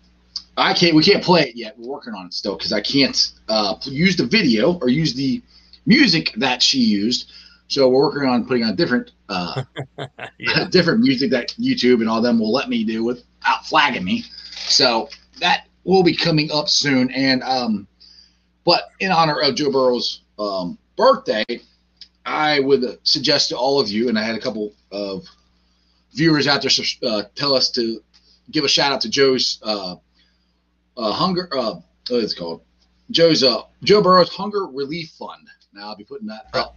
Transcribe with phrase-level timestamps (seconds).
[0.57, 0.95] I can't.
[0.97, 1.79] We can't play it yet.
[1.79, 5.43] We're working on it still because I can't uh, use the video or use the
[5.89, 7.33] music that she used.
[7.69, 9.65] So we're working on putting on different uh,
[10.39, 10.69] Yeah.
[10.71, 14.25] different music that YouTube and all them will let me do without flagging me.
[14.69, 15.09] So
[15.41, 17.11] that will be coming up soon.
[17.11, 17.87] And um,
[18.65, 21.45] but in honor of Joe Burrow's um, birthday,
[22.27, 25.25] I would suggest to all of you, and I had a couple of
[26.15, 28.01] viewers out there uh, tell us to
[28.51, 29.97] give a shout out to Joe's uh,
[30.97, 31.49] uh, hunger.
[31.53, 31.77] Uh,
[32.09, 32.63] what is it called?
[33.11, 35.49] Joe's uh, Joe Burrow's Hunger Relief Fund.
[35.79, 36.77] Now I'll be putting that up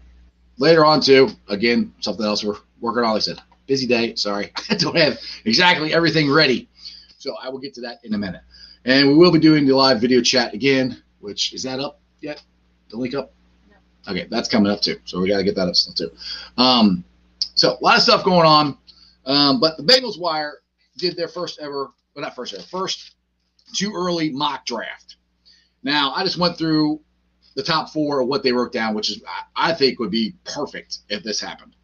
[0.60, 1.30] later on too.
[1.48, 3.14] Again, something else we're working on.
[3.14, 4.14] Like I said, busy day.
[4.14, 6.70] Sorry, I don't have exactly everything ready.
[7.18, 8.42] So I will get to that in a minute.
[8.86, 12.44] And we will be doing the live video chat again, which is that up yet?
[12.90, 13.34] The link up?
[14.08, 15.00] Okay, that's coming up too.
[15.06, 16.16] So we got to get that up still too.
[16.58, 17.04] Um,
[17.56, 18.78] so a lot of stuff going on.
[19.26, 20.60] Um, but the Bengals Wire
[20.98, 23.16] did their first ever, well, not first ever, first
[23.74, 25.16] too early mock draft.
[25.82, 27.02] Now I just went through
[27.56, 29.22] the top four of what they wrote down, which is
[29.56, 31.76] I think would be perfect if this happened.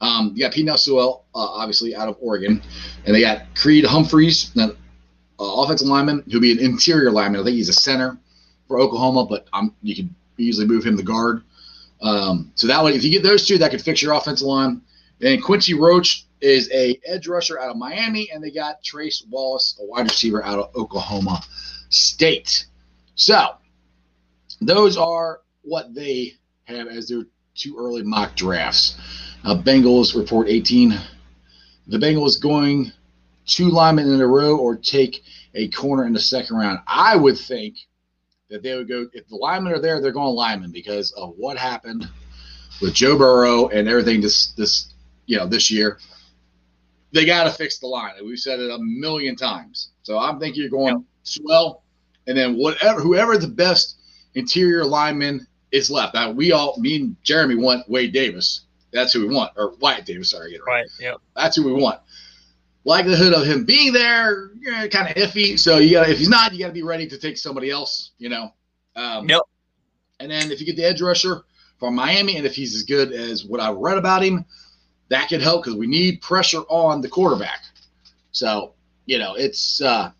[0.00, 2.62] Um, you got Pete Sewell, uh, obviously out of Oregon,
[3.04, 4.74] and they got Creed Humphreys, an uh,
[5.38, 7.40] offensive lineman who'll be an interior lineman.
[7.40, 8.18] I think he's a center
[8.68, 11.42] for Oklahoma, but um, you can easily move him to guard.
[12.02, 14.82] Um, so that way, if you get those two, that could fix your offensive line.
[15.22, 19.78] And Quincy Roche is a edge rusher out of Miami, and they got Trace Wallace,
[19.80, 21.42] a wide receiver out of Oklahoma
[21.88, 22.66] State.
[23.14, 23.56] So
[24.60, 27.24] those are what they have as their
[27.54, 28.96] two early mock drafts.
[29.44, 30.94] Uh, Bengals report 18.
[31.88, 32.92] The Bengals going
[33.46, 35.22] two linemen in a row or take
[35.54, 36.80] a corner in the second round.
[36.86, 37.76] I would think
[38.50, 41.56] that they would go if the linemen are there, they're going linemen because of what
[41.56, 42.08] happened
[42.80, 44.92] with Joe Burrow and everything this this
[45.26, 45.98] you know this year.
[47.12, 48.12] They got to fix the line.
[48.24, 49.90] We've said it a million times.
[50.02, 51.82] So I'm thinking you're going Sewell,
[52.26, 53.96] and then whatever whoever the best
[54.36, 56.14] interior lineman is left.
[56.14, 58.60] Now we all, me and Jeremy want Wade Davis.
[58.92, 60.30] That's who we want, or Wyatt Davis.
[60.30, 60.72] Sorry, I get it right.
[60.74, 60.86] Right.
[61.00, 61.16] Yep.
[61.34, 62.00] That's who we want.
[62.84, 65.58] Likelihood of him being there, yeah, kind of iffy.
[65.58, 68.12] So you got if he's not, you got to be ready to take somebody else.
[68.18, 68.52] You know.
[68.94, 69.42] Um, Yep.
[70.20, 71.42] And then if you get the edge rusher
[71.78, 74.44] from Miami, and if he's as good as what I've read about him,
[75.08, 77.64] that could help because we need pressure on the quarterback.
[78.30, 78.74] So
[79.04, 79.80] you know it's.
[79.82, 80.12] uh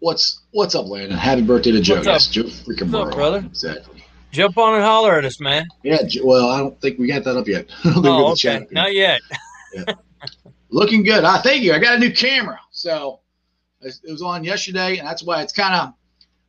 [0.00, 1.16] What's what's up, Landon?
[1.16, 1.96] Happy birthday to Joe.
[1.96, 2.32] What's yes, up?
[2.32, 3.38] Joe freaking What's up, brother?
[3.38, 4.04] Exactly.
[4.30, 5.66] Jump on and holler at us, man.
[5.82, 5.98] Yeah.
[6.22, 7.66] Well, I don't think we got that up yet.
[7.84, 8.64] I don't think Oh, chat okay.
[8.64, 8.72] yet.
[8.72, 9.20] Not yet.
[10.68, 11.24] Looking good.
[11.24, 11.72] I thank you.
[11.72, 12.58] I got a new camera.
[12.70, 13.20] So
[13.80, 15.94] it it was on yesterday, and that's why it's kind of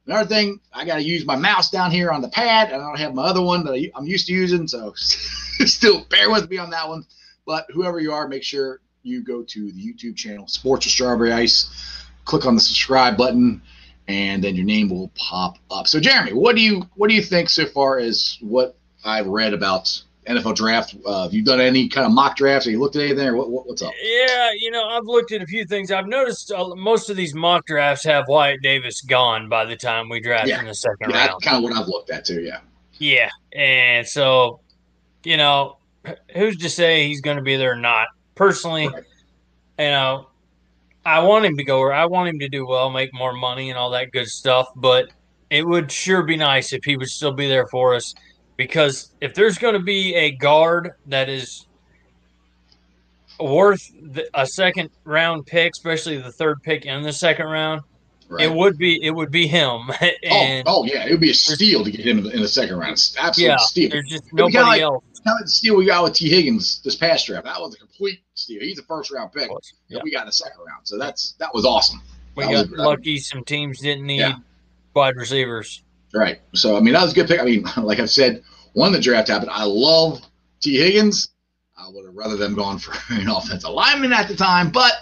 [0.05, 0.59] another thing.
[0.73, 3.13] I got to use my mouse down here on the pad, and I don't have
[3.13, 4.67] my other one that I, I'm used to using.
[4.67, 7.05] So still bear with me on that one.
[7.45, 11.31] But whoever you are, make sure you go to the YouTube channel, Sports with Strawberry
[11.31, 11.96] Ice.
[12.27, 13.61] Click on the subscribe button,
[14.07, 15.87] and then your name will pop up.
[15.87, 19.53] So, Jeremy, what do you what do you think so far as what I've read
[19.53, 20.95] about NFL draft?
[21.05, 22.65] Uh, have you done any kind of mock drafts?
[22.65, 23.27] Have you looked at anything?
[23.27, 23.93] Or what, what, what's up?
[24.03, 25.89] Yeah, you know, I've looked at a few things.
[25.89, 30.09] I've noticed uh, most of these mock drafts have Wyatt Davis gone by the time
[30.09, 30.59] we draft Yeah.
[30.59, 31.29] in the second Yeah, round.
[31.29, 32.41] that's kind of what I've looked at too.
[32.41, 32.59] Yeah.
[32.99, 34.59] Yeah, and so,
[35.23, 35.77] you know,
[36.35, 38.07] who's to say he's going to be there or not?
[38.35, 39.03] Personally, Right.
[39.79, 40.27] you know,
[41.07, 41.89] I want him to go.
[41.91, 44.67] I want him to do well, make more money, and all that good stuff.
[44.75, 45.09] But
[45.49, 48.13] it would sure be nice if he would still be there for us,
[48.57, 51.65] because if there's going to be a guard that is
[53.39, 57.81] worth the, a second round pick, especially the third pick in the second round,
[58.29, 58.45] Right.
[58.45, 59.83] it would be it would be him.
[60.01, 62.29] Oh, oh, and oh yeah, it would be a steal to get him in the,
[62.31, 62.91] in the second round.
[62.93, 63.89] It's absolute yeah, steal.
[63.89, 65.03] there's just It'd be kinda nobody like- else.
[65.25, 67.45] Kind of the steal we got with Tee Higgins this past draft.
[67.45, 68.61] That was a complete steal.
[68.61, 69.49] He's a first round pick.
[69.89, 69.99] Yeah.
[70.03, 70.87] we got in the second round.
[70.87, 72.01] So that's that was awesome.
[72.35, 73.17] We That got was- lucky.
[73.19, 74.35] Some teams didn't need Yeah.
[74.93, 75.83] wide receivers.
[76.13, 76.39] Right.
[76.53, 77.39] So I mean that was a good pick.
[77.39, 80.21] I mean, like I've said, when the draft happened, I love
[80.61, 81.29] Tee Higgins.
[81.77, 84.93] I would have rather them gone for an offensive lineman at the time, but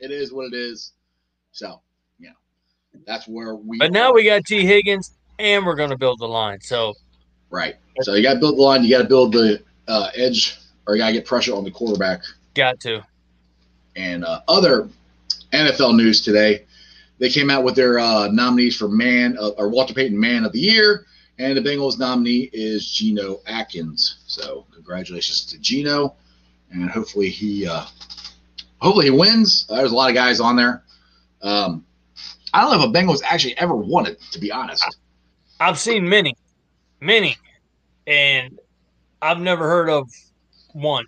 [0.00, 0.92] it is what it is.
[1.52, 1.80] So
[2.18, 2.34] you know,
[3.06, 3.78] that's where we.
[3.78, 6.60] But now we got Tee Higgins, and we're going to build the line.
[6.60, 6.94] So
[7.50, 7.76] right.
[8.02, 8.82] So you got to build the line.
[8.84, 11.70] You got to build the uh, edge, or you got to get pressure on the
[11.70, 12.20] quarterback.
[12.58, 13.02] Got to.
[13.96, 14.88] and uh, other
[15.52, 16.64] NFL news today.
[17.18, 20.60] They came out with their uh, nominees for man or Walter Payton Man of the
[20.60, 21.06] Year,
[21.38, 24.18] and the Bengals nominee is Geno Atkins.
[24.26, 26.14] So congratulations to Geno,
[26.70, 27.86] and hopefully he uh,
[28.78, 29.66] hopefully he wins.
[29.68, 30.84] There's a lot of guys on there.
[31.42, 31.84] Um,
[32.54, 34.84] I don't know if a Bengals actually ever won it, to be honest.
[35.60, 36.36] I've seen many,
[37.00, 37.36] many,
[38.06, 38.60] and
[39.20, 40.08] I've never heard of
[40.72, 41.04] one.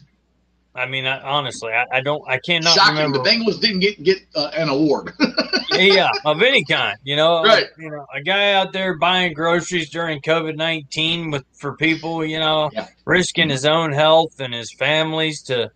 [0.75, 2.22] I mean, I, honestly, I, I don't.
[2.28, 3.19] I cannot Shocking, remember.
[3.19, 5.12] the Bengals didn't get get uh, an award.
[5.72, 6.96] yeah, of any kind.
[7.02, 7.67] You know, Right.
[7.76, 12.25] You know, a guy out there buying groceries during COVID nineteen with for people.
[12.25, 12.87] You know, Yeah.
[13.05, 15.72] risking his own health and his families to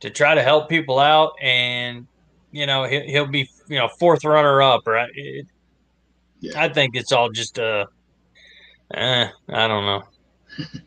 [0.00, 2.06] to try to help people out, and
[2.50, 4.86] you know he'll, he'll be you know fourth runner up.
[4.86, 5.10] Right?
[5.14, 5.46] It,
[6.40, 6.62] Yeah.
[6.62, 7.84] I think it's all just uh,
[8.94, 10.02] eh, I don't know.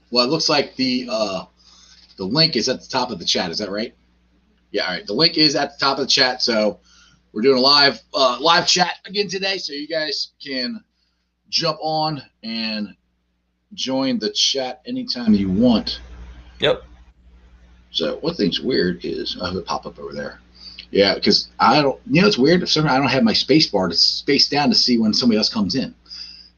[0.10, 1.46] Well, it looks like the uh,
[2.18, 3.52] the link is at the top of the chat.
[3.52, 3.94] Is that right?
[4.72, 4.86] Yeah.
[4.86, 5.06] All right.
[5.06, 6.42] The link is at the top of the chat.
[6.42, 6.80] So
[7.32, 10.84] we're doing a live uh, live chat again today, so you guys can
[11.50, 12.96] jump on and
[13.74, 16.02] join the chat anytime you want.
[16.60, 16.84] Yep.
[17.92, 20.40] So one thing's weird is I have a pop up over there.
[20.92, 22.00] Yeah, because I don't.
[22.08, 22.62] You know, it's weird.
[22.62, 25.38] If some I don't have my space bar to space down to see when somebody
[25.38, 25.96] else comes in.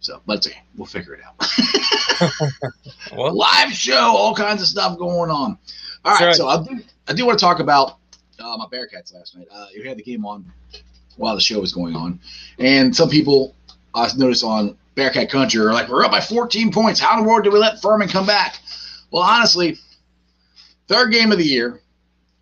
[0.06, 0.54] So, let's see.
[0.78, 2.52] We'll figure it out.
[3.16, 5.58] Well, live show, all kinds of stuff going on.
[6.04, 6.36] All right, right.
[6.36, 7.98] so I do, I do want to talk about
[8.40, 9.48] uh, my Bearcats last night.
[9.52, 10.46] Uh, you had the game on
[11.18, 12.20] while the show was going on,
[12.60, 13.56] and some people
[13.94, 17.00] I noticed on Bearcat Country are like, "We're up by 14 points.
[17.00, 18.60] How in the world did we let Furman come back?"
[19.12, 19.78] Well, honestly,
[20.88, 21.82] third game of the year,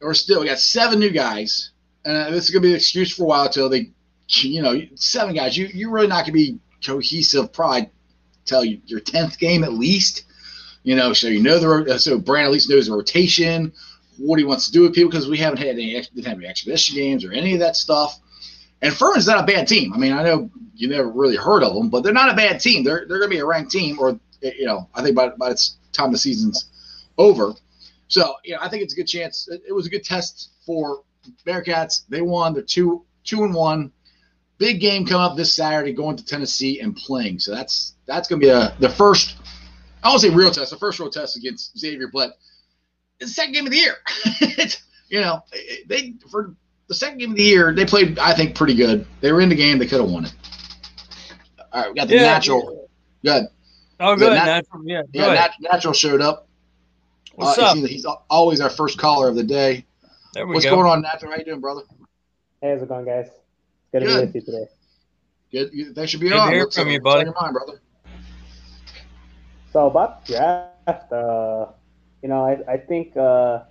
[0.02, 1.72] or still, we got seven new guys,
[2.06, 3.90] and this is gonna be an excuse for a while till they,
[4.28, 5.58] you know, seven guys.
[5.58, 7.52] You you're really not gonna be cohesive.
[7.54, 7.90] pride
[8.46, 10.26] tell you your tenth game at least.
[10.84, 13.72] You know, so you know the so Brand at least knows the rotation,
[14.18, 16.48] what he wants to do with people because we haven't had any didn't have any
[16.48, 18.20] exhibition games or any of that stuff.
[18.82, 19.94] And Furman's not a bad team.
[19.94, 22.60] I mean, I know you never really heard of them, but they're not a bad
[22.60, 22.84] team.
[22.84, 25.30] They're they're going to be a ranked team, or eh, you know, I think by
[25.30, 26.70] by the time the season's
[27.18, 27.54] over.
[28.10, 29.48] So you know, I think it's a good chance.
[29.48, 31.04] It, it was a good test for
[31.46, 32.04] Bearcats.
[32.10, 32.54] They won.
[32.54, 33.94] They're two two and one.
[34.64, 37.38] Big game coming up this Saturday, going to Tennessee and playing.
[37.40, 39.36] So that's that's going to be a the first.
[40.02, 40.72] I won't say real test.
[40.72, 42.38] The first real test against Xavier, but
[43.20, 43.96] it's the second game of the year.
[44.42, 45.44] It's, you know,
[45.88, 46.56] they for
[46.88, 48.18] the second game of the year they played.
[48.20, 49.06] I think pretty good.
[49.20, 49.80] They were in the game.
[49.80, 50.34] They could have won it.
[51.74, 52.22] All right, we got the Yeah.
[52.22, 52.88] natural.
[53.26, 53.48] Good.
[54.00, 54.34] Oh, The good.
[54.34, 55.02] nat- Natural, yeah.
[55.12, 55.52] Yeah, ahead.
[55.62, 56.48] nat- natural showed up.
[57.36, 57.76] What's Uh, up?
[57.78, 59.86] He's, he's always our first caller of the day.
[60.34, 60.76] There we What's go.
[60.76, 61.32] going on, Natural?
[61.32, 61.82] How you doing, brother?
[62.62, 63.28] Hey, how's it going, guys?
[63.94, 64.20] Good to Good.
[64.22, 64.68] be with you today.
[65.52, 65.70] Good.
[65.74, 66.52] You- Thanks for being Good to on.
[66.52, 67.26] hear What's, from you, what's on buddy.
[67.26, 67.82] your mind, brother?
[69.72, 71.68] So about the draft, uh,
[72.22, 73.64] you know, I, I think uh,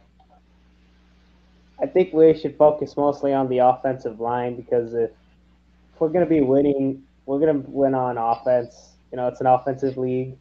[1.80, 6.24] I think we should focus mostly on the offensive line because if, if we're going
[6.24, 8.92] to be winning, we're going to win on offense.
[9.10, 10.36] You know, it's an offensive league.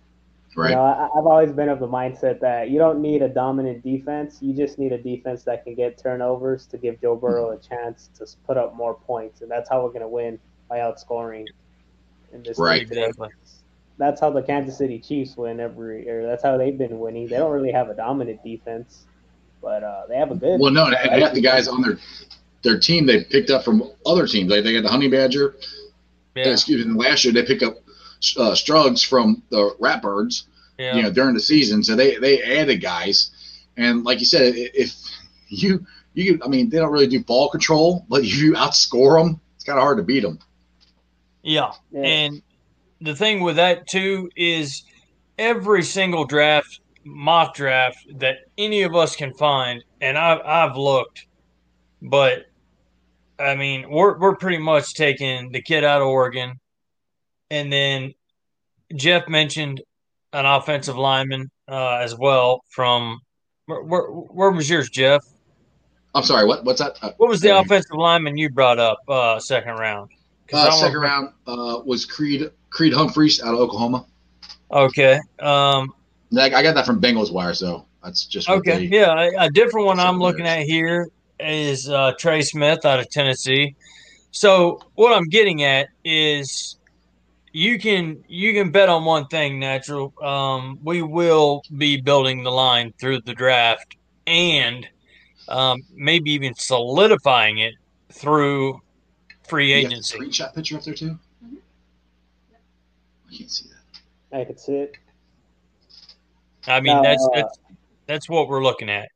[0.55, 0.71] Right.
[0.71, 3.83] You know, I, I've always been of the mindset that you don't need a dominant
[3.83, 4.39] defense.
[4.41, 8.09] You just need a defense that can get turnovers to give Joe Burrow a chance
[8.17, 10.39] to put up more points, and that's how we're going to win
[10.69, 11.45] by outscoring
[12.33, 12.79] in this Right.
[12.81, 13.05] league today.
[13.05, 13.29] Exactly.
[13.97, 16.25] That's how the Kansas City Chiefs win every, year.
[16.25, 17.27] that's how they've been winning.
[17.27, 19.05] They don't really have a dominant defense,
[19.61, 20.59] but uh, they have a good.
[20.59, 21.97] Well, no, and they got the guys on their
[22.63, 24.49] their team they picked up from other teams.
[24.51, 25.55] Like they got the Honey Badger.
[26.35, 26.49] Yeah.
[26.49, 26.93] Excuse me.
[26.93, 27.77] Last year they picked up
[28.37, 30.43] uh, Suggs from the Ratbirds.
[30.77, 30.95] Yeah.
[30.95, 31.83] you know, during the season.
[31.83, 33.29] So they they added guys,
[33.77, 34.95] and like you said, if
[35.47, 39.39] you you I mean, they don't really do ball control, but if you outscore them,
[39.55, 40.39] it's kind of hard to beat them.
[41.43, 41.71] yeah.
[41.91, 42.01] Yeah.
[42.01, 42.41] And
[43.01, 44.83] the thing with that too is
[45.37, 51.27] every single draft, mock draft that any of us can find, and I've I've looked,
[52.01, 52.45] but
[53.39, 56.59] I mean we're we're pretty much taking the kid out of Oregon,
[57.51, 58.13] and then
[58.95, 59.81] Jeff mentioned
[60.33, 63.19] an offensive lineman uh, as well from
[63.67, 65.23] where, where where was yours, Jeff?
[66.15, 66.97] I'm sorry, what what's that?
[67.01, 70.09] Uh, What was the uh, offensive lineman you brought up uh, second round?
[70.51, 74.05] Uh, second round uh, was Creed Creed Humphreys out of Oklahoma.
[74.71, 75.19] Okay.
[75.39, 75.93] Um,
[76.37, 79.85] I got that from Bengals Wire, so that's just Okay, they- yeah, a, a different
[79.87, 83.75] one I'm looking at here is uh, Trey Smith out of Tennessee.
[84.31, 86.77] So what I'm getting at is
[87.53, 90.13] you can you can bet on one thing, natural.
[90.21, 94.87] Um, we will be building the line through the draft and
[95.47, 97.73] um, maybe even solidifying it
[98.11, 98.81] through
[99.47, 100.17] free You got the agency.
[100.19, 101.17] Screenshot picture up there too.
[101.43, 104.37] I can't see that.
[104.39, 104.97] I can see it.
[106.67, 107.59] I mean, Now, that's uh, that's
[108.07, 109.09] that's what we're looking at.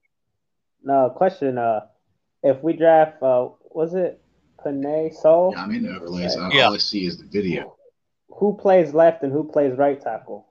[0.84, 1.82] No question: uh,
[2.44, 4.22] If we draft, uh, was it
[4.64, 5.52] Penei Sewell?
[5.54, 6.36] Yeah, I'm in the overlays.
[6.36, 6.68] I- Yeah.
[6.68, 7.75] All I see is the video.
[8.36, 10.46] Who plays left and who plays right tackle?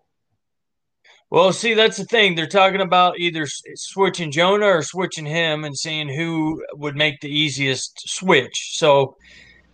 [1.31, 2.35] Well, see, that's the thing.
[2.35, 7.29] They're talking about either switching Jonah or switching him and seeing who would make the
[7.29, 8.77] easiest switch.
[8.79, 9.17] So,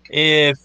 [0.09, 0.57] if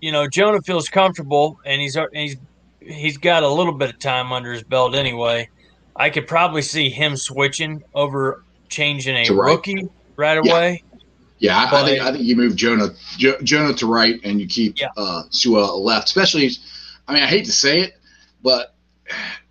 [0.00, 2.36] you know Jonah feels comfortable and he's he's
[2.80, 5.48] he's got a little bit of time under his belt anyway,
[5.96, 9.50] I could probably see him switching over changing a right.
[9.50, 10.52] rookie right Yeah.
[10.52, 10.82] away.
[11.38, 14.40] Yeah, I, I But- think I think you move Jonah jo, Jonah to right and
[14.40, 14.88] you keep Yeah.
[14.96, 16.06] uh, Sewell left.
[16.06, 16.50] Especially,
[17.06, 17.94] I mean, I hate to say it,
[18.42, 18.74] but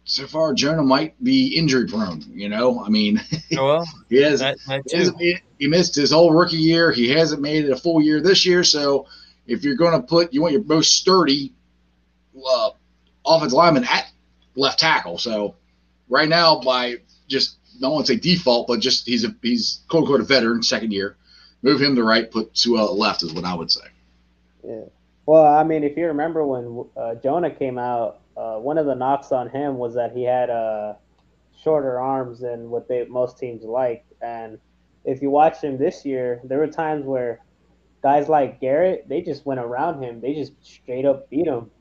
[0.06, 2.24] so far Jonah might be injury prone.
[2.34, 6.12] You know, I mean, Well, he has that, that he, hasn't made, he missed his
[6.12, 6.92] whole rookie year.
[6.92, 8.64] He hasn't made it a full year this year.
[8.64, 9.08] So
[9.48, 11.54] if you're going to put, you want your most sturdy
[12.36, 12.72] uh,
[13.26, 14.12] offensive lineman at
[14.56, 15.18] left tackle.
[15.18, 15.56] So
[16.10, 19.82] right now, by just I don't want to say default, but just he's a he's
[19.88, 21.18] quote unquote a veteran, second year.
[21.62, 23.86] Move him to right, put Sewell left is what I would say.
[24.66, 24.84] Yeah.
[25.26, 28.96] Well, I mean, if you remember when uh, Jonah came out, uh, one of the
[28.96, 30.96] knocks on him was that he had uh,
[31.62, 34.06] shorter arms than what they most teams like.
[34.22, 34.60] And
[35.06, 37.40] if you watch him this year, there were times where
[38.02, 40.20] guys like Garrett, they just went around him.
[40.20, 41.72] They just straight up beat him.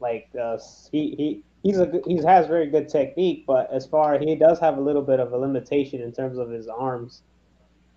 [0.00, 0.58] Like uh,
[0.90, 4.78] he he he's a he has very good technique, but as far he does have
[4.78, 7.22] a little bit of a limitation in terms of his arms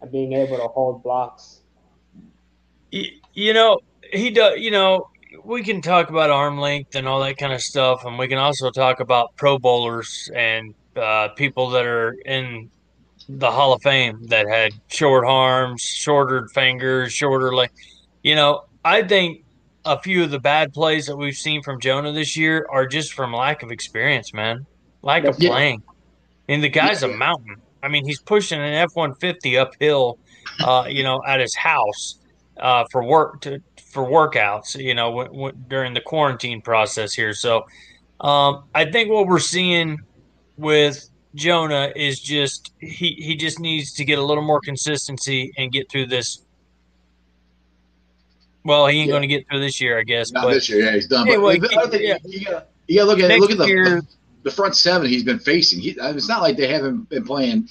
[0.02, 1.62] and being able to hold blocks.
[2.92, 3.80] You know,
[4.14, 4.60] he does.
[4.60, 5.06] You know,
[5.44, 8.38] we can talk about arm length and all that kind of stuff, and we can
[8.38, 12.70] also talk about Pro Bowlers and uh, people that are in
[13.28, 17.70] the Hall of Fame that had short arms, shorter fingers, shorter leg.
[18.22, 19.40] You know, I think
[19.86, 23.14] a few of the bad plays that we've seen from Jonah this year are just
[23.14, 24.66] from lack of experience, man,
[25.02, 25.50] lack of Yeah.
[25.50, 25.84] playing.
[26.48, 27.10] And the guy's Yeah.
[27.10, 27.56] a mountain.
[27.82, 30.18] I mean, he's pushing an F one fifty uphill,
[30.62, 32.20] uh, you know, at his house
[32.60, 33.60] uh, for work to
[33.94, 34.76] for workouts.
[34.76, 37.34] You know, w- w- during the quarantine process here.
[37.34, 37.66] So,
[38.22, 40.00] um, I think what we're seeing
[40.58, 45.72] with Jonah is just he he just needs to get a little more consistency and
[45.72, 46.42] get through this.
[48.66, 49.14] Well, he ain't Yeah.
[49.14, 50.32] going to get through this year, I guess.
[50.32, 51.28] Not but this year, yeah, he's done.
[51.28, 51.72] Anyway, but
[52.02, 52.18] yeah.
[52.24, 54.02] you, you gotta you gotta look at Next look at the, year-
[54.44, 55.80] the front seven he's been facing.
[55.80, 57.70] He, it's not like they haven't been playing,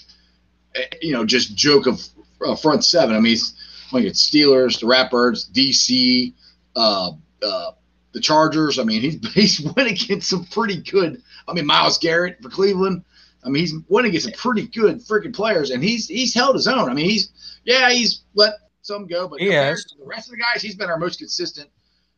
[0.75, 2.03] eh, you know, just joke of
[2.45, 3.15] uh, front seven.
[3.15, 3.55] I mean, he's
[3.93, 6.33] like it's Steelers, the Ratbirds, DC,
[6.77, 7.71] uh, uh,
[8.13, 8.79] the Chargers.
[8.79, 11.23] I mean, he's he's went against some pretty good.
[11.49, 13.05] I mean, Myles Garrett for Cleveland.
[13.45, 16.69] I mean, he's went against some pretty good freaking players, and he's he's held his
[16.69, 16.89] own.
[16.89, 17.31] I mean, he's
[17.65, 20.91] yeah, he's let some go, but compared to the rest of the guys, he's been
[20.91, 21.69] our most consistent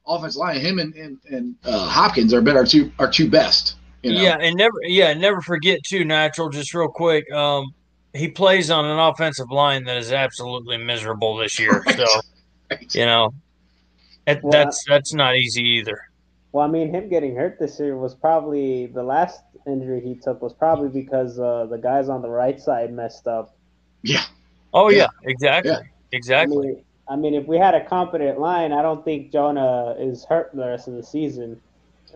[0.06, 0.60] offensive line.
[0.60, 3.76] Him and and, and uh, Hopkins are been our two our two best.
[4.02, 4.20] You know?
[4.20, 7.30] Yeah, and never yeah, never forget too, natural, just real quick.
[7.32, 7.74] Um
[8.14, 11.84] he plays on an offensive line that is absolutely miserable this year.
[11.96, 12.04] So,
[12.70, 12.94] Right.
[12.94, 13.34] you know,
[14.26, 15.98] that, Well, that's that's not easy either.
[16.52, 20.40] Well, I mean, him getting hurt this year was probably the last injury he took
[20.40, 23.54] was probably because uh, the guys on the right side messed up.
[24.02, 24.22] Yeah.
[24.72, 25.30] Oh yeah, Yeah.
[25.30, 25.72] exactly.
[25.72, 25.80] Yeah.
[26.12, 26.68] Exactly.
[26.68, 30.24] I mean, I mean, if we had a competent line, I don't think Jonah is
[30.24, 31.60] hurt the rest of the season.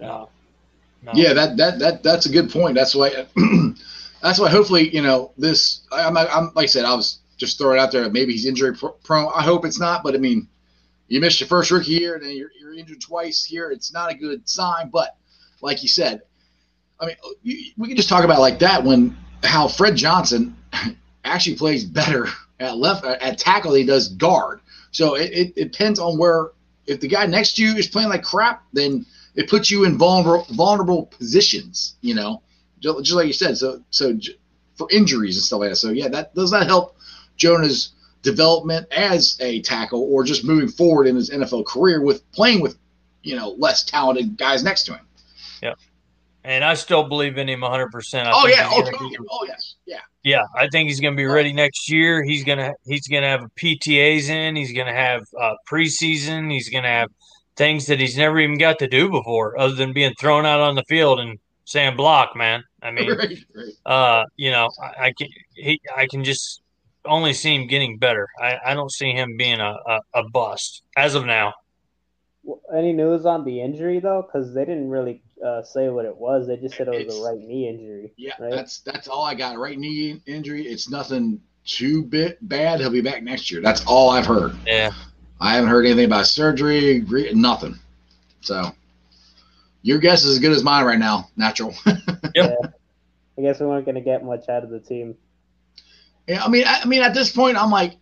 [0.01, 0.31] No.
[1.03, 1.13] No.
[1.15, 2.75] Yeah, that that that that's a good point.
[2.75, 3.27] That's why
[4.23, 5.83] that's why hopefully you know this.
[5.93, 8.09] I'm I'm like I said, I was just throwing out there.
[8.11, 9.31] Maybe he's injury pr- prone.
[9.35, 10.49] I hope it's not, but I mean,
[11.07, 13.71] you missed your first rookie year and then you're, you're injured twice here.
[13.71, 14.91] It's not a good sign.
[14.91, 15.17] But
[15.63, 16.23] like you said,
[17.01, 20.57] I mean, you, we can just talk about like that when how Fred Johnson
[21.25, 22.27] actually plays better
[22.61, 24.61] at left at tackle than he does guard.
[24.91, 26.51] So it, it, it depends on where.
[26.87, 29.99] If the guy next to you is playing like crap, then it puts you in
[29.99, 31.97] vulnerable vulnerable positions.
[32.01, 32.43] You know,
[32.81, 33.57] just, just like you said.
[33.57, 34.19] So so
[34.77, 35.77] for injuries and stuff like that.
[35.77, 36.97] So yeah, that does not help
[37.37, 37.91] Jonah's
[38.23, 42.77] development as a tackle or just moving forward in his NFL career with playing with
[43.23, 45.07] you know less talented guys next to him.
[45.63, 45.75] Yeah.
[46.45, 48.25] And I still believe in him 100%.
[48.25, 49.11] I oh think yeah, oh, totally.
[49.11, 50.01] be- oh yes, yeah.
[50.23, 52.23] Yeah, I think he's going to be ready next year.
[52.23, 54.57] He's going to he's going to have a PTAs in.
[54.57, 56.51] He's going to have uh, preseason.
[56.51, 57.09] He's going to have
[57.57, 60.75] things that he's never even got to do before, other than being thrown out on
[60.75, 62.35] the field and saying block.
[62.35, 63.73] Man, I mean, right, right.
[63.93, 66.63] uh, you know, I, I can he I can just
[67.05, 68.27] only see him getting better.
[68.41, 71.55] I, I don't see him being a, a, a bust as of now.
[72.43, 74.23] Well, Any news on the injury though?
[74.23, 76.47] Because they didn't really uh, say what it was.
[76.47, 78.13] They just said it was It's- a right knee injury.
[78.17, 78.51] Yeah, Right.
[78.51, 79.59] that's that's all I got.
[79.59, 80.67] Right knee injury.
[80.67, 82.81] It's nothing too bit bad.
[82.81, 83.61] He'll be back next year.
[83.61, 84.57] That's all I've heard.
[84.67, 84.91] Yeah,
[85.41, 87.05] I haven't heard anything about surgery.
[87.35, 87.79] Nothing.
[88.41, 88.71] So
[89.83, 91.29] your guess is as good as mine right now.
[91.37, 91.75] Natural.
[92.35, 92.55] Yeah,
[93.39, 95.17] I guess we weren't going to get much out of the team.
[96.27, 97.95] yeah, I mean, I, I mean, at this point, I'm like,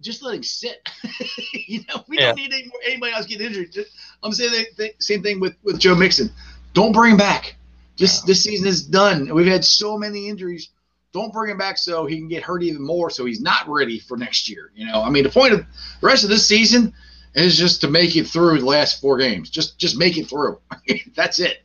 [0.00, 0.88] just let him sit.
[1.68, 2.28] you know, we Yeah.
[2.28, 3.70] don't need any, more- anybody else getting injured.
[3.70, 3.90] Just,
[4.22, 6.30] I'm saying the, the same thing with with Joe Mixon.
[6.72, 7.56] Don't bring him back.
[7.96, 9.32] Just this season is done.
[9.34, 10.70] We've had so many injuries.
[11.12, 13.10] Don't bring him back so he can get hurt even more.
[13.10, 14.70] So he's not ready for next year.
[14.74, 15.66] You know, I mean, the point of the
[16.06, 16.94] rest of this season
[17.34, 19.50] is just to make it through the last four games.
[19.50, 20.58] Just just make it through.
[21.14, 21.62] That's it.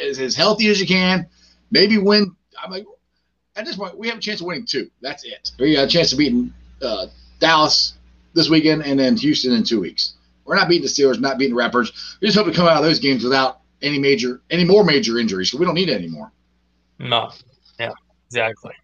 [0.00, 1.26] As, as healthy as you can.
[1.70, 2.34] Maybe win.
[2.62, 2.86] I'm like,
[3.56, 4.90] at this point, we have a chance of winning two.
[5.02, 5.50] That's it.
[5.58, 7.06] We got a chance of beating uh,
[7.40, 7.94] Dallas
[8.34, 10.14] this weekend and then Houston in two weeks.
[10.44, 12.18] We're not beating the Steelers, not beating the Raptors.
[12.20, 15.18] We just hope to come out of those games without any major, any more major
[15.18, 15.50] injuries.
[15.50, 16.30] So we don't need it anymore.
[16.98, 17.32] no,
[17.80, 17.92] yeah,
[18.28, 18.74] exactly.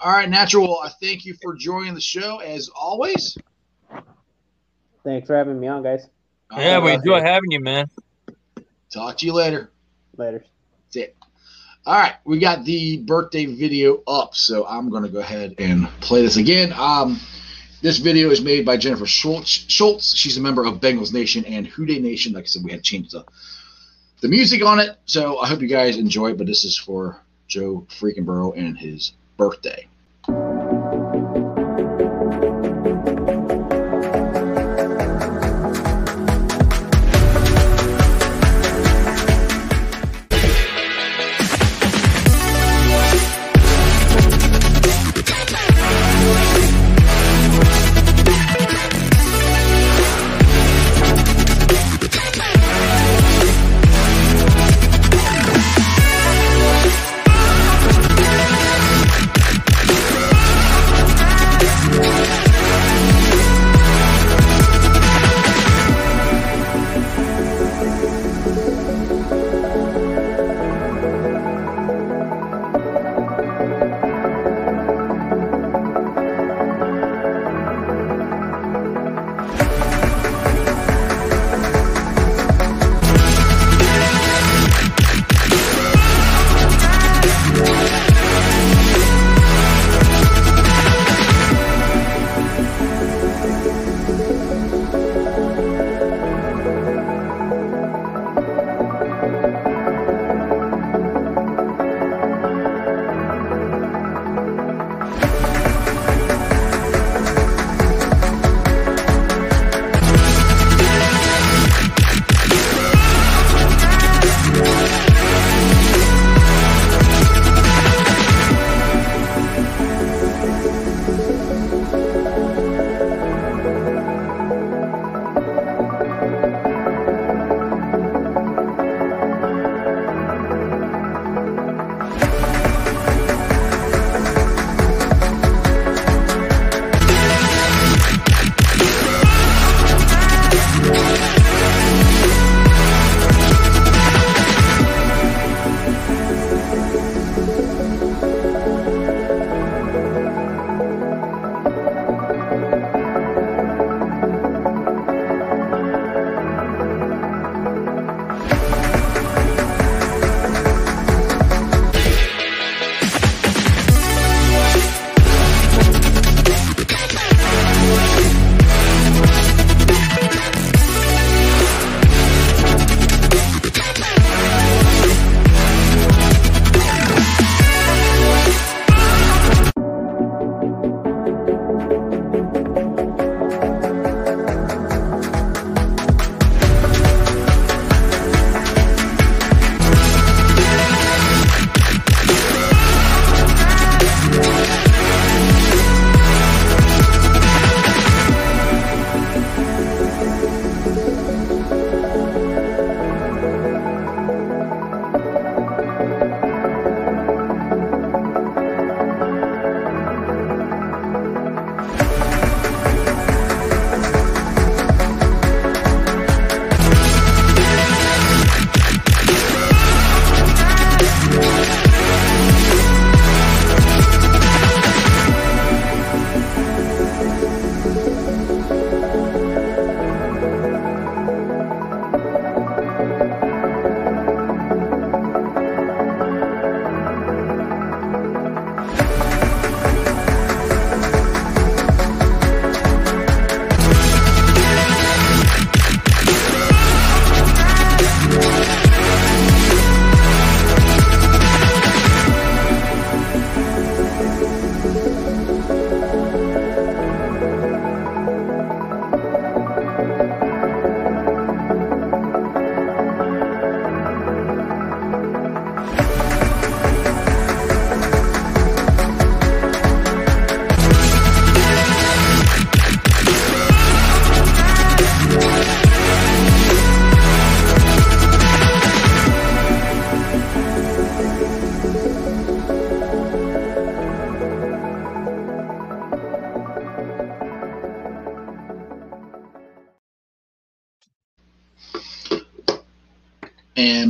[0.00, 0.80] All right, Natural.
[0.80, 3.36] I thank you for joining the show as always.
[5.04, 6.08] Thanks for having me on, guys.
[6.56, 7.90] Yeah, we enjoy having you, man.
[8.90, 9.70] Talk to you later.
[10.16, 10.44] Later.
[10.86, 11.16] That's it.
[11.86, 15.86] All right, we got the birthday video up, so I'm going to go ahead and
[16.00, 16.72] play this again.
[16.72, 17.20] Um,
[17.82, 19.50] this video is made by Jennifer Schultz.
[19.50, 20.16] Schultz.
[20.16, 22.32] She's a member of Bengals Nation and Who Dey Nation.
[22.32, 23.24] Like I said, we had changed the
[24.22, 26.38] the music on it, so I hope you guys enjoy it.
[26.38, 29.86] But this is for Joe freaking Burrow and his birthday.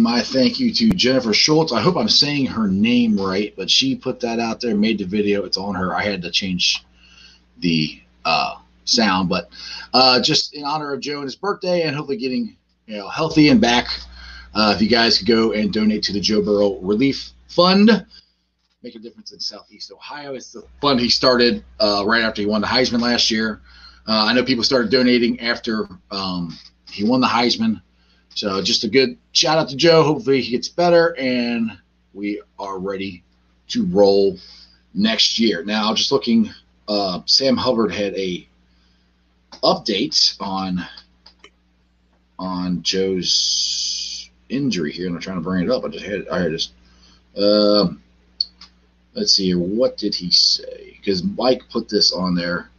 [0.04, 1.72] My thank you to Jennifer Schultz.
[1.72, 5.06] I hope I'm saying her name right, but she put that out there, made the
[5.06, 5.44] video.
[5.44, 5.94] It's on her.
[5.94, 6.84] I had to change
[7.60, 9.48] the uh, sound, but
[9.94, 13.48] uh, just in honor of Joe and his birthday, and hopefully getting you know healthy
[13.48, 13.86] and back.
[14.54, 18.06] Uh, if you guys could go and donate to the Joe Burrow Relief Fund,
[18.82, 20.34] make a difference in Southeast Ohio.
[20.34, 23.62] It's the fund he started uh, right after he won the Heisman last year.
[24.06, 26.58] Uh, I know people started donating after um,
[26.90, 27.80] he won the Heisman.
[28.34, 30.02] So just a good shout out to Joe.
[30.02, 31.70] Hopefully he gets better and
[32.12, 33.22] we are ready
[33.68, 34.38] to roll
[34.92, 35.64] next year.
[35.64, 36.50] Now, just looking,
[36.88, 38.46] uh, Sam Hubbard had a
[39.62, 40.84] update on
[42.38, 45.84] on Joe's injury here, and I'm trying to bring it up.
[45.84, 46.70] I just had I this.
[47.36, 48.02] Um,
[49.14, 49.58] let's see here.
[49.58, 50.96] What did he say?
[50.96, 52.70] Because Mike put this on there.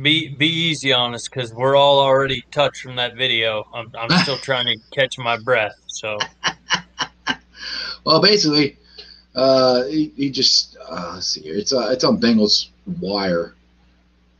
[0.00, 3.66] Be be easy on us because we're all already touched from that video.
[3.74, 5.74] I'm I'm still trying to catch my breath.
[5.86, 6.18] So
[8.04, 8.78] Well, basically,
[9.34, 11.54] uh, he, he just uh, let's see here.
[11.54, 12.68] It's uh, it's on Bengals
[13.00, 13.54] Wire,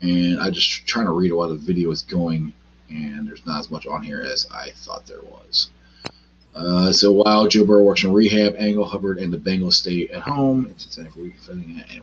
[0.00, 2.52] and I'm just trying to read while the video is going,
[2.88, 5.70] and there's not as much on here as I thought there was.
[6.54, 10.22] Uh, so while Joe Burrow works in rehab, Angle Hubbard and the Bengals stay at
[10.22, 10.66] home.
[10.70, 12.02] It's anyway.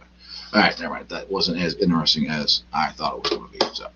[0.54, 1.10] All right, never mind.
[1.10, 3.76] That wasn't as interesting as I thought it was going to be.
[3.76, 3.88] So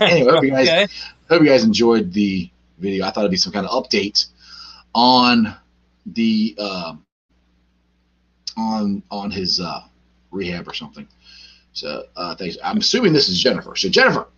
[0.00, 0.86] anyway, hope you guys okay.
[1.28, 3.04] hope you guys enjoyed the video.
[3.04, 4.26] I thought it'd be some kind of update
[4.94, 5.54] on
[6.06, 7.04] the um,
[8.56, 9.82] on on his uh,
[10.30, 11.06] rehab or something.
[11.72, 12.56] So uh, thanks.
[12.62, 13.76] I'm assuming this is Jennifer.
[13.76, 14.28] So Jennifer,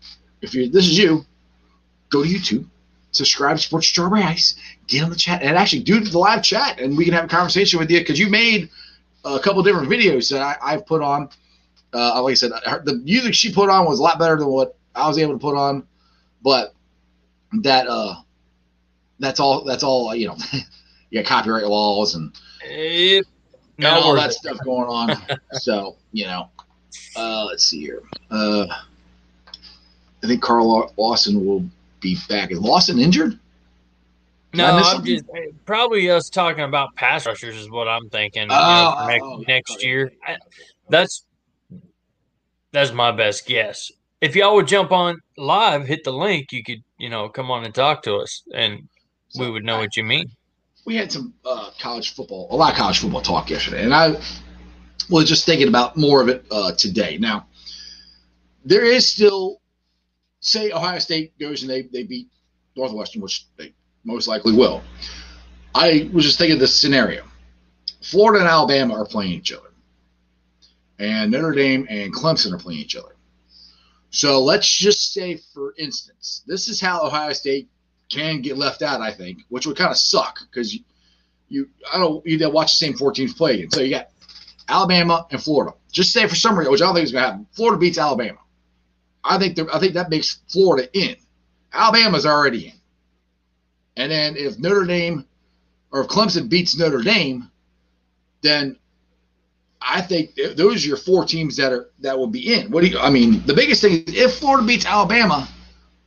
[0.41, 1.25] if you this is you,
[2.11, 2.67] go to YouTube,
[3.13, 4.57] subscribe to Sports Strawberry Ice,
[4.89, 7.29] get on the chat, and actually do the live chat, and we can have a
[7.29, 8.69] conversation with you because you made
[9.25, 11.29] a couple different videos that I, I've put on.
[11.93, 14.49] Uh, like I said, her, the music she put on was a lot better than
[14.49, 15.87] what I was able to put on,
[16.43, 16.75] but
[17.63, 18.17] that uh,
[19.21, 19.65] that's all.
[19.65, 20.15] That's all.
[20.15, 20.37] You know,
[21.11, 22.37] you got copyright laws and,
[23.79, 24.35] and all that it.
[24.35, 25.17] stuff going on.
[25.53, 26.51] so you know,
[27.17, 28.03] uh, let's see here.
[28.31, 28.67] Uh,
[30.23, 31.65] I think Carl Lawson will
[32.01, 32.51] be back.
[32.51, 33.39] Is Lawson injured?
[34.55, 35.25] No, I'm just
[35.67, 38.43] probably us talking about pass rushers is what I'm thinking.
[38.43, 40.37] you know, Oh, next, oh, oh, next year, I,
[40.89, 41.25] that's
[42.73, 43.91] that's my best guess.
[44.21, 47.65] If y'all would jump on live, hit the link, you could you know come on
[47.65, 48.89] and talk to us, and
[49.39, 50.27] we would know what you mean.
[50.87, 54.15] we had some uh, college football, a lot of college football talk yesterday, and I
[55.11, 57.19] was just thinking about more of it uh, today.
[57.19, 57.47] Now,
[58.65, 59.61] there is still,
[60.41, 62.29] say, Ohio State goes and they, they beat
[62.77, 64.83] Northwestern, which they most likely will.
[65.75, 67.25] I was just thinking of this scenario:
[68.03, 69.73] Florida and Alabama are playing each other,
[70.99, 73.15] and Notre Dame and Clemson are playing each other.
[74.11, 77.69] So let's just say, for instance, this is how Ohio State
[78.09, 80.81] can get left out, I think, which would kind of suck because you,
[81.49, 83.71] you, I don't, you watch the same four teams play again.
[83.71, 84.11] So you got
[84.69, 85.75] Alabama and Florida.
[85.91, 87.47] Just say for some reason, which I don't think is going to happen.
[87.53, 88.39] Florida beats Alabama.
[89.25, 91.17] I think I think that makes Florida in.
[91.73, 92.73] Alabama's already in.
[93.97, 95.25] And then if Notre Dame
[95.91, 97.51] or if Clemson beats Notre Dame,
[98.43, 98.77] then
[99.81, 102.71] I think those are your four teams that are that will be in.
[102.71, 102.99] What do you?
[102.99, 105.49] I mean, the biggest thing is if Florida beats Alabama,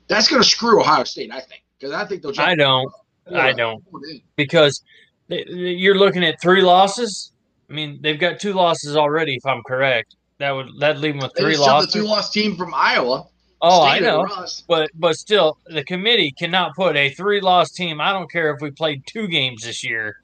[0.07, 1.31] that's going to screw Ohio State.
[1.31, 2.39] I think because I think they'll.
[2.39, 2.91] I don't
[3.33, 3.83] I don't.
[4.35, 4.81] Because
[5.27, 7.31] you're looking at three losses.
[7.69, 10.15] I mean, they've got two losses already, if I'm correct.
[10.39, 11.91] That would that leave them with three losses.
[11.91, 13.27] the two-loss team from Iowa.
[13.61, 14.25] Oh, I know.
[14.67, 17.99] But but still, the committee cannot put a three loss team.
[18.01, 20.15] I don't care if we played two games this year,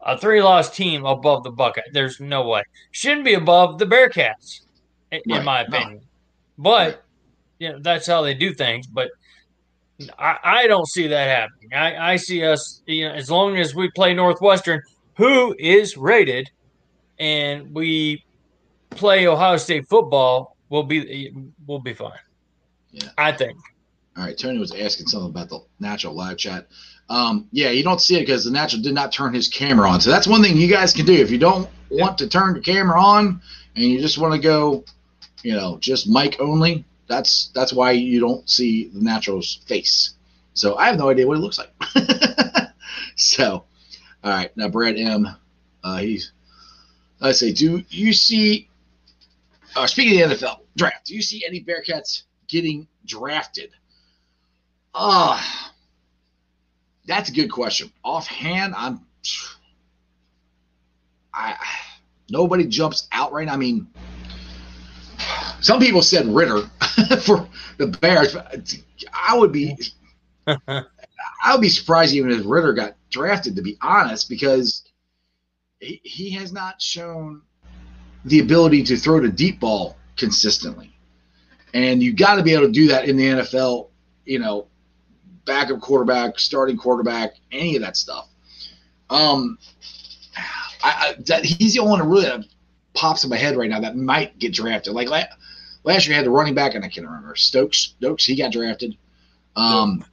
[0.00, 1.84] a three loss team above the bucket.
[1.92, 2.62] There's no way.
[2.92, 4.60] Shouldn't be above the Bearcats,
[5.10, 5.78] in, in Right, my no.
[5.78, 6.00] opinion.
[6.58, 6.98] But Right.
[7.58, 8.86] you know that's how they do things.
[8.86, 9.10] But
[10.18, 11.72] I, I don't see that happening.
[11.72, 14.80] I, I see us, you know, as long as we play Northwestern,
[15.16, 16.50] who is rated,
[17.18, 18.24] and we
[18.90, 21.32] play Ohio State football, we'll be
[21.66, 22.12] we'll be fine.
[22.94, 23.10] Yeah.
[23.18, 23.58] I think.
[24.16, 26.68] All right, Tony was asking something about the natural live chat.
[27.08, 30.00] Um, yeah, you don't see it because the natural did not turn his camera on.
[30.00, 32.60] So that's one thing you guys can do if you don't want to turn the
[32.60, 33.42] camera on
[33.74, 34.84] and you just want to go,
[35.42, 36.84] you know, just mic only.
[37.08, 40.14] That's that's why you don't see the natural's face.
[40.54, 41.72] So I have no idea what it looks like.
[43.16, 43.64] so,
[44.22, 45.28] all right, now Brad M.
[45.82, 46.32] Uh, he's
[47.20, 48.68] let's say, do you see?
[49.74, 52.22] Uh, speaking of the NFL draft, do you see any Bearcats
[52.54, 53.70] getting drafted?
[54.94, 55.72] Ah,
[57.04, 57.92] that's a good question.
[58.04, 59.00] Offhand, I'm.
[61.34, 61.56] I
[62.30, 63.54] nobody jumps out right now.
[63.54, 63.88] I mean,
[65.60, 66.60] some people said Ridder
[67.22, 68.34] for the Bears.
[68.34, 68.72] but
[69.12, 69.76] I would be.
[70.46, 74.84] I would be surprised even if Ridder got drafted, to be honest, because
[75.80, 77.42] he, he has not shown
[78.24, 80.93] the ability to throw the deep ball consistently.
[81.74, 83.88] And you got to be able to do that in the NFL,
[84.24, 84.68] you know,
[85.44, 88.28] backup quarterback, starting quarterback, any of that stuff.
[89.10, 89.58] Um,
[90.82, 92.50] I, I that he's the only one who really
[92.94, 94.94] pops in my head right now that might get drafted.
[94.94, 95.30] Like last,
[95.82, 97.94] last year, I had the running back, and I can't remember Stokes.
[97.98, 98.96] Stokes, he got drafted.
[99.56, 100.04] Um,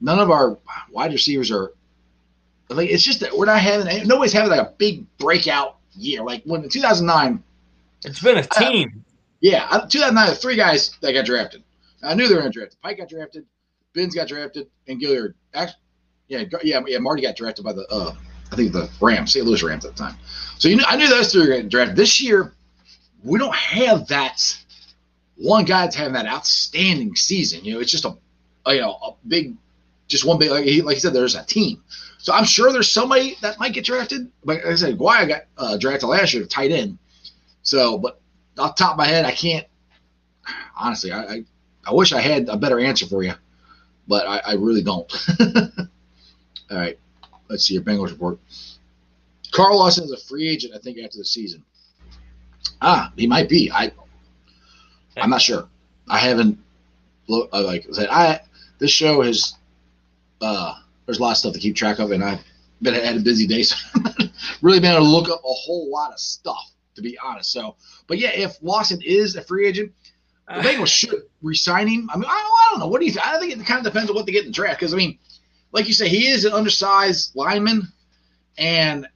[0.00, 0.58] none of our
[0.90, 1.72] wide receivers are
[2.68, 6.22] like it's just that we're not having nobody's having like a big breakout year.
[6.22, 7.42] Like when in 2009,
[8.04, 9.04] it's been a team.
[9.40, 11.62] Yeah, 2009, three guys that got drafted.
[12.02, 12.76] I knew they were going to draft.
[12.82, 13.46] Pike got drafted,
[13.94, 15.34] Benz got drafted, and Gilyard.
[15.54, 15.80] Actually,
[16.28, 16.98] yeah, yeah, yeah.
[16.98, 18.14] Mardy got drafted by the uh,
[18.52, 19.44] I think the Rams, St.
[19.44, 20.16] Louis Rams at the time.
[20.58, 21.96] So you know, I knew those three were going to draft.
[21.96, 22.54] This year,
[23.24, 24.40] we don't have that
[25.36, 27.64] one guy that's having that outstanding season.
[27.64, 28.16] You know, it's just a,
[28.66, 29.54] a you know a big,
[30.08, 31.12] just one big like he, like he said.
[31.12, 31.82] There's a team.
[32.18, 34.30] So I'm sure there's somebody that might get drafted.
[34.44, 36.98] Like I said, Guaya got uh, drafted last year, tight end.
[37.62, 38.20] So, but
[38.58, 39.66] off top of my head, I can't.
[40.76, 41.44] Honestly, I, I,
[41.86, 43.34] I wish I had a better answer for you,
[44.06, 45.10] but I, I really don't.
[46.70, 46.98] All right,
[47.48, 48.38] let's see your Bengals report.
[49.50, 51.64] Carl Lawson is a free agent, I think, after the season.
[52.80, 53.70] Ah, he might be.
[53.72, 53.90] I,
[55.16, 55.68] I'm not sure.
[56.08, 56.58] I haven't
[57.26, 58.08] look uh, like I said.
[58.10, 58.40] I
[58.78, 59.54] this show has
[60.40, 60.74] uh,
[61.06, 62.40] there's a lot of stuff to keep track of, and I've
[62.82, 63.76] been had a busy day, so
[64.62, 67.50] really been able to look up a whole lot of stuff to be honest.
[67.50, 69.92] So, but yeah, if Lawson is a free agent,
[70.46, 70.62] the uh.
[70.62, 72.10] Bengals should resign him.
[72.12, 72.88] I mean, I, I don't know.
[72.88, 73.12] What do you?
[73.12, 73.26] Think?
[73.26, 74.80] I think it kind of depends on what they get in the draft.
[74.80, 75.18] Because I mean,
[75.72, 77.88] like you say, he is an undersized lineman,
[78.58, 79.06] and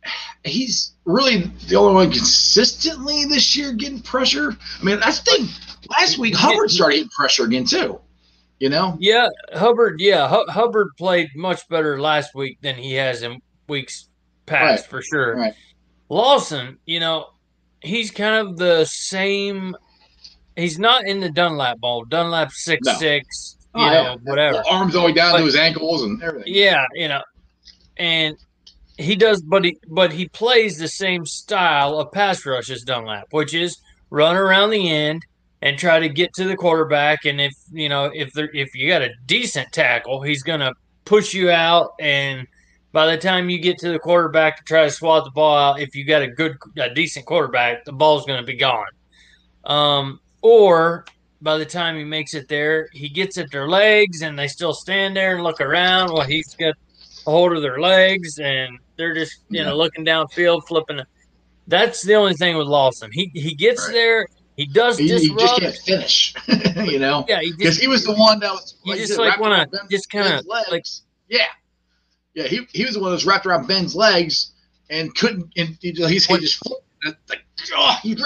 [0.45, 4.57] he's really the only one consistently this year getting pressure.
[4.81, 5.49] I mean, that's the thing.
[5.91, 8.01] Last week, Hubbard started getting pressure again too.
[8.59, 8.97] You know?
[9.01, 9.97] Yeah, Hubbard.
[9.99, 14.09] Yeah, H- Hubbard played much better last week than he has in weeks
[14.47, 14.91] past, right.
[14.91, 15.37] for sure.
[15.37, 15.55] Right.
[16.09, 17.27] Lawson, you know,
[17.83, 19.77] he's kind of the same.
[20.57, 22.05] He's not in the Dunlap ball.
[22.05, 22.95] Dunlap six no.
[22.95, 24.17] six, oh, you oh, know, yeah.
[24.25, 24.59] whatever.
[24.59, 26.53] The arms going down but, to his ankles and everything.
[26.55, 27.23] Yeah, you know,
[27.97, 28.37] and
[28.99, 33.29] he does, but he but he plays the same style of pass rush as Dunlap,
[33.31, 33.79] which is
[34.11, 35.25] run around the end
[35.63, 37.25] and try to get to the quarterback.
[37.25, 40.73] And if you know if there if you got a decent tackle, he's gonna
[41.05, 42.47] push you out and
[42.93, 45.81] by the time you get to the quarterback to try to swat the ball out,
[45.81, 48.87] if you got a good, a decent quarterback, the ball's going to be gone.
[49.65, 51.07] Um, or
[51.41, 54.75] by the time he makes it there, he gets at their legs and they still
[54.75, 56.75] stand there and look around while he's got
[57.27, 61.01] a hold of their legs and they're just, you know, looking downfield, flipping.
[61.67, 63.11] That's the only thing with Lawson.
[63.13, 63.93] He he gets right.
[63.93, 64.29] there.
[64.57, 66.35] He does he, he, just can't finish,
[66.87, 67.25] you know.
[67.27, 68.77] Yeah, because he, he, was the one that was.
[68.85, 70.85] Like just like want to just kind of like
[71.29, 71.47] yeah,
[72.35, 74.53] yeah, he, he was the one that was wrapped around Ben's legs
[74.91, 75.53] and couldn't.
[75.57, 76.63] And he, he's he just
[77.05, 78.17] like, oh, he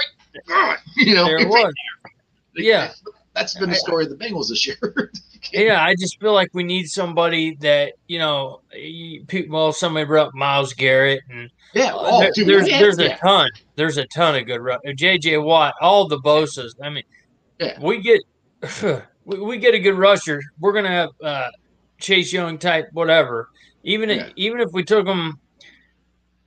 [0.51, 1.27] oh, you know.
[1.27, 1.73] There was.
[2.55, 2.93] Yeah,
[3.35, 4.79] that's been the story of the Bengals this year.
[5.53, 8.61] yeah, I just feel like we need somebody that you know.
[9.49, 13.15] Well, somebody brought Myles Garrett and yeah, uh, oh, there, dude, there's yeah, there's yeah.
[13.15, 13.51] a ton.
[13.75, 14.61] There's a ton of good.
[14.61, 16.75] JJ Watt, all the Bosa's.
[16.83, 17.05] I mean,
[17.61, 17.79] yeah.
[17.81, 18.23] we get
[19.25, 20.41] we, we get a good rusher.
[20.61, 21.51] We're gonna have uh,
[21.99, 23.51] Chase Young type whatever
[23.87, 24.17] even yeah.
[24.17, 25.39] if, even if we took them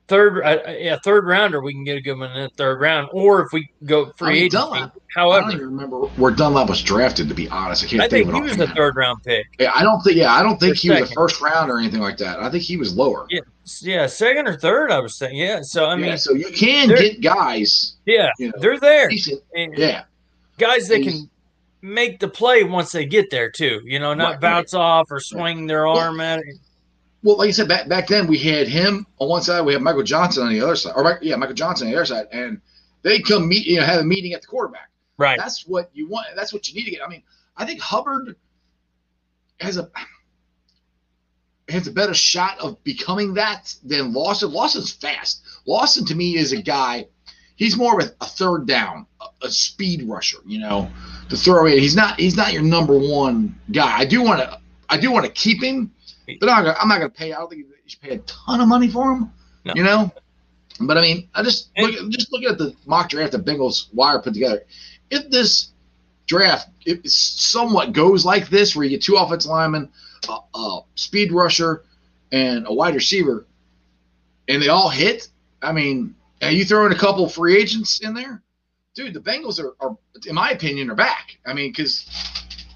[0.08, 3.08] third, uh, yeah, third rounder, we can get a good one in the third round.
[3.12, 6.32] Or if we go free I mean, agency, Dunlap, however, I don't even remember where
[6.32, 7.28] Dunlap was drafted.
[7.28, 8.02] To be honest, I can't.
[8.02, 9.46] I think, think he was the third round pick.
[9.58, 10.16] Yeah, I don't think.
[10.16, 11.00] Yeah, I don't think he second.
[11.00, 12.40] was a first round or anything like that.
[12.40, 13.26] I think he was lower.
[13.30, 13.40] Yeah,
[13.80, 14.90] yeah, second or third.
[14.90, 15.36] I was saying.
[15.36, 17.96] Yeah, so I mean, yeah, so you can get guys.
[18.04, 19.10] Yeah, you know, they're there.
[19.54, 20.02] yeah,
[20.58, 21.30] guys that can
[21.80, 23.80] make the play once they get there too.
[23.84, 24.80] You know, not right, bounce right.
[24.80, 26.56] off or swing their arm well, at it
[27.22, 29.82] well, like I said, back back then we had him on one side, we had
[29.82, 32.60] Michael Johnson on the other side, or yeah, Michael Johnson on the other side, and
[33.02, 34.90] they come meet, you know, have a meeting at the quarterback.
[35.16, 35.38] Right.
[35.38, 36.26] That's what you want.
[36.34, 37.02] That's what you need to get.
[37.04, 37.22] I mean,
[37.56, 38.36] I think Hubbard
[39.60, 39.90] has a
[41.68, 44.50] has a better shot of becoming that than Lawson.
[44.50, 45.42] Lawson's fast.
[45.66, 47.06] Lawson to me is a guy.
[47.56, 50.38] He's more of a, a third down, a, a, speed rusher.
[50.46, 50.90] You know,
[51.28, 51.78] to throw in.
[51.78, 52.18] He's not.
[52.18, 53.98] He's not your number one guy.
[53.98, 54.58] I do want to.
[54.88, 55.92] I do want to keep him
[56.38, 57.32] but I'm not gonna, I'm not gonna pay.
[57.32, 59.32] I don't think you should pay a ton of money for him.
[59.64, 59.72] No.
[59.74, 60.12] You know,
[60.80, 64.20] but I mean, I just look, just looking at the mock draft that Bengals wire
[64.20, 64.64] put together.
[65.10, 65.70] If this
[66.26, 69.90] draft if somewhat goes like this, where you get two offensive linemen,
[70.28, 71.84] a, a speed rusher,
[72.32, 73.46] and a wide receiver,
[74.48, 75.28] and they all hit,
[75.62, 78.42] I mean, and you throw in a couple free agents in there,
[78.94, 81.38] dude, the Bengals are, are in my opinion, are back.
[81.46, 82.06] I mean, because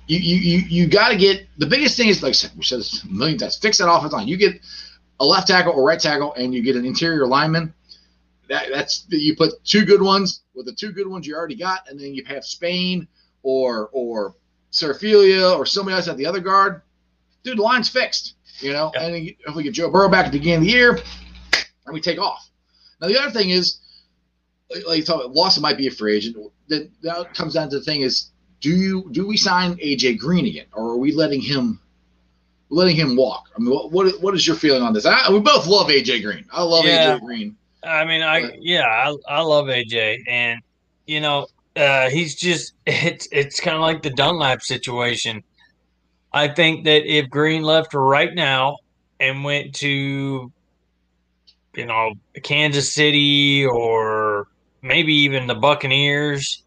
[0.06, 2.62] you you you, you got to get the biggest thing is like I said, we
[2.62, 3.56] said this a million times.
[3.56, 4.28] Fix that offensive line.
[4.28, 4.60] You get
[5.20, 7.72] a left tackle or right tackle, and you get an interior lineman.
[8.48, 11.88] That that's you put two good ones with the two good ones you already got,
[11.88, 13.08] and then you have Spain
[13.42, 14.34] or or
[14.72, 16.82] Su'a-Filo or somebody else at the other guard.
[17.42, 18.34] Dude, the line's fixed.
[18.60, 19.06] You know, Yeah.
[19.06, 20.98] and if we get Joe Burrow back at the beginning of the year,
[21.86, 22.48] and we take off.
[23.00, 23.78] Now the other thing is,
[24.86, 26.36] like- you thought, Lawson might be a free agent.
[26.68, 28.30] Then that comes down to the thing is,
[28.64, 31.78] do you do we sign AJ Green again, or are we letting him
[32.70, 33.50] letting him walk?
[33.54, 35.04] I mean, what what, what is your feeling on this?
[35.04, 36.46] I, we both love AJ Green.
[36.50, 37.18] I love Yeah.
[37.18, 37.56] AJ Green.
[37.84, 40.60] I mean, I But- yeah, I, I love AJ, and
[41.06, 41.46] you know,
[41.76, 45.44] uh, he's just it's it's kind of like the Dunlap situation.
[46.32, 48.78] I think that if Green left right now
[49.20, 50.50] and went to,
[51.76, 54.48] you know, Kansas City or
[54.82, 56.63] maybe even the Buccaneers,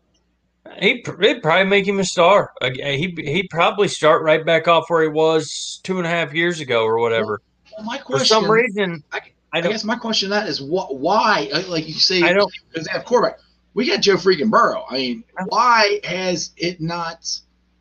[0.80, 2.52] he it'd probably make him a star.
[2.62, 6.34] Uh, He he'd probably start right back off where he was two and a half
[6.34, 7.42] years ago or whatever.
[7.78, 9.22] Well, my For some reason, I-
[9.54, 11.50] I I guess my question that is wh- why?
[11.54, 12.52] uh, Like you say, I don't.
[12.70, 13.40] because they have quarterback.
[13.74, 14.86] We got Joe freaking Burrow.
[14.90, 17.28] I mean, why has it not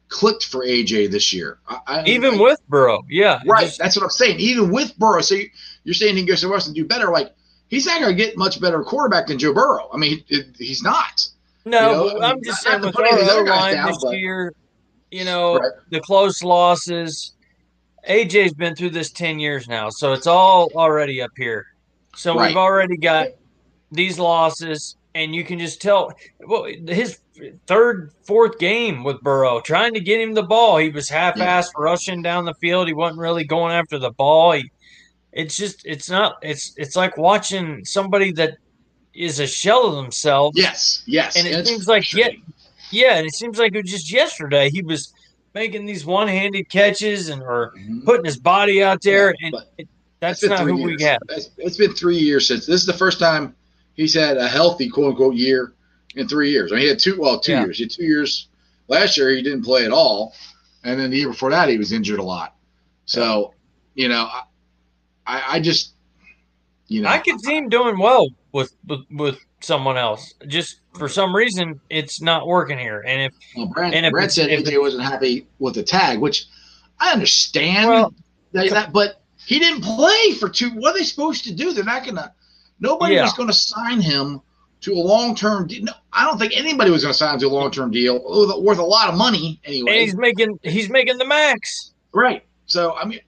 [0.09, 1.59] clicked for AJ this year?
[1.69, 4.39] I, I, Even like, with Burrow, yeah, right, just- that's what I'm saying.
[4.39, 5.49] Even with Burrow, so you,
[5.85, 7.11] you're saying he can go somewhere else and do better.
[7.11, 7.35] Like
[7.69, 9.89] he's not going to get much better quarterback than Joe Burrow.
[9.93, 11.27] I mean, it, he's not.
[11.67, 13.46] No, You know, I I'm mean, just saying with to put any of the our
[13.46, 14.52] line down, this but- year,
[15.10, 15.73] you know, Right.
[15.90, 17.33] the close losses.
[18.08, 21.67] AJ's been through this ten years now, so it's all already up here.
[22.14, 22.48] So Right.
[22.48, 23.29] we've already got
[23.90, 26.12] these losses, and you can just tell.
[26.46, 27.19] Well, his
[27.67, 32.23] third, fourth game with Burrow, trying to get him the ball, he was half-assed rushing
[32.23, 32.87] down the field.
[32.87, 34.52] He wasn't really going after the ball.
[34.52, 34.71] He,
[35.33, 38.56] it's just, it's not, it's, it's like watching somebody that
[39.17, 40.58] is a shell of themselves.
[40.58, 41.37] Yes, yes.
[41.37, 42.42] And it seems like frustrating.
[42.90, 45.12] Yeah, and it seems like it was just yesterday he was
[45.54, 48.04] making these one-handed catches and or Mhm.
[48.04, 49.88] putting his body out there, and it,
[50.21, 51.02] that's not who we years.
[51.02, 51.19] have.
[51.31, 53.54] It's, it's been three years since this is the first time
[53.94, 55.73] he's had a healthy quote unquote year
[56.14, 56.71] in three years.
[56.73, 57.64] I mean, he had two well two Yeah.
[57.64, 57.79] years.
[57.79, 58.48] He had two years
[58.88, 59.31] last year.
[59.31, 60.35] He didn't play at all,
[60.85, 62.54] and then the year before that he was injured a lot.
[63.06, 63.52] So,
[63.94, 64.42] you know, I,
[65.27, 65.92] I, I just,
[66.88, 70.35] you know, I could see him doing well with, with with someone else.
[70.48, 73.02] Just for some reason, it's not working here.
[73.07, 76.19] And if well, Brad, and if it's- said if AJ wasn't happy with the tag,
[76.19, 76.46] which
[76.98, 78.15] I understand Well,
[78.52, 80.71] that, that, but he didn't play for two.
[80.71, 81.73] What are they supposed to do?
[81.73, 82.33] They're not gonna.
[82.81, 83.23] Nobody Yeah.
[83.23, 84.40] was going to sign him
[84.83, 85.67] to a long term.
[85.67, 85.85] deal.
[85.85, 88.15] No, I don't think anybody was going to sign him to a long term deal
[88.63, 90.00] worth, a lot of money and anyway.
[90.04, 91.92] he's making he's making the max.
[92.13, 92.44] Right.
[92.67, 93.21] So I mean,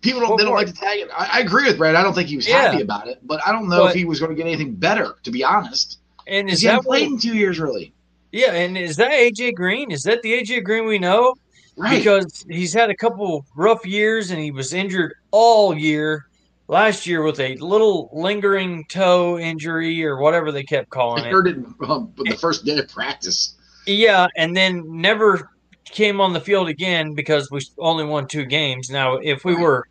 [0.00, 1.08] people don't they don't like to tag it.
[1.16, 1.94] I, I agree with Brad.
[1.94, 2.70] I don't think he was Yeah.
[2.70, 4.74] happy about it, but I don't know But- if he was going to get anything
[4.74, 5.16] better.
[5.24, 7.92] To be honest, And is he that played in two years really.
[8.32, 8.52] yeah?
[8.52, 9.90] And is that AJ Green?
[9.90, 11.34] Is that the AJ Green we know?
[11.76, 11.98] Right.
[11.98, 16.26] Because he's had a couple rough years and he was injured all year.
[16.68, 21.48] Last year with a little lingering toe injury or whatever they kept calling I heard
[21.48, 21.56] it
[21.88, 23.56] um, the first day of practice.
[23.86, 25.50] Yeah, and then never
[25.86, 28.88] came on the field again because we only won two games.
[28.88, 29.88] Now, if we were,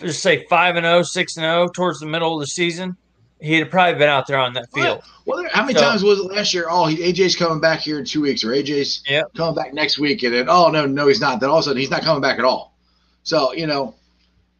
[0.00, 2.96] just say five and 0, 6 and zero towards the middle of the season,
[3.40, 5.02] he'd have probably been out there on that field.
[5.26, 6.66] Well, how many So- times was it last year?
[6.68, 9.34] Oh, he, AJ's coming back here in two weeks, or AJ's Yep.
[9.36, 11.40] coming back next week, and then oh no, no, he's not.
[11.40, 12.74] Then all of a sudden he's not coming back at all.
[13.22, 13.94] So you know,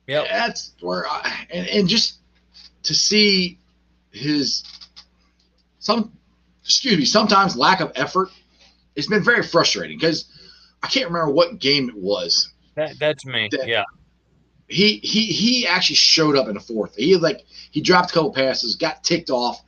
[0.06, 0.26] Yep.
[0.30, 2.18] that's where I, and, and just
[2.84, 3.58] to see
[4.10, 4.62] his
[5.78, 6.12] some
[6.64, 8.28] excuse me sometimes lack of effort
[8.94, 10.26] it's been very frustrating because
[10.82, 13.48] i can't remember what game it was That, that's me.
[13.52, 13.84] That- Yeah.
[14.72, 18.32] He he he actually showed up in the fourth he like he dropped a couple
[18.32, 19.62] passes got ticked off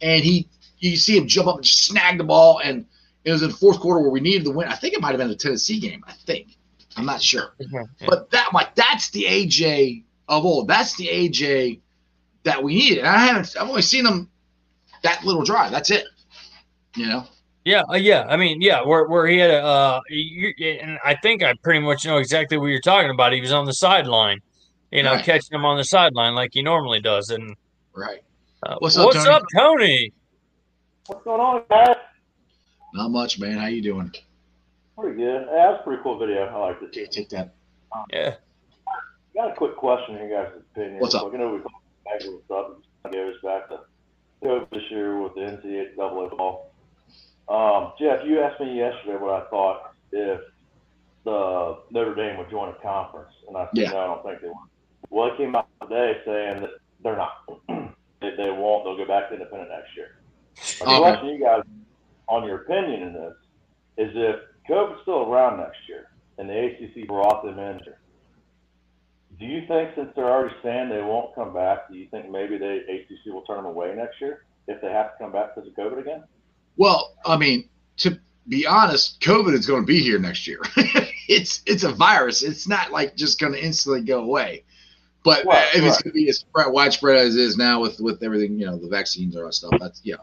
[0.00, 0.48] and he
[0.78, 2.86] you see him jump up and just snag the ball and
[3.24, 5.10] it was in the fourth quarter where we needed the win i think it might
[5.10, 6.56] have been the tennessee game i think
[6.96, 8.06] i'm not sure mm-hmm.
[8.06, 10.68] but that like that's the AJ of old.
[10.68, 11.80] That's the AJ
[12.44, 12.98] that we needed.
[12.98, 13.54] And I haven't.
[13.58, 14.30] I've only seen him
[15.02, 15.70] that little drive.
[15.70, 16.04] That's it.
[16.96, 17.26] You know.
[17.64, 18.26] Yeah, uh, yeah.
[18.28, 21.80] I mean, yeah, where where he had a, uh, you, and I think I pretty
[21.80, 23.32] much know exactly what you're talking about.
[23.32, 24.40] He was on the sideline,
[24.90, 25.24] you know, Right.
[25.24, 27.30] catching him on the sideline like he normally does.
[27.30, 27.56] And
[27.94, 28.20] Right.
[28.64, 29.34] uh, What's what's, up, Tony?
[29.34, 30.12] up, Tony?
[31.06, 31.96] What's going on, guys?
[32.92, 33.58] Not much, man.
[33.58, 34.12] How you doing?
[34.98, 35.46] Pretty good.
[35.50, 36.44] Yeah, that's a pretty cool video.
[36.44, 36.92] I like it.
[36.92, 37.54] Take, take that.
[38.12, 38.34] Yeah,
[39.34, 41.00] Got a quick question here, guys' opinion.
[41.00, 41.22] What's up?
[41.22, 42.66] So, I know we talked back with stuff.
[43.10, 43.80] Goes back to
[44.42, 45.94] COVID this year with the NCAA
[46.28, 46.73] football.
[47.48, 49.80] Um, Jeff, you asked me yesterday what I thought
[50.12, 50.40] if
[51.24, 53.90] the Notre Dame would join a conference, and I said Yeah.
[53.90, 54.56] no, I don't think they would.
[55.10, 56.70] Well, it came out today saying that
[57.02, 57.32] they're not.
[58.20, 58.84] they, they won't.
[58.84, 60.08] They'll go back to independent next year.
[60.80, 60.98] My Okay.
[61.02, 61.62] question to you guys
[62.28, 63.34] on your opinion in this
[63.98, 64.36] is if
[64.68, 66.06] COVID's still around next year,
[66.38, 67.80] and the ACC brought them in.
[69.38, 72.56] Do you think since they're already saying they won't come back, do you think maybe
[72.56, 75.68] the ACC will turn them away next year if they have to come back because
[75.68, 76.24] of COVID again?
[76.76, 77.68] Well, I mean,
[77.98, 78.18] to
[78.48, 80.60] be honest, COVID is going to be here next year.
[81.28, 82.42] it's it's a virus.
[82.42, 84.64] It's not like just going to instantly go away.
[85.22, 87.98] But Well, if it's going to be as spread, widespread as it is now with
[88.00, 90.16] with everything, you know, the vaccines or stuff, that's yeah,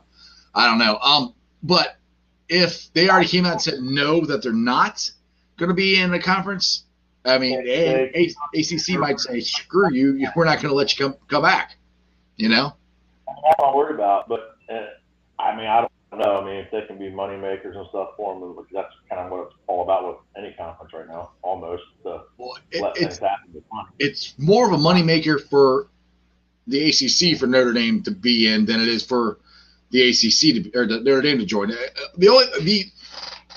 [0.54, 0.98] I don't know.
[1.00, 1.34] Um,
[1.64, 1.98] but
[2.50, 5.10] if they already came out and said no, that they're not
[5.58, 6.84] going to be in the conference,
[7.26, 11.06] I mean, and A- ACC might say, screw you, we're not going to let you
[11.06, 11.78] come come back.
[12.36, 12.76] You know?
[13.28, 14.28] That's I'm worried about.
[14.28, 14.88] But uh,
[15.40, 16.42] I mean, I don't know.
[16.42, 19.32] I mean, if they can be money makers and stuff for them, that's kind of
[19.32, 23.18] what it's all about with any conference right now, almost to Well, it, let it's
[23.18, 23.64] things happen
[24.00, 25.88] it's more of a money maker for
[26.68, 29.40] the ACC for Notre Dame to be in than it is for
[29.92, 31.72] the ACC to be, or the Notre Dame to join.
[31.72, 31.76] Uh,
[32.18, 32.86] The only the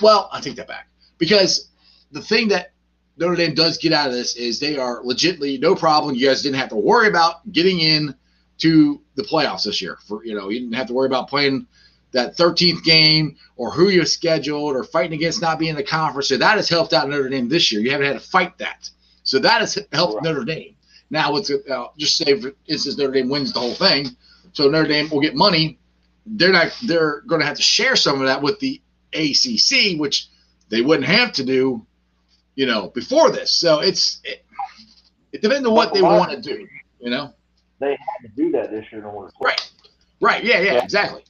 [0.01, 0.87] well, I take that back
[1.17, 1.69] because
[2.11, 2.73] the thing that
[3.17, 6.15] Notre Dame does get out of this is they are legitimately no problem.
[6.15, 8.13] You guys didn't have to worry about getting in
[8.59, 9.97] to the playoffs this year.
[10.07, 11.67] For you know, you didn't have to worry about playing
[12.15, 16.29] that 13th game or who you're scheduled or fighting against not being in the conference.
[16.29, 17.81] So that has helped out Notre Dame this year.
[17.81, 18.89] You haven't had to fight that.
[19.23, 20.23] So that has helped Right.
[20.23, 20.75] Notre Dame.
[21.09, 24.07] Now it's uh, just say for instance Notre Dame wins the whole thing,
[24.53, 25.77] so Notre Dame will get money.
[26.25, 26.75] They're not.
[26.87, 28.81] They're going to have to share some of that with the
[29.13, 30.27] ACC, which
[30.69, 31.85] they wouldn't have to do,
[32.55, 33.55] you know, before this.
[33.59, 34.43] So it's it,
[35.33, 36.67] it depends on what they want to do.
[36.99, 37.33] You know,
[37.79, 39.71] They had to do that this year in order to right,
[40.21, 41.23] right, yeah, yeah, exactly.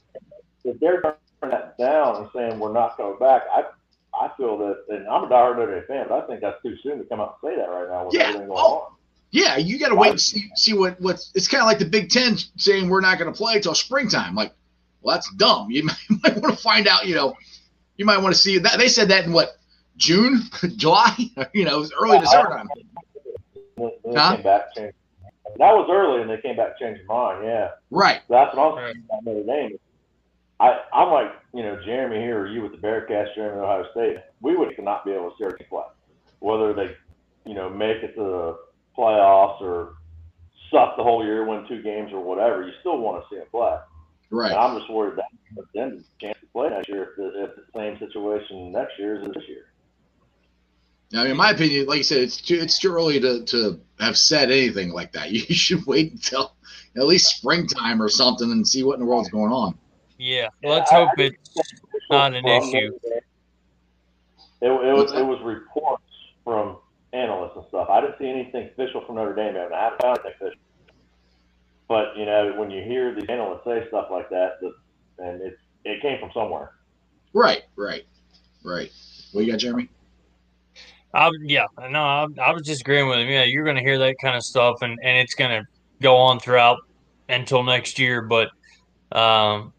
[0.66, 1.18] If they're turning
[1.56, 3.64] that down and saying we're not coming back, I
[4.18, 6.74] I feel that, and I'm a diehard Notre Dame fan, but I think that's too
[6.82, 8.28] soon to come out and say that right now with Yeah.
[8.28, 8.74] everything going Oh.
[8.86, 8.92] on.
[9.30, 11.30] Yeah, you got to wait and see see what what's.
[11.34, 14.34] It's kind of like the Big Ten saying we're not going to play till springtime.
[14.34, 14.52] Like,
[15.02, 15.66] well, that's dumb.
[15.70, 17.06] You might, might want to find out.
[17.06, 17.36] You know,
[17.96, 18.78] you might want to see that.
[18.78, 19.50] They said that in what
[19.98, 20.42] June,
[20.76, 21.14] July.
[21.52, 22.68] You know, it was early December time.
[23.76, 24.34] Then then they Huh?
[24.36, 24.94] came back, changed.
[25.58, 27.44] That was early, and they came back, changed their mind.
[27.44, 28.20] Yeah, Right.
[28.30, 29.78] that's what I'm saying about Notre Dame.
[30.60, 34.16] I I'm like you know Jeremy here or you with the Bearcats, Jeremy Ohio State.
[34.40, 35.84] We would not be able to see our team play,
[36.40, 36.96] whether they
[37.44, 38.58] you know make it to the
[38.96, 39.94] playoffs or
[40.70, 42.62] suck the whole year, win two games or whatever.
[42.62, 43.76] You still want to see them play.
[44.30, 44.50] Right.
[44.50, 45.26] And I'm just worried that
[45.74, 49.20] then the chance to play next year if, the, if the same situation next year
[49.20, 49.66] as this year.
[51.14, 53.80] I mean, in my opinion, like you said, it's too it's too early to to
[54.00, 55.30] have said anything like that.
[55.30, 56.56] You should wait until
[56.96, 59.78] at least springtime or something and see what in the world's going on.
[60.18, 61.50] Yeah, let's I- hope I it's
[62.10, 62.92] not an issue.
[64.62, 66.02] It, it was it was reports
[66.44, 66.78] from
[67.12, 67.88] analysts and stuff.
[67.90, 69.56] I didn't see anything official from Notre Dame.
[69.56, 70.60] and I haven't found anything official.
[71.88, 74.72] But you know, when you hear these analysts say stuff like that, the,
[75.18, 76.72] and it it came from somewhere.
[77.32, 77.62] Right.
[77.76, 78.06] Right.
[78.64, 78.90] Right.
[79.32, 79.88] What you got, Jeremy?
[81.14, 83.28] I, yeah, no, I, I was just agreeing with him.
[83.28, 85.66] Yeah, you're going to hear that kind of stuff, and, and it's going to
[86.02, 86.78] go on throughout
[87.28, 88.20] until next year.
[88.22, 88.50] But,
[89.12, 89.72] um,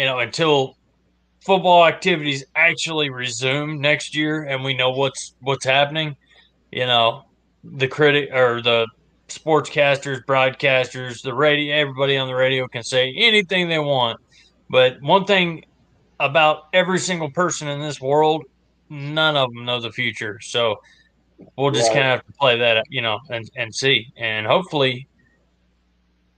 [0.00, 0.76] you know, until
[1.46, 6.16] football activities actually resume next year, and we know what's what's happening,
[6.72, 7.22] you know,
[7.64, 8.86] the critic or the
[9.30, 14.18] sportscasters, broadcasters, the radio, everybody on the radio can say anything they want.
[14.70, 15.62] But one thing
[16.20, 18.44] about every single person in this world
[18.90, 20.38] none of them know the future.
[20.42, 20.76] So
[21.56, 21.94] we'll just Right.
[21.94, 24.06] kind of have to play that, you know, and, and see.
[24.16, 25.08] And hopefully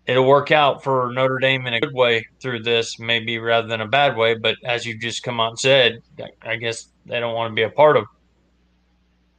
[0.07, 3.81] it'll work out for Notre Dame in a good way through this, maybe rather than
[3.81, 4.35] a bad way.
[4.35, 6.03] But as you just come out and said,
[6.43, 8.05] I guess they don't want to be a part of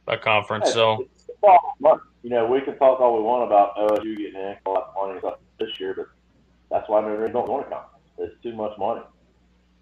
[0.06, 0.72] a conference.
[0.72, 2.00] So It's all money.
[2.22, 5.08] You know, we can talk all we want about OSU getting in a lot of
[5.08, 5.20] money
[5.58, 6.06] this year, but
[6.70, 7.84] that's why Notre Dame don't want to come.
[8.18, 9.02] It's too much money.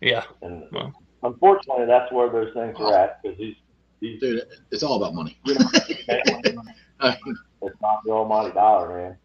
[0.00, 0.92] yeah, And Well.
[1.22, 3.54] unfortunately, that's where those things are at because these,
[4.00, 5.38] these Dude, it's all about money.
[5.44, 5.68] you know,
[7.62, 9.16] it's not the almighty dollar, man.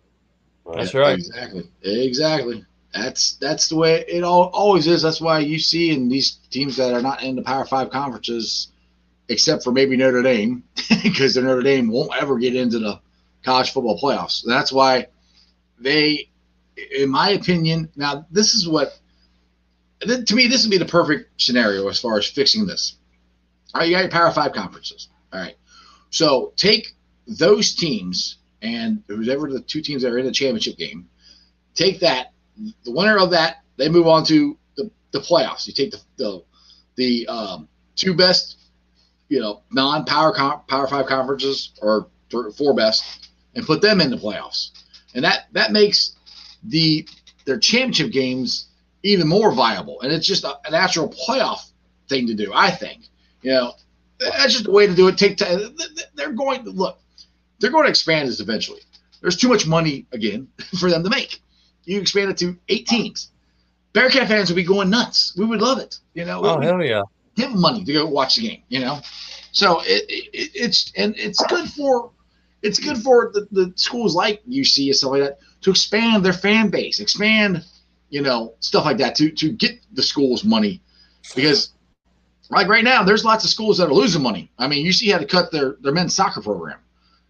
[0.67, 1.17] But That's right.
[1.17, 1.69] Exactly.
[1.81, 2.65] Exactly.
[2.93, 5.01] That's that's the way it all always is.
[5.01, 8.69] That's why you see in these teams that are not in the Power Five conferences,
[9.29, 10.63] except for maybe Notre Dame,
[11.03, 12.99] because the Notre Dame won't ever get into the
[13.43, 14.43] college football playoffs.
[14.45, 15.07] That's why
[15.79, 16.29] they,
[16.97, 18.99] in my opinion, now this is what
[20.01, 22.97] to me this would be the perfect scenario as far as fixing this.
[23.73, 25.07] All right, you got your Power Five conferences.
[25.31, 25.55] All right,
[26.09, 26.93] so take
[27.27, 31.07] those teams and whoever the two teams that are in the championship game,
[31.75, 32.33] take that.
[32.83, 35.67] The winner of that, they move on to the, the playoffs.
[35.67, 36.43] You take the the,
[36.95, 38.57] the um, two best,
[39.29, 42.07] you know, non-power com- power five conferences or
[42.57, 44.71] four best, and put them in the playoffs.
[45.13, 46.15] And that that makes
[46.63, 47.07] the
[47.45, 48.67] their championship games
[49.03, 50.01] even more viable.
[50.01, 51.71] And it's just a, natural playoff
[52.09, 52.51] thing to do.
[52.53, 53.03] I think.
[53.41, 53.73] You know,
[54.19, 55.17] That's just a way to do it.
[55.17, 55.37] Take.
[55.37, 56.99] They're going to look.
[57.59, 58.81] They're going to expand this eventually.
[59.21, 60.47] There's too much money again
[60.79, 61.41] for them to make.
[61.85, 63.31] You expand it to eight teams.
[63.93, 65.33] Bearcat fans would be going nuts.
[65.37, 65.97] We would love it.
[66.13, 66.41] You know.
[66.43, 67.03] Oh hell yeah!
[67.35, 68.61] Give them money to go watch the game.
[68.67, 68.99] You know.
[69.51, 72.11] So it, it, it's and it's good for
[72.61, 76.33] it's good for the, the schools like UC and stuff like that to expand their
[76.33, 77.63] fan base, expand,
[78.09, 80.81] you know, stuff like that to to get the schools money
[81.35, 81.71] because
[82.49, 84.51] like right now, there's lots of schools that are losing money.
[84.57, 86.79] I mean, UC had to cut their their men's soccer program,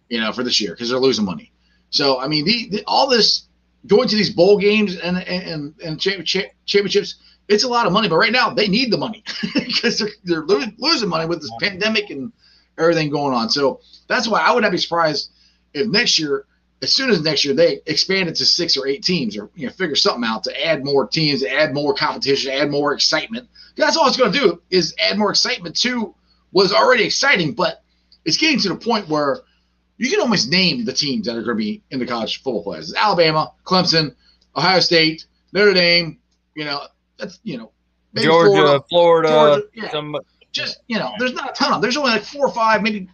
[0.08, 1.52] you know, for this year because they're losing money.
[1.90, 3.46] So I mean, the, the, all this
[3.86, 7.16] going to these bowl games and and and championships,
[7.48, 8.08] it's a lot of money.
[8.08, 11.52] But right now, they need the money because they're they're lo- losing money with this
[11.60, 12.32] pandemic and
[12.76, 13.48] everything going on.
[13.50, 15.30] So that's why I would not be surprised
[15.74, 16.44] if next year,
[16.82, 19.66] as soon as next year, they expand it to six or eight teams or you
[19.66, 23.48] know figure something out to add more teams, add more competition, add more excitement
[23.78, 26.14] that's all it's going to do is add more excitement to
[26.52, 27.82] was already exciting, but
[28.24, 29.40] it's getting to the point where
[29.98, 32.64] you can almost name the teams that are going to be in the college football
[32.64, 32.94] playoffs.
[32.94, 34.14] Alabama, Clemson,
[34.56, 36.18] Ohio State, Notre Dame.
[36.54, 36.86] You know,
[37.18, 37.72] that's you know,
[38.14, 39.90] Georgia, Florida, Florida yeah.
[39.90, 40.16] some,
[40.52, 41.74] just you know, there's not a ton of.
[41.74, 41.82] Them.
[41.82, 43.08] There's only like four or five, maybe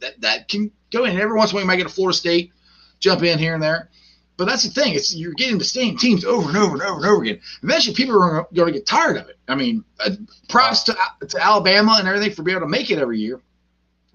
[0.00, 1.18] that, that can go in.
[1.18, 2.52] Every once in a while, you might get a Florida State
[3.00, 3.90] jump in here and there.
[4.36, 6.96] But that's the thing; it's you're getting the same teams over and over and over
[6.96, 7.40] and over again.
[7.64, 9.36] Eventually, people are going to get tired of it.
[9.48, 10.10] I mean, uh,
[10.48, 10.96] props to
[11.28, 13.40] to Alabama and everything for being able to make it every year,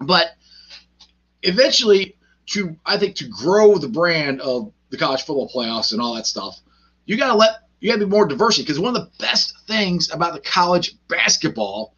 [0.00, 0.28] but
[1.44, 2.16] eventually,
[2.46, 6.26] to I think to grow the brand of the college football playoffs and all that
[6.26, 6.60] stuff,
[7.06, 9.54] you got to let you got to be more diversity because one of the best
[9.66, 11.94] things about the college basketball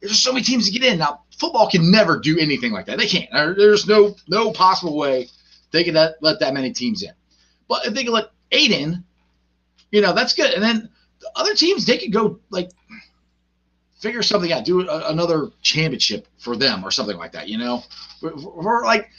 [0.00, 0.98] is there's so many teams to get in.
[0.98, 2.98] Now, football can never do anything like that.
[2.98, 3.30] They can't.
[3.32, 5.28] There's no no possible way
[5.70, 7.12] they can let, that many teams in.
[7.68, 9.04] But if they could let eight in,
[9.90, 10.52] you know, that's good.
[10.52, 10.88] And then
[11.20, 12.70] the other teams, they could go like
[14.00, 17.48] figure something out, do a, another championship for them or something like that.
[17.48, 17.84] You know,
[18.22, 19.10] we're, like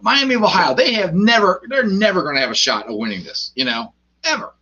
[0.00, 3.24] Miami of Ohio, they have never, they're never going to have a shot of winning
[3.24, 3.52] this.
[3.54, 3.92] You know,
[4.24, 4.52] ever.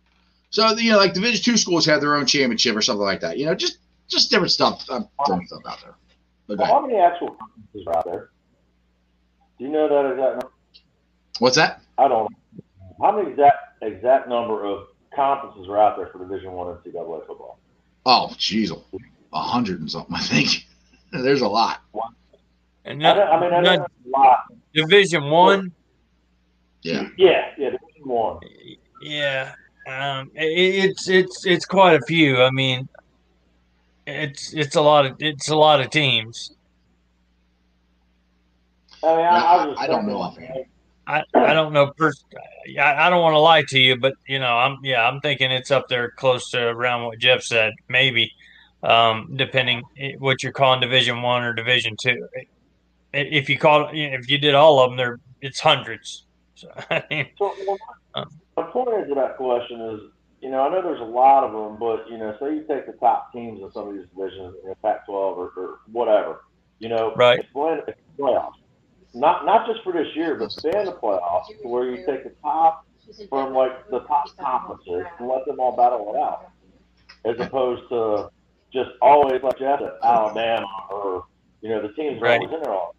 [0.49, 3.37] So you know, like Division two schools have their own championship or something like that.
[3.37, 4.85] You know, just just different stuff.
[4.89, 5.95] I'm throwing stuff out there.
[6.47, 8.29] Well, how many actual conferences are out there?
[9.57, 10.53] Do you know that exact?
[11.39, 11.81] What's that?
[11.97, 12.31] I don't.
[12.31, 12.63] know.
[13.01, 17.59] How many exact exact number of conferences are out there for Division One NCAA football?
[18.05, 18.71] Oh, jeez,
[19.35, 20.15] a hundred and something.
[20.15, 20.65] I think
[21.11, 21.81] there's a lot.
[22.85, 24.45] And not, I, mean, I know a lot.
[24.73, 25.71] Division One.
[26.81, 27.09] Yeah.
[27.17, 28.39] Yeah, yeah, Division One.
[29.01, 29.53] Yeah,
[29.87, 32.41] um, it, it's it's it's quite a few.
[32.41, 32.87] I mean,
[34.07, 36.51] it's it's a lot of it's a lot of teams.
[39.03, 40.65] I mean, I, I, I don't know offhand.
[41.07, 41.91] I, I don't know.
[41.95, 42.25] Pers-
[42.79, 45.51] I, I don't want to lie to you, but you know, I'm yeah, I'm thinking
[45.51, 48.31] it's up there close to around what Jeff said, maybe,
[48.85, 49.83] um, depending
[50.19, 52.27] what you're calling Division One or Division Two.
[53.13, 56.25] If you call if you did all of them, there it's hundreds.
[56.55, 57.53] So, I mean, so
[58.15, 60.01] um, my point is to that question is,
[60.41, 62.85] you know, I know there's a lot of them, but you know, say you take
[62.85, 66.45] the top teams in some of these divisions, in Pac-12 or, or whatever,
[66.79, 67.39] you know, right?
[67.39, 68.53] It's playoffs
[69.15, 72.33] not not just for this year, but stay in the playoffs where you take the
[72.41, 72.85] top
[73.29, 76.51] from like the top conferences and let them all battle it out,
[77.23, 78.29] as opposed to
[78.75, 81.25] just always like Jeff said, Alabama or
[81.61, 82.39] you know the teams right.
[82.39, 82.71] always in there.
[82.71, 82.95] All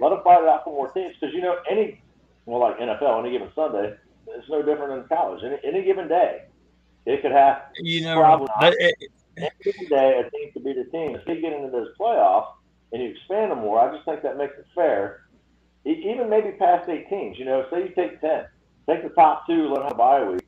[0.00, 2.02] let them fight it out for more teams because you know any
[2.44, 3.94] well like NFL any given Sunday
[4.36, 5.42] it's no different than college.
[5.44, 6.42] Any, any given day,
[7.06, 8.94] it could have you know probably not, it,
[9.36, 11.16] any given day a team could beat a team.
[11.16, 12.52] If you get into those playoffs
[12.92, 15.22] and you expand them more, I just think that makes it fair
[15.84, 17.38] even maybe past eight teams.
[17.38, 18.46] You know, say you take ten,
[18.88, 20.46] take the top two, let them have a bye week,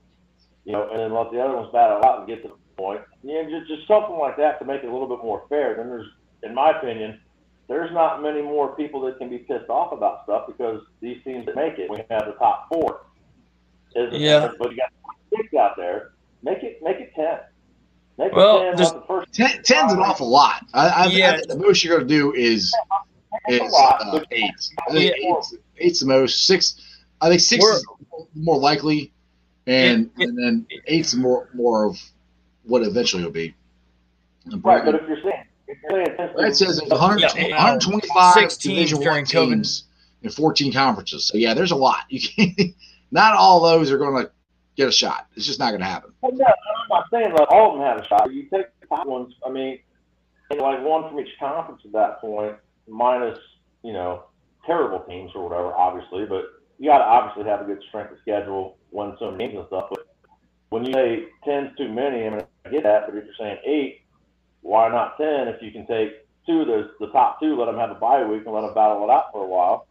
[0.65, 3.01] you know, and then let the other ones battle out and get to the point.
[3.23, 5.77] You know, just, just something like that to make it a little bit more fair.
[5.77, 6.09] Then there's,
[6.43, 7.21] in my opinion,
[7.69, 11.47] there's not many more people that can be pissed off about stuff because these teams
[11.47, 13.07] that make it, we have the top four.
[13.95, 14.47] Isn't yeah.
[14.47, 14.57] It?
[14.59, 14.91] But you got
[15.31, 16.13] six out there.
[16.43, 17.39] Make it make it ten.
[18.19, 18.95] Make well, it ten.
[18.95, 20.65] The first ten, ten's an awful lot.
[20.75, 21.39] I, I, yeah.
[21.41, 22.75] I, the most you're going to do is
[23.49, 24.53] is uh, eight.
[24.89, 25.31] I think yeah.
[25.31, 26.47] eight's, eight's the most.
[26.47, 26.81] Six,
[27.21, 27.87] I think 6 We're, is
[28.35, 29.13] more likely,
[29.67, 31.99] and it, it, and then eight's more more of
[32.65, 33.55] what eventually will be.
[34.47, 35.45] Right, but if you're saying
[35.91, 39.85] that says there's 100, yeah, 125 six teams during teams
[40.23, 41.27] in 14 conferences.
[41.27, 42.05] So yeah, there's a lot.
[42.09, 42.75] You can't.
[43.11, 44.31] Not all those are going to
[44.75, 45.27] get a shot.
[45.37, 46.15] It's just not going to happen.
[46.23, 48.33] Well, no, I'm not saying that all of them have a shot.
[48.33, 49.35] You take the top ones.
[49.47, 49.81] I mean,
[50.51, 52.57] like one from each conference at that point
[52.89, 53.39] minus,
[53.83, 54.25] you know,
[54.65, 56.45] terrible teams or whatever, obviously, but
[56.79, 59.89] you got to obviously have a good strength of schedule, win some games and stuff.
[59.91, 60.07] But
[60.71, 63.59] when you say 10's too many, I mean, I get that, but if you're saying
[63.65, 64.03] eight,
[64.61, 67.91] why not 10 if you can take two, there's the top two, let them have
[67.91, 69.87] a bye week and let them battle it out for a while,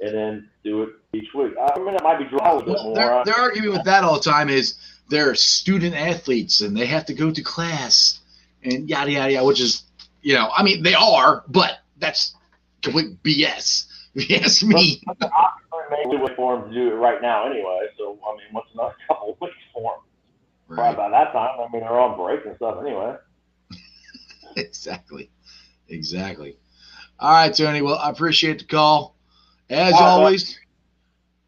[0.00, 1.52] and then do it each week.
[1.60, 2.94] I mean, it might be drawn a little bit Well, more.
[2.94, 4.74] their, their argument with that all the time is
[5.08, 8.20] they're student athletes and they have to go to class
[8.62, 9.82] and yada yada yada, which is,
[10.22, 12.34] you know, I mean they are, but that's
[12.82, 13.86] complete BS.
[14.16, 15.02] Yes, me.
[15.06, 16.04] But, you ask me.
[16.04, 17.88] Maybe wait for them to do it right now anyway.
[17.98, 20.03] So I mean, what's another couple of weeks for them?
[20.68, 20.94] Right.
[20.94, 23.16] Probably by that time, I mean, they're on break and stuff anyway.
[24.56, 25.30] Exactly.
[25.88, 26.56] Exactly.
[27.18, 27.82] All right, Tony.
[27.82, 29.16] Well, I appreciate the call.
[29.68, 30.58] As right, always.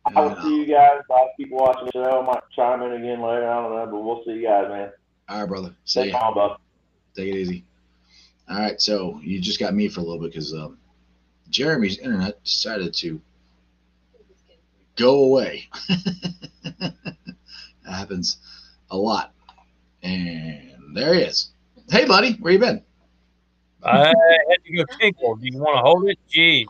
[0.05, 1.01] I will see you guys.
[1.11, 2.21] I'll keep watching the show.
[2.21, 3.49] I might chime in again later.
[3.49, 4.91] I don't know, but we'll see you guys, man.
[5.29, 5.75] all right, brother.
[5.85, 6.19] See Stay ya.
[6.19, 6.57] calm, bud.
[7.15, 7.65] Take it easy.
[8.49, 10.79] All right, so you just got me for a little bit because um,
[11.49, 13.21] Jeremy's internet decided to
[14.97, 15.69] go away.
[16.81, 16.95] that
[17.85, 18.39] happens
[18.91, 19.33] a lot.
[20.03, 21.51] And there he is.
[21.89, 22.83] Hey, buddy, where you been?
[23.83, 24.15] I had
[24.65, 25.37] to go tinkle.
[25.37, 26.19] Do you want to hold it?
[26.29, 26.67] Gee.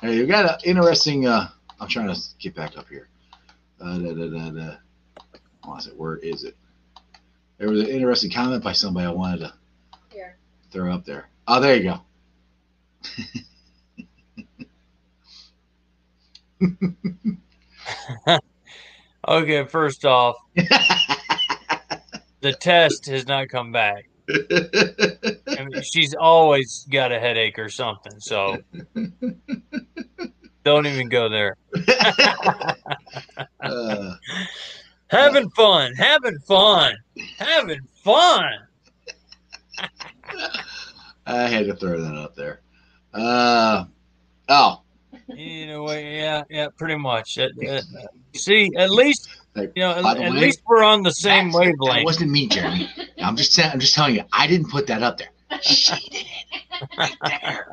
[0.00, 1.26] Hey, you got an interesting.
[1.26, 1.48] Uh,
[1.80, 3.08] I'm trying to get back up here.
[3.80, 4.76] Uh, da, da, da, da.
[5.64, 5.96] What is it?
[5.96, 6.56] Where is it?
[7.58, 9.52] There was an interesting comment by somebody I wanted to
[10.12, 10.36] Here.
[10.70, 11.28] throw up there.
[11.46, 12.00] Oh, there you go.
[19.26, 20.36] Okay, first off,
[22.40, 24.08] the test has not come back.
[24.30, 28.58] I mean, she's always got a headache or something, so
[30.64, 31.56] don't even go there.
[33.60, 34.14] uh,
[35.10, 36.94] Having fun, having fun,
[37.38, 38.44] having fun.
[41.26, 42.60] I had to throw that up there.
[43.14, 43.86] Uh,
[44.50, 44.82] oh,
[45.28, 47.38] You know, yeah, yeah, pretty much.
[47.38, 47.80] Uh, uh,
[48.34, 51.12] see, at least Hey, you know, by at, the at way, least we're on the
[51.12, 51.94] same wavelength.
[51.96, 52.88] That wasn't me, Jeremy.
[53.18, 53.70] I'm just saying.
[53.72, 54.22] I'm just telling you.
[54.32, 55.28] I didn't put that up there.
[55.62, 57.72] She did it right there.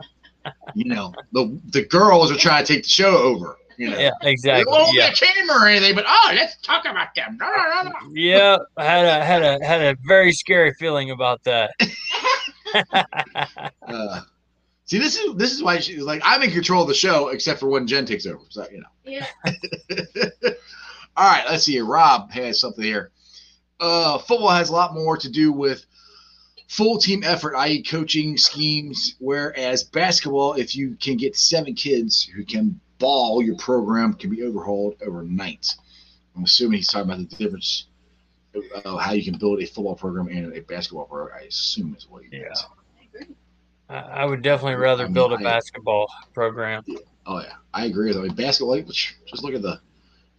[0.74, 3.58] You know, the the girls are trying to take the show over.
[3.78, 4.72] You know, Yeah, There exactly.
[4.72, 7.38] won't Yeah, be a camera or anything, but oh, let's talk about them.
[7.40, 8.12] No, no, no, no.
[8.14, 8.58] yeah.
[8.78, 11.72] I had a had a had a very scary feeling about that.
[13.88, 14.20] Uh,
[14.86, 17.60] see, this is this is why she's like I'm in control of the show, except
[17.60, 18.40] for when Jen takes over.
[18.50, 18.88] So you know.
[19.06, 19.28] Yeah.
[21.18, 21.80] All right, let's see.
[21.80, 23.12] Rob has something here.
[23.80, 25.86] Uh, football has a lot more to do with
[26.68, 29.16] full team effort, i.e., coaching schemes.
[29.20, 34.44] Whereas basketball, if you can get seven kids who can ball, your program can be
[34.44, 35.68] overhauled overnight.
[36.36, 37.88] I'm assuming he's talking about the difference
[38.86, 41.38] of how you can build a football program and a basketball program.
[41.42, 42.44] I assume is what he Yeah.
[43.14, 43.30] means.
[43.90, 46.84] I, I would definitely rather I mean, build a I- basketball program.
[47.26, 48.18] Oh yeah, I agree with.
[48.18, 48.76] I mean, basketball.
[48.76, 49.80] Like, just look at the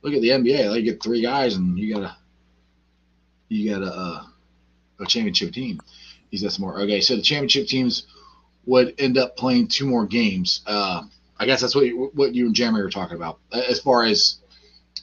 [0.03, 0.71] look at the NBA.
[0.71, 2.17] Like, you get three guys, and you got a
[3.49, 4.23] you got a uh,
[5.01, 5.81] a championship team.
[6.31, 6.81] He's got some more.
[6.81, 8.07] Okay, so the championship teams
[8.67, 10.63] would end up playing two more games.
[10.67, 11.03] Uh,
[11.39, 14.05] I guess that's what you, what you and Jeremy were talking about uh, as far
[14.05, 14.39] as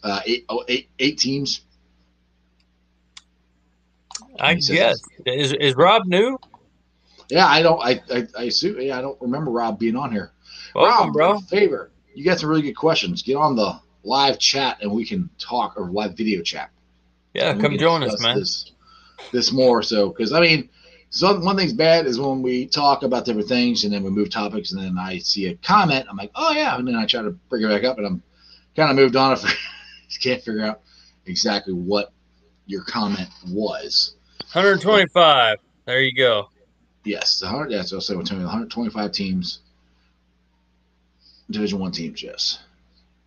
[0.03, 1.61] uh, eight, oh, eight, eight teams.
[4.39, 6.39] I guess is is Rob new?
[7.29, 7.79] Yeah, I don't.
[7.79, 8.81] I I, I assume.
[8.81, 10.31] Yeah, I don't remember Rob being on here.
[10.75, 11.27] Welcome, Rob, bro.
[11.33, 13.21] do me a Favor, you got some really good questions.
[13.21, 16.69] Get on the live chat and we can talk or live video chat.
[17.33, 18.37] Yeah, come join us, man.
[18.37, 18.71] This,
[19.31, 20.69] this more so because I mean,
[21.09, 24.29] so one thing's bad is when we talk about different things and then we move
[24.29, 27.21] topics and then I see a comment, I'm like, oh yeah, and then I try
[27.21, 28.23] to bring it back up and I'm
[28.75, 29.37] kind of moved on.
[29.43, 29.53] I
[30.19, 30.81] can't figure out
[31.25, 32.11] exactly what
[32.65, 34.15] your comment was.
[34.53, 35.57] 125.
[35.85, 36.49] There you go.
[37.03, 37.71] Yes, the hundred.
[37.71, 38.19] That's what I was saying.
[38.19, 39.59] with Tony, 125 teams,
[41.49, 42.23] Division One teams.
[42.23, 42.59] Yes.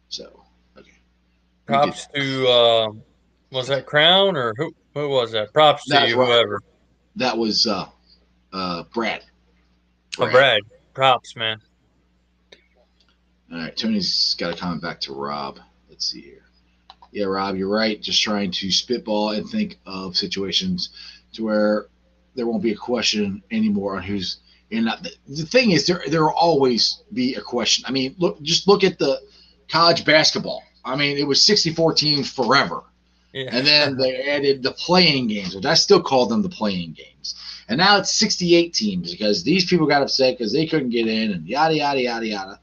[0.09, 0.45] So
[0.79, 0.91] okay.
[0.91, 2.89] We did Props to uh,
[3.51, 4.75] was that Crown or who?
[4.95, 5.53] Who was that?
[5.53, 6.27] Props to That's you, right.
[6.27, 6.63] whoever.
[7.17, 7.87] That was uh,
[8.53, 9.25] uh, Brad.
[10.19, 10.63] Oh, Brad.
[10.95, 11.61] Props, man.
[13.53, 15.59] All right, Tony's got a comment back to Rob.
[15.89, 16.43] Let's see here.
[17.13, 18.01] Yeah, Rob, you're right.
[18.01, 20.91] Just trying to spitball and think of situations
[21.35, 21.87] to where
[22.35, 24.39] there won't be a question anymore on who's
[24.71, 24.85] in.
[24.85, 25.03] that.
[25.03, 27.85] The, the thing is, there there will always be a question.
[27.87, 29.21] I mean, look, just look at the
[29.69, 30.63] college basketball.
[30.87, 32.83] I mean, it was 64 teams forever.
[33.33, 33.51] Yeah.
[33.53, 37.35] And then they added the playing games, which I still call them the playing games.
[37.69, 41.33] And now it's 68 teams because these people got upset because they couldn't get in
[41.33, 42.61] and yada yada yada yada.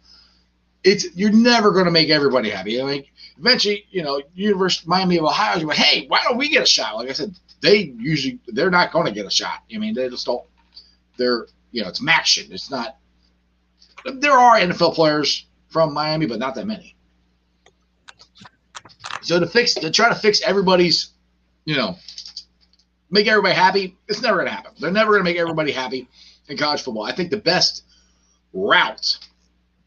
[0.84, 2.82] It's you're never going to make everybody happy.
[2.82, 3.03] I mean,
[3.38, 6.65] eventually, you know, University Miami of Ohio is like, hey, why don't we get a
[6.65, 6.95] shot?
[6.95, 9.59] Like I said, they usually they're not going to get a shot.
[9.74, 10.45] I mean, they just don't.
[11.17, 12.51] They're you know, it's MACtion.
[12.51, 12.97] It's not.
[14.05, 16.92] There are NFL players from Miami, but not that many.
[19.24, 21.09] So to fix to try to fix everybody's,
[21.65, 21.97] you know,
[23.09, 24.74] make everybody happy, it's never gonna happen.
[24.80, 26.07] They're never gonna make everybody happy
[26.47, 27.03] in college football.
[27.03, 27.84] I think the best
[28.53, 29.17] route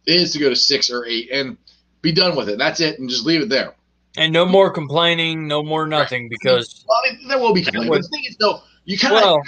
[0.06, 1.56] is to go to six or eight and
[2.02, 2.58] be done with it.
[2.58, 3.74] That's it, and just leave it there.
[4.16, 7.92] And no more complaining, no more nothing because Well, I mean, there will be complaining.
[7.92, 9.42] But the thing is, though, you kind of well,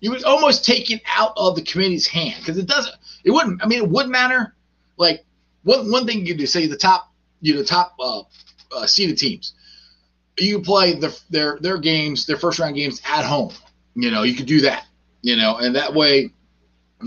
[0.00, 2.94] you would almost take it out of the committee's hand because it doesn't.
[3.24, 3.62] It wouldn't.
[3.62, 4.54] I mean, it would matter.
[4.96, 5.24] Like
[5.64, 8.22] one one thing you could do, say the top, you know, top uh,
[8.74, 9.54] uh, seeded teams,
[10.38, 13.52] you can play their their their games, their first round games at home.
[13.94, 14.86] You know, you could do that.
[15.22, 16.30] You know, and that way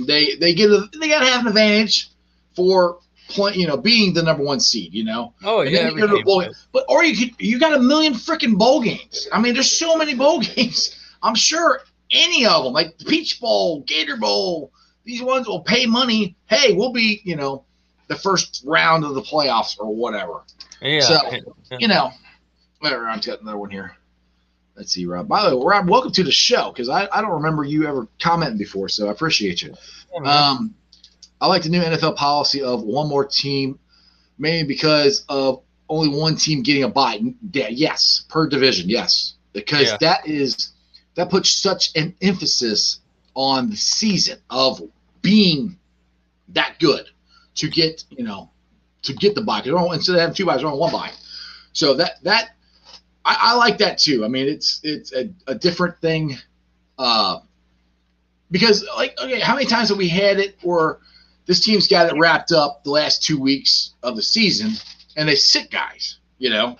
[0.05, 2.09] they they get a, they got to have an advantage
[2.55, 4.93] for play, you know, being the number one seed.
[4.93, 6.45] You know, oh and yeah, you go to every bowl.
[6.71, 9.27] But or you could you got a million freaking bowl games.
[9.31, 10.97] I mean, there's so many bowl games.
[11.21, 14.71] I'm sure any of them, like the Peach Bowl, Gator Bowl,
[15.03, 16.35] these ones will pay money.
[16.45, 17.63] Hey, we'll be, you know,
[18.07, 20.43] the first round of the playoffs or whatever.
[20.81, 20.99] Yeah.
[21.01, 21.77] So, yeah.
[21.79, 22.11] You know,
[22.79, 23.07] whatever.
[23.07, 23.95] I've got another one here.
[24.75, 25.27] Let's see, Rob.
[25.27, 28.07] By the way, Rob, welcome to the show because I, I don't remember you ever
[28.21, 29.73] commenting before, so I appreciate you.
[30.13, 30.29] Yeah.
[30.49, 30.75] Um,
[31.41, 33.79] I like the new NFL policy of one more team,
[34.37, 37.19] mainly because of only one team getting a bye.
[37.51, 39.97] Yeah, yes, per division, yes, because Yeah.
[40.01, 40.73] that is
[41.15, 42.99] that puts such an emphasis
[43.33, 44.81] on the season of
[45.23, 45.77] being
[46.49, 47.07] that good
[47.55, 48.49] to get you know
[49.07, 49.41] to get the
[49.77, 51.11] only- Instead of having two buys, they're only one bye.
[51.73, 52.51] So that that
[53.25, 54.23] I, I like that too.
[54.23, 56.37] I mean, it's it's a, a different thing.
[56.97, 57.39] Uh,
[58.49, 60.99] because like okay, how many times have we had it where
[61.45, 64.71] this team's got it wrapped up the last two weeks of the season
[65.15, 66.77] and they sit guys, you know?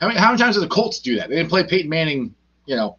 [0.00, 1.28] How many how many times did the Colts do that?
[1.28, 2.34] They didn't play Peyton Manning,
[2.66, 2.96] you know,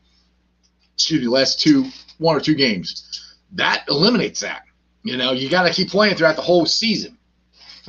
[0.93, 1.85] excuse me, last two
[2.19, 3.35] one or two games.
[3.53, 4.63] That eliminates that.
[5.03, 7.17] You know, you gotta keep playing throughout the whole season.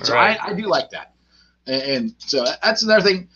[0.03, 0.39] So Right.
[0.41, 1.15] I, I do like that.
[1.67, 3.29] And, and so that's another thing.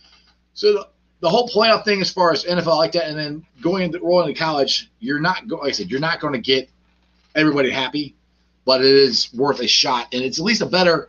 [0.54, 0.88] So the,
[1.20, 4.00] the whole playoff thing as far as NFL I like that, and then going into
[4.00, 5.62] rolling to college, you're not going.
[5.62, 6.68] like I said, you're not going to get
[7.34, 8.14] everybody happy,
[8.64, 11.08] but it is worth a shot, and it's at least a better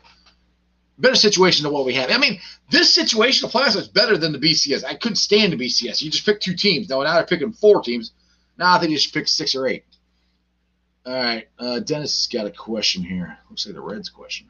[0.99, 2.09] better situation than what we have.
[2.09, 2.39] I mean,
[2.71, 4.83] this situation of playoffs is better than the BCS.
[4.83, 6.01] I couldn't stand the BCS.
[6.01, 6.89] You just pick two teams.
[6.89, 8.11] Now now they're picking four teams.
[8.57, 9.83] Now I think you should pick six or eight.
[11.05, 13.37] All right, uh, Dennis has got a question here.
[13.49, 14.47] Looks like the Reds question.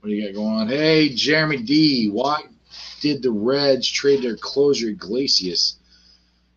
[0.00, 0.68] What do you got going on?
[0.68, 2.08] Hey, Jeremy D.
[2.08, 2.40] Why
[3.02, 5.76] did the Reds trade their closer Iglesias?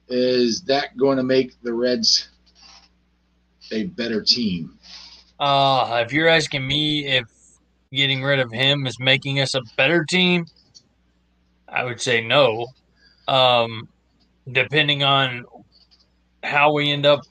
[0.08, 2.30] Is that going to make the Reds
[3.72, 4.78] a better team?
[5.40, 7.26] Uh, if you're asking me if
[7.92, 10.46] getting rid of him is making us a better team,
[11.68, 12.68] I would say no.
[13.28, 13.90] Um,
[14.50, 15.46] depending on
[16.44, 17.22] how we end up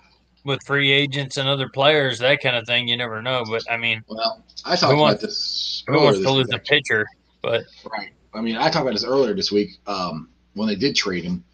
[0.45, 3.45] with free agents and other players, that kind of thing, you never know.
[3.49, 5.84] But I mean, Well, I talked Who wants- about this.
[5.86, 7.07] who wants to lose a pitcher?
[7.43, 8.11] But Right.
[8.34, 11.45] I mean, I talked about this earlier this week um, when they did trade him,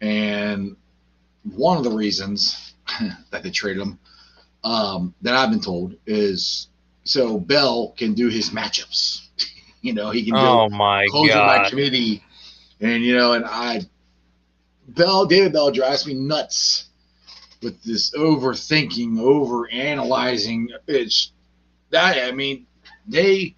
[0.00, 0.76] and
[1.54, 2.74] one of the reasons
[3.30, 3.98] that they traded him
[4.64, 6.68] um, that I've been told is
[7.04, 9.26] so Bell can do his matchups.
[9.82, 12.24] you know, he can do oh my closer by god, committee,
[12.80, 13.82] and you know, and I
[14.88, 16.86] Bell David Bell drives me nuts
[17.64, 20.68] with this overthinking, over analyzing.
[20.86, 21.32] It's
[21.90, 22.66] that I mean
[23.06, 23.56] they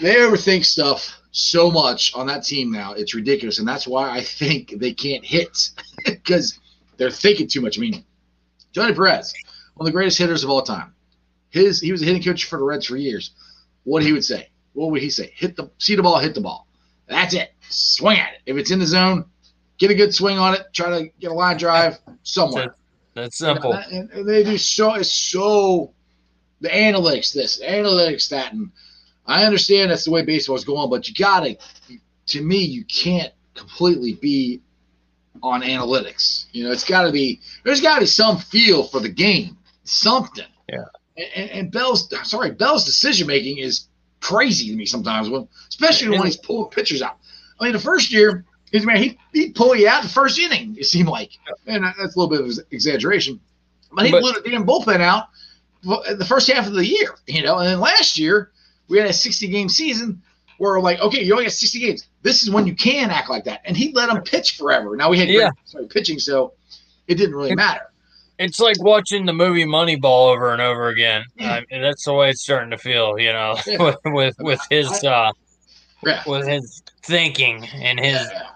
[0.00, 2.92] they overthink stuff so much on that team now.
[2.92, 5.70] It's ridiculous, and that's why I think they can't hit
[6.04, 6.58] because
[6.96, 7.78] they're thinking too much.
[7.78, 8.04] I mean,
[8.72, 9.32] Johnny Perez,
[9.74, 10.94] one of the greatest hitters of all time.
[11.50, 13.30] His he was a hitting coach for the Reds for years.
[13.84, 14.50] What he would say?
[14.72, 15.32] What would he say?
[15.34, 16.66] Hit the see the ball, hit the ball.
[17.06, 17.52] That's it.
[17.70, 18.40] Swing at it.
[18.46, 19.24] If it's in the zone,
[19.78, 20.66] get a good swing on it.
[20.72, 22.74] Try to get a line drive somewhere.
[23.14, 23.72] that's You know, simple.
[23.72, 24.94] that- and, and they do so.
[24.94, 25.92] It's so
[26.60, 28.70] the analytics, this analytics, that, and
[29.26, 31.56] I understand that's the way baseball's going, but you gotta.
[32.28, 34.60] To me, you can't completely be
[35.42, 36.44] on analytics.
[36.52, 37.40] You know, it's got to be.
[37.64, 40.44] There's got to be some feel for the game, something.
[40.68, 40.78] Yeah.
[41.34, 43.88] And, and Bell's sorry, Bell's decision making is
[44.20, 45.30] crazy to me sometimes.
[45.30, 47.16] When, especially when he's pulling pitchers out.
[47.60, 50.76] I mean, the first year, he's man, he he'd pull you out the first inning.
[50.78, 51.30] It seemed like,
[51.66, 53.40] and that's a little bit of an exaggeration,
[53.92, 55.28] but he But- blew the damn bullpen out
[55.82, 57.14] the first half of the year.
[57.26, 58.50] You know, and then last year
[58.88, 60.20] we had a 60 game season
[60.58, 62.06] where we're like, okay, you only got 60 games.
[62.22, 64.96] This is when you can act like that, and he let him pitch forever.
[64.96, 65.50] Now we had Yeah.
[65.64, 66.52] sorry, pitching, so
[67.06, 67.82] it didn't really matter.
[68.40, 71.24] It's like watching the movie Moneyball over and over again.
[71.40, 73.82] I mean, that's the way it's starting to feel, you know, Yeah.
[73.82, 75.32] with, with with his uh,
[76.04, 76.22] Yeah.
[76.26, 78.48] with his thinking and his Yeah.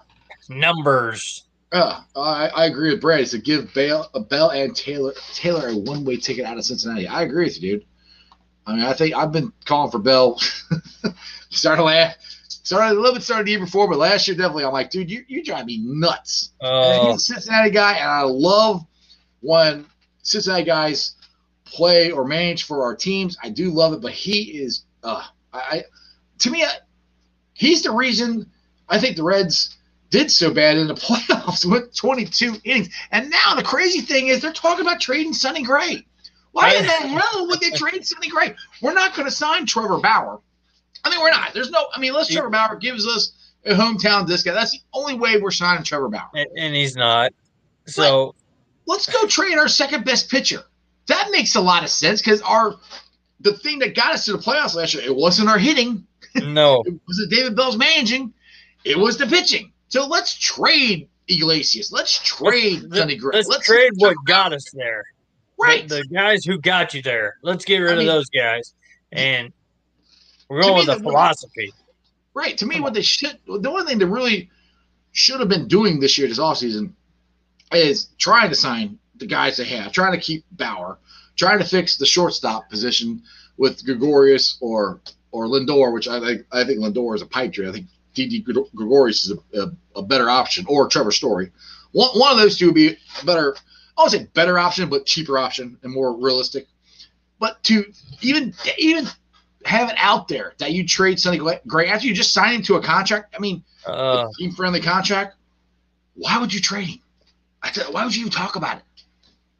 [0.55, 1.43] Numbers.
[1.71, 3.21] Uh, I, I agree with Brad.
[3.21, 6.65] It's to give Bell, uh, Bell and Taylor Taylor a one way ticket out of
[6.65, 7.07] Cincinnati.
[7.07, 7.85] I agree with you, dude.
[8.65, 10.39] I mean, I think I've been calling for Bell.
[11.49, 12.17] started last,
[12.65, 14.65] started a little bit started the year before, but last year definitely.
[14.65, 16.51] I'm like, dude, you you drive me nuts.
[16.61, 18.85] Oh, he's a Cincinnati guy, and I love
[19.41, 19.85] when
[20.21, 21.15] Cincinnati guys
[21.65, 23.35] play or manage for our teams.
[23.41, 25.83] I do love it, but he is uh I, I
[26.39, 26.71] to me I,
[27.53, 28.49] he's the reason
[28.87, 29.75] I think the Reds
[30.13, 32.89] did so bad in the playoffs with 22 innings.
[33.11, 36.05] And now the crazy thing is they're talking about trading Sonny Gray.
[36.51, 38.55] Why in the hell would they trade Sonny Gray?
[38.81, 40.39] We're not going to sign Trevor Bauer.
[41.03, 41.53] I mean, we're not.
[41.53, 41.87] There's no.
[41.93, 43.33] I mean, unless Trevor Bauer gives us
[43.65, 46.29] a hometown discount, that's the only way we're signing Trevor Bauer.
[46.35, 47.33] And, and he's not.
[47.87, 48.35] So
[48.85, 50.63] let's go trade our second best pitcher.
[51.07, 52.75] That makes a lot of sense because our
[53.41, 56.05] the thing that got us to the playoffs last year, it wasn't our hitting.
[56.35, 56.83] No.
[56.85, 58.33] it was David Bell's managing.
[58.85, 59.72] It was the pitching.
[59.93, 61.91] So let's trade Iglesias.
[61.91, 63.35] Let's trade let's, Sonny Gray.
[63.35, 65.03] Let's, let's trade what got us there.
[65.61, 65.87] Right.
[65.87, 67.35] The, the, guys who got you there.
[67.43, 68.73] Let's get rid I of mean, those guys.
[69.11, 69.53] And
[70.49, 71.71] we're going with the, the philosophy.
[72.33, 72.57] Right.
[72.57, 74.49] To me, what they should the one thing they really
[75.11, 76.93] should have been doing this year, this offseason,
[77.71, 80.97] is trying to sign the guys they have, trying to keep Bauer,
[81.35, 83.21] trying to fix the shortstop position
[83.57, 87.69] with Gregorius or or Lindor, which I think I think Lindor is a pipe dream.
[87.69, 91.51] I think Didi Gregorius is a, a, a, better option, or Trevor Story.
[91.91, 93.55] One, one of those two would be better.
[93.97, 96.67] I won't say better option, but cheaper option and more realistic.
[97.39, 97.85] But to
[98.21, 99.07] even even
[99.65, 102.75] have it out there that you trade Sonny Gray after you just sign him to
[102.75, 103.33] a contract.
[103.35, 105.35] I mean, uh, team friendly contract.
[106.15, 106.99] Why would you trade him?
[107.91, 108.83] why would you even talk about it?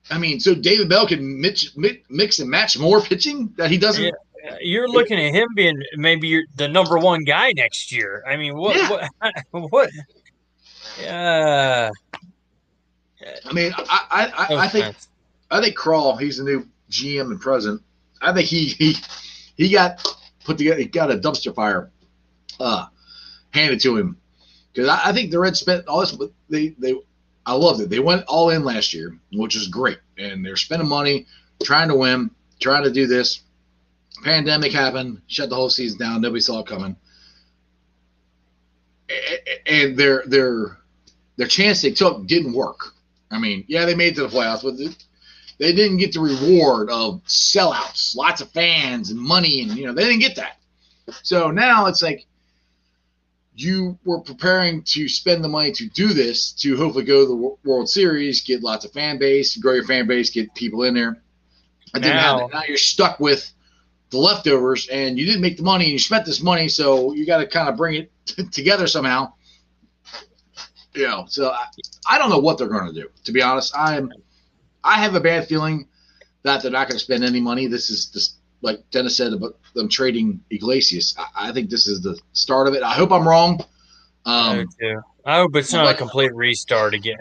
[0.09, 1.75] I mean, so David Bell can mix,
[2.09, 4.03] mix and match more pitching that he doesn't.
[4.03, 4.11] Yeah.
[4.61, 8.23] You're looking at him being maybe the number one guy next year.
[8.27, 8.75] I mean, what?
[8.75, 8.89] Yeah.
[9.51, 9.71] What?
[9.71, 9.89] what
[11.07, 11.89] uh,
[13.45, 14.95] I mean, I I, I, I think
[15.49, 16.19] I think Krall.
[16.19, 17.81] he's the new GM and president.
[18.21, 18.95] I think he he
[19.55, 20.05] he got
[20.43, 20.79] put together.
[20.79, 21.91] He got a dumpster fire
[22.59, 22.87] uh,
[23.51, 24.17] handed to him
[24.73, 26.11] because I, I, think the Reds spent all this.
[26.11, 26.95] But they they
[27.45, 27.89] I loved it.
[27.89, 31.27] They went all in last year, which is great, and they're spending money,
[31.63, 32.29] trying to win,
[32.59, 33.41] trying to do this.
[34.23, 36.21] Pandemic happened, shut the whole season down.
[36.21, 36.95] Nobody saw it coming,
[39.65, 40.77] and their their
[41.37, 42.93] their chance they took didn't work.
[43.31, 44.77] I mean, yeah, they made it to the playoffs, but
[45.57, 49.93] they didn't get the reward of sellouts, lots of fans and money, and you know
[49.93, 50.57] they didn't get that.
[51.21, 52.25] So now it's like
[53.55, 57.69] you were preparing to spend the money to do this to hopefully go to the
[57.69, 61.21] World Series, get lots of fan base, grow your fan base, get people in there.
[61.93, 63.51] And now, now you're stuck with
[64.13, 67.25] the leftovers, and you didn't make the money, and you spent this money, so you
[67.25, 69.33] got to kind of bring it t- together somehow.
[70.93, 71.65] You know, so I,
[72.07, 73.09] I don't know what they're going to do.
[73.25, 74.13] To be honest, I'm
[74.83, 75.87] I have a bad feeling
[76.43, 77.67] that they're not going to spend any money.
[77.67, 81.15] This is just like Dennis said about them trading Iglesias.
[81.17, 82.83] I, I think this is the start of it.
[82.83, 83.59] I hope I'm wrong.
[84.25, 84.95] Um, I,
[85.25, 87.17] I hope it's not a complete restart again.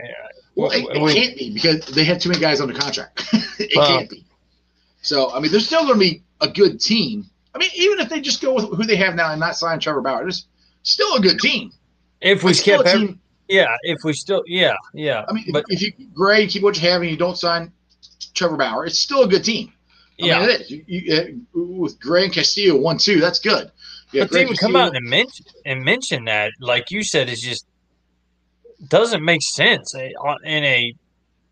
[0.54, 3.26] Well, it, it we, can't be because they have too many guys under contract.
[3.58, 4.26] it well, can't be.
[5.00, 7.26] So I mean, they're still going to be a good team.
[7.54, 9.78] I mean, even if they just go with who they have now and not sign
[9.78, 10.46] Trevor Bauer, it's
[10.82, 11.72] still a good team.
[12.20, 13.18] If we skip every,
[13.48, 15.24] yeah, if we still, yeah, yeah.
[15.28, 17.72] I mean, but if you Gray, keep what you have, and you don't sign
[18.34, 19.72] Trevor Bauer, it's still a good team.
[20.22, 20.70] I yeah, mean, it is.
[20.70, 23.70] You, you, uh, with Gray and Castillo one two, that's good.
[24.12, 27.28] Yeah, but Gray they would come out and mention and mention that, like you said,
[27.28, 27.66] is just
[28.88, 30.10] doesn't make sense eh,
[30.44, 30.94] in a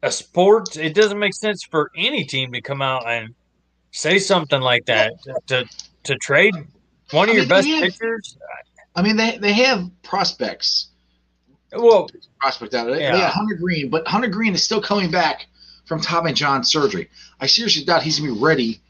[0.02, 0.76] a sport.
[0.76, 3.34] It doesn't make sense for any team to come out and
[3.92, 5.12] say something like that
[5.46, 5.64] to
[6.04, 6.54] to trade
[7.10, 8.38] one of I your mean, best have, pitchers.
[8.94, 10.88] I mean, they they have prospects.
[11.72, 12.08] Well,
[12.40, 13.00] prospect out of it.
[13.00, 13.16] Yeah.
[13.16, 15.46] yeah, Hunter Greene, but Hunter Greene is still coming back
[15.84, 17.08] from Tommy John surgery.
[17.40, 18.80] I seriously doubt he's gonna be ready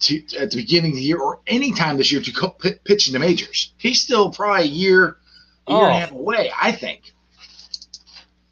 [0.00, 2.74] to at the beginning of the year or any time this year to co- p-
[2.84, 3.72] pitch in the majors.
[3.78, 5.16] He's still probably a year, a
[5.68, 5.76] oh.
[5.76, 6.00] year and a oh.
[6.00, 6.52] half away.
[6.60, 7.12] I think.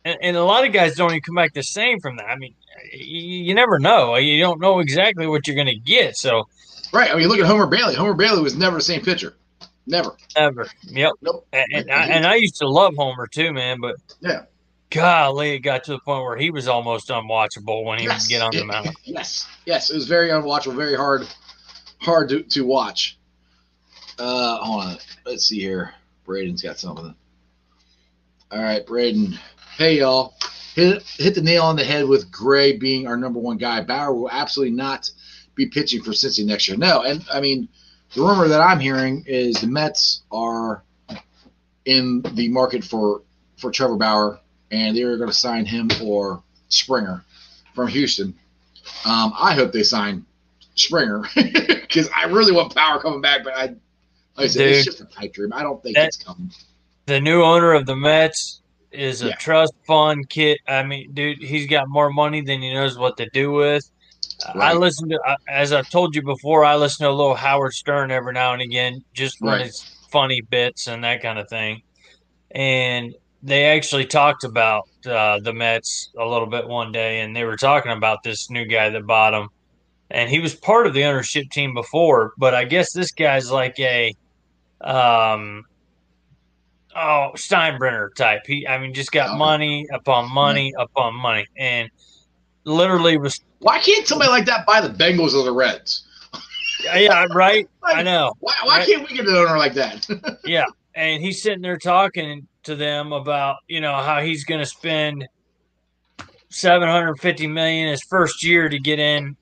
[0.05, 2.27] And, and, a lot of guys don't even come back the same from that.
[2.27, 2.55] I mean,
[2.93, 4.17] you, never know.
[4.17, 6.17] You don't know exactly what you're going to get.
[6.17, 6.49] So,
[6.93, 7.11] right.
[7.11, 7.95] I mean, look at Homer Bailey.
[7.95, 9.35] Homer Bailey was never the same pitcher.
[9.87, 10.17] Never.
[10.37, 10.69] Ever.
[10.83, 11.13] Yep.
[11.23, 11.47] Nope.
[11.53, 13.81] And, and, I, and I used to love Homer too, man.
[13.81, 14.43] But yeah,
[14.91, 18.25] golly, it got to the point where he was almost unwatchable when he yes.
[18.25, 18.91] would get on the mound.
[19.05, 21.27] Yes, yes, it was very unwatchable, very hard,
[22.01, 23.19] hard to, to watch.
[24.19, 25.95] Uh, hold on, let's see here.
[26.25, 27.15] Braden's got something.
[28.51, 29.39] All right, Braden.
[29.77, 30.35] Hey y'all,
[30.75, 33.81] hit hit the nail on the head with Gray being our number one guy.
[33.83, 35.11] Bauer will absolutely not
[35.55, 36.77] be pitching for Cincy next year.
[36.77, 37.69] No, and I mean,
[38.15, 40.83] the rumor that I'm hearing is the Mets are
[41.85, 43.23] in the market for
[43.57, 44.41] for Trevor Bauer
[44.71, 47.25] and they're going to sign him or Springer
[47.75, 48.35] from Houston.
[49.05, 50.25] Um, I hope they sign
[50.75, 53.77] Springer because I really want Bauer coming back, but I, like
[54.37, 55.53] I said, Dude, it's just a pipe dream.
[55.53, 56.51] I don't think that, it's coming.
[57.07, 58.61] The new owner of the Mets
[58.93, 59.35] is a yeah.
[59.37, 60.59] trust fund kid.
[60.67, 63.89] I mean, dude, he's got more money than he knows what to do with.
[64.55, 68.11] I listen to, as I've told you before, I listen to a little Howard Stern
[68.11, 69.67] every now and again, just when Right.
[69.67, 71.83] it's funny bits and that kind of thing.
[72.53, 77.45] And they actually talked about uh, the Mets a little bit one day, and they
[77.45, 79.49] were talking about this new guy that bought him.
[80.11, 83.79] And he was part of the ownership team before, but I guess this guy's like
[83.79, 84.15] a,
[84.81, 85.65] um,
[86.99, 88.43] oh Steinbrenner type.
[88.47, 89.39] He, I mean, just got Okay.
[89.39, 91.89] money upon money upon money, and
[92.65, 96.05] literally was Why can't somebody like that buy the Bengals or the Reds?
[96.85, 97.67] yeah right.
[97.83, 98.33] I know.
[98.41, 98.87] Why, why Right.
[98.89, 100.07] can't we get an owner like that?
[100.45, 104.67] Yeah, and he's sitting there talking to them about you know how he's going to
[104.67, 105.27] spend
[106.51, 109.37] seven hundred fifty million his first year to get in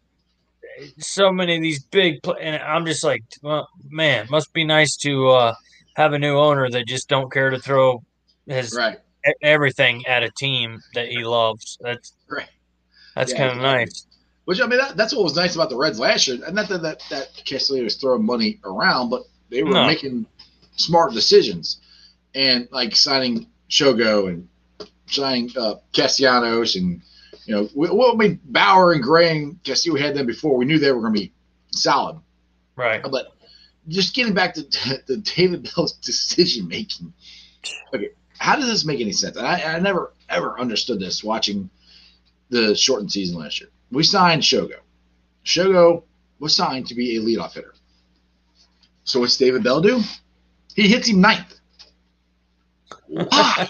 [0.99, 5.29] so many of these big and I'm just like, well, man, must be nice to
[5.29, 5.55] uh,
[5.97, 8.05] have a new owner that just don't care to throw
[8.47, 8.99] his right.
[9.43, 11.79] everything at a team that he loves.
[11.81, 12.49] That's Right.
[13.15, 14.07] that's Yeah, kind of nice.
[14.45, 16.39] Which I mean, that, that's what was nice about the Reds last year.
[16.47, 19.87] And not that that, that Castellini was throwing money around, but they were No.
[19.87, 20.27] making
[20.77, 21.81] smart decisions,
[22.35, 24.47] and like signing Shogo and
[25.07, 27.01] signing uh, Castellanos, and
[27.47, 30.57] you know, we, well, I mean Bauer and Gray and Castillo we had them before.
[30.59, 31.33] We knew they were going to be
[31.73, 32.21] solid,
[32.77, 33.03] Right.
[33.03, 33.33] but
[33.89, 34.63] just getting back to,
[35.07, 37.13] to David Bell's decision making.
[37.95, 39.37] Okay, how does this make any sense?
[39.37, 41.71] I, I never ever understood this watching
[42.51, 43.71] the shortened season last year.
[43.91, 44.79] We signed Shogo.
[45.45, 46.03] Shogo
[46.39, 47.75] was signed to be a leadoff hitter.
[49.05, 50.01] So what's David Bell do?
[50.75, 51.59] He hits him ninth.
[53.07, 53.69] Why?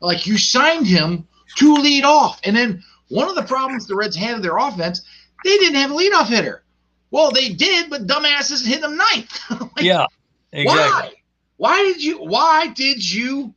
[0.00, 1.26] like you signed him
[1.56, 5.02] to lead off, and then one of the problems the Reds had in their offense,
[5.44, 6.62] they didn't have a leadoff hitter.
[7.10, 9.38] Well, they did, but dumbasses hit them ninth.
[9.50, 10.06] Like, Yeah.
[10.52, 10.80] Exactly.
[10.80, 11.12] why?
[11.58, 12.18] Why did you?
[12.18, 13.54] Why did you?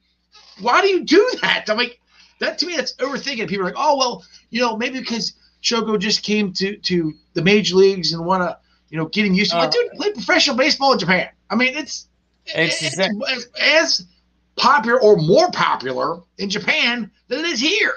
[0.62, 1.66] Why do you do that?
[1.70, 2.00] I'm like,
[2.40, 3.48] that to me, that's overthinking.
[3.48, 5.34] People are like, oh well, you know, maybe because
[5.64, 8.58] Shogo just came to to the major leagues and want to,
[8.90, 9.58] you know, get him used to.
[9.58, 11.30] Uh, like, dude, play professional baseball in Japan.
[11.50, 12.08] I mean, it's
[12.46, 14.08] It's it's, exact- as, as
[14.56, 17.94] popular or more popular in Japan than it is here.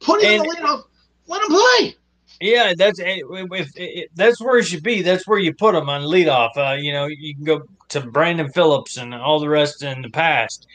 [0.00, 0.84] Put him in the leadoff.
[1.26, 1.96] Let him play.
[2.42, 5.00] Yeah, that's eh, if, if, that's where it should be.
[5.02, 6.56] That's where you put them on leadoff.
[6.56, 10.10] Uh, you know, you can go to Brandon Phillips and all the rest in the
[10.10, 10.66] past.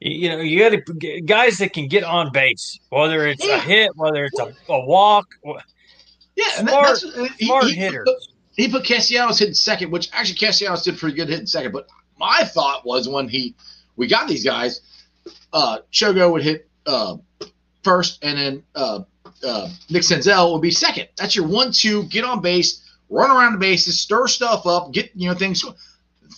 [0.00, 3.56] You, know, you got guys that can get on base, whether it's Yeah.
[3.56, 5.26] a hit, whether it's a, a walk.
[6.36, 7.02] Yeah, Smart- that's
[7.38, 8.28] he- Smart he- hitters.
[8.56, 11.72] he put Castellanos hitting second, which actually Castellanos did pretty good hitting second.
[11.72, 13.54] But my thought was when he
[13.96, 14.80] we got these guys,
[15.52, 17.16] uh, Shogo would hit uh,
[17.82, 19.00] first, and then uh,
[19.44, 21.08] uh, Nick Senzel would be second.
[21.16, 22.04] That's your one-two.
[22.04, 25.64] Get on base, run around the bases, stir stuff up, get you know things.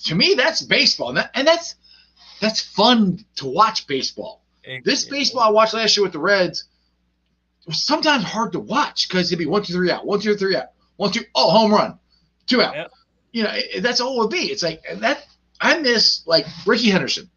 [0.05, 1.75] To me, that's baseball, and, that, and that's
[2.41, 4.43] that's fun to watch baseball.
[4.85, 6.65] This baseball I watched last year with the Reds
[7.67, 10.57] was sometimes hard to watch because it'd be one, two, three out, one, two, three
[10.57, 11.99] out, one, two, oh, home run,
[12.47, 12.75] two out.
[12.75, 12.91] Yep.
[13.33, 14.51] You know, it, that's all it would be.
[14.51, 15.27] It's like that.
[15.61, 17.31] I miss like Rickey Henderson.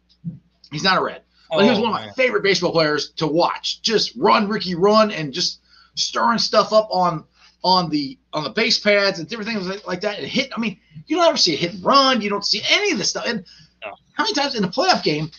[0.70, 1.22] He's not a Red,
[1.52, 2.14] Oh, but he was one of my man.
[2.14, 3.82] favorite baseball players to watch.
[3.82, 5.60] Just run, Ricky, run, and just
[5.94, 7.24] stirring stuff up on
[7.64, 10.18] on the on the base pads and different things like, like that.
[10.18, 10.50] And hit.
[10.56, 12.20] I mean, you don't ever see a hit and run.
[12.22, 13.24] You don't see any of this stuff.
[13.26, 13.44] And
[13.84, 13.92] No.
[14.14, 15.30] how many times in a playoff game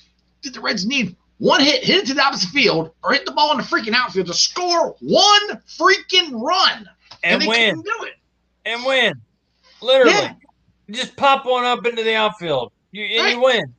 [0.41, 3.32] did the Reds need one hit, hit it to the opposite field, or hit the
[3.32, 6.88] ball in the freaking outfield to score one freaking run?
[7.24, 8.14] and they win do it.
[8.66, 9.14] and win.
[9.82, 10.34] Literally, Yeah.
[10.91, 13.74] Just pop one up into the outfield, you and you win.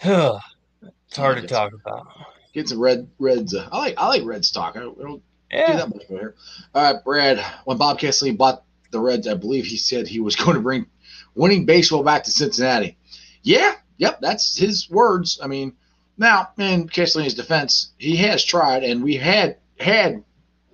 [0.02, 2.06] it's hard to talk about.
[2.52, 3.54] Get some red Reds.
[3.54, 4.76] Uh, I like I like red stock.
[4.76, 6.34] I don't, I don't do that much over here.
[6.74, 7.44] All right, Brad.
[7.64, 10.86] When Bob Castellini bought the Reds, I believe he said he was going to bring
[11.34, 12.96] winning baseball back to Cincinnati.
[13.42, 15.38] Yeah, yep, that's his words.
[15.42, 15.74] I mean,
[16.16, 20.22] now in Castellini's defense, he has tried, and we had had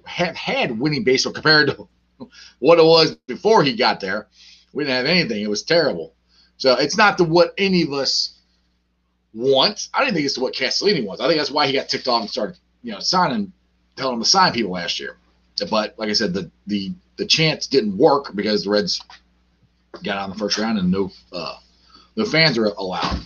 [0.04, 1.88] have had winning baseball compared to
[2.58, 4.28] what it was before he got there.
[4.72, 5.42] We didn't have anything.
[5.42, 6.14] It was terrible.
[6.56, 8.39] So it's not the what any of us
[9.34, 9.88] want.
[9.94, 11.22] I didn't think it's what Castellini wants.
[11.22, 13.52] I think that's why he got ticked off and started, you know, signing,
[13.96, 15.16] telling him to sign people last year.
[15.70, 19.02] But like I said, the the the chance didn't work because the Reds
[20.02, 21.56] got out in the first round and no uh,
[22.16, 23.20] no fans are allowed.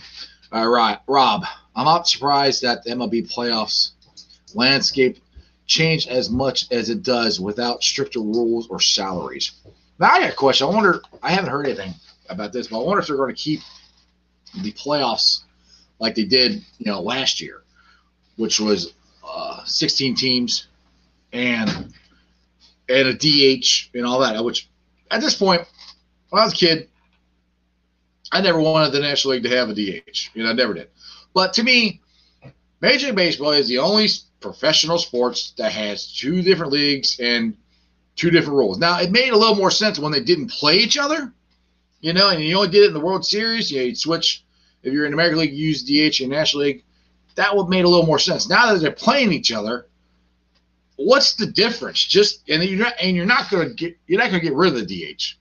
[0.51, 1.45] All right, Rob,
[1.75, 3.91] I'm not surprised that the MLB playoffs
[4.53, 5.19] landscape
[5.65, 9.51] changed as much as it does without stricter rules or salaries.
[9.97, 10.67] Now I got a question.
[10.67, 11.01] I wonder.
[11.23, 11.93] I haven't heard anything
[12.29, 13.61] about this, but I wonder if they're going to keep
[14.61, 15.44] the playoffs
[15.99, 17.63] like they did, you know, last year,
[18.35, 18.93] which was
[19.27, 20.67] uh, 16 teams
[21.33, 21.93] and
[22.87, 24.43] and a DH and all that.
[24.43, 24.69] Which
[25.11, 25.61] at this point,
[26.29, 26.89] when I was a kid,
[28.31, 30.31] I never wanted the National League to have a DH.
[30.33, 30.89] You know, I never did.
[31.33, 32.01] But to me,
[32.81, 34.07] Major League Baseball is the only
[34.39, 37.57] professional sports that has two different leagues and
[38.15, 38.77] two different rules.
[38.77, 41.33] Now, it made a little more sense when they didn't play each other,
[41.99, 43.71] you know, and you only did it in the World Series.
[43.71, 44.44] You know, you'd switch
[44.85, 46.83] if you're in the American League, you use DH in National League.
[47.35, 48.47] That would made a little more sense.
[48.47, 49.87] Now that they're playing each other,
[50.95, 52.03] what's the difference?
[52.03, 54.55] Just and you're not and you're not going to get you're not going to get
[54.55, 55.35] rid of the DH.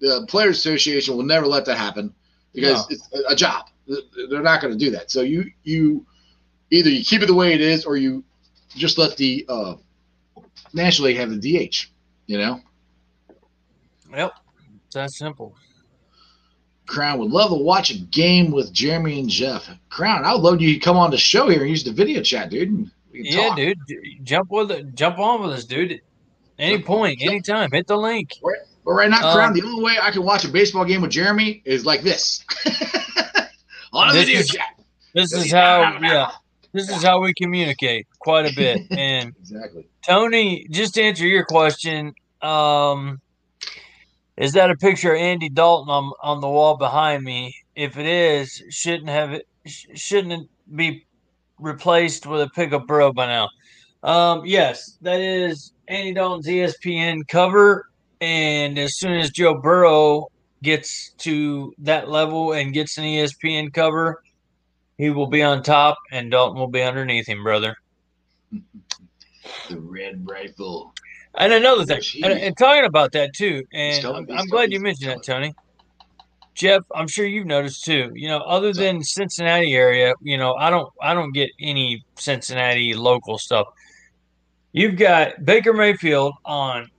[0.00, 2.14] The Players Association will never let that happen
[2.54, 2.96] because No.
[2.96, 3.66] it's a, a job.
[4.30, 5.10] They're not going to do that.
[5.10, 6.06] So you you
[6.70, 8.24] either you keep it the way it is or you
[8.70, 9.74] just let the uh,
[10.72, 11.36] National League have the
[11.68, 11.90] DH.
[12.26, 12.60] You know,
[14.16, 14.32] Yep.
[14.86, 15.54] It's that simple.
[16.86, 19.68] Crown would love to watch a game with Jeremy and Jeff.
[19.88, 22.22] Crown, I would love you to come on the show here and use the video
[22.22, 22.90] chat, dude.
[23.12, 23.56] Yeah, talk.
[23.56, 23.78] dude.
[24.22, 24.94] Jump with it.
[24.94, 26.00] Jump on with us, dude.
[26.58, 27.70] Any point, anytime.
[27.72, 28.30] Hit the link.
[28.84, 31.10] But right now, Um, Crown, the only way I can watch a baseball game with
[31.10, 32.44] Jeremy is like this
[33.92, 34.66] on a This video is- chat.
[35.14, 36.32] This is how, yeah,
[36.72, 38.82] this is how we communicate quite a bit.
[38.90, 39.86] And Exactly.
[40.04, 43.20] Tony, just to answer your question, um,
[44.36, 47.54] is that a picture of Andy Dalton on on the wall behind me?
[47.76, 51.06] If it is, shouldn't have it sh- shouldn't it be
[51.58, 53.48] replaced with a pickup Burrow by now?
[54.02, 57.86] Um, yes, that is Andy Dalton's ESPN cover,
[58.20, 60.28] and as soon as Joe Burrow
[60.62, 64.22] gets to that level and gets an ESPN cover,
[64.98, 67.76] he will be on top, and Dalton will be underneath him, brother.
[69.68, 70.92] The red rifle.
[71.36, 72.24] And another thing, Jeez.
[72.24, 75.54] and, and talking about that too, and I'm, I'm glad you mentioned that, Tony.
[76.54, 78.12] Jeff, I'm sure you've noticed too.
[78.14, 82.94] You know, other than Cincinnati area, you know, I don't, I don't get any Cincinnati
[82.94, 83.66] local stuff.
[84.72, 86.90] You've got Baker Mayfield on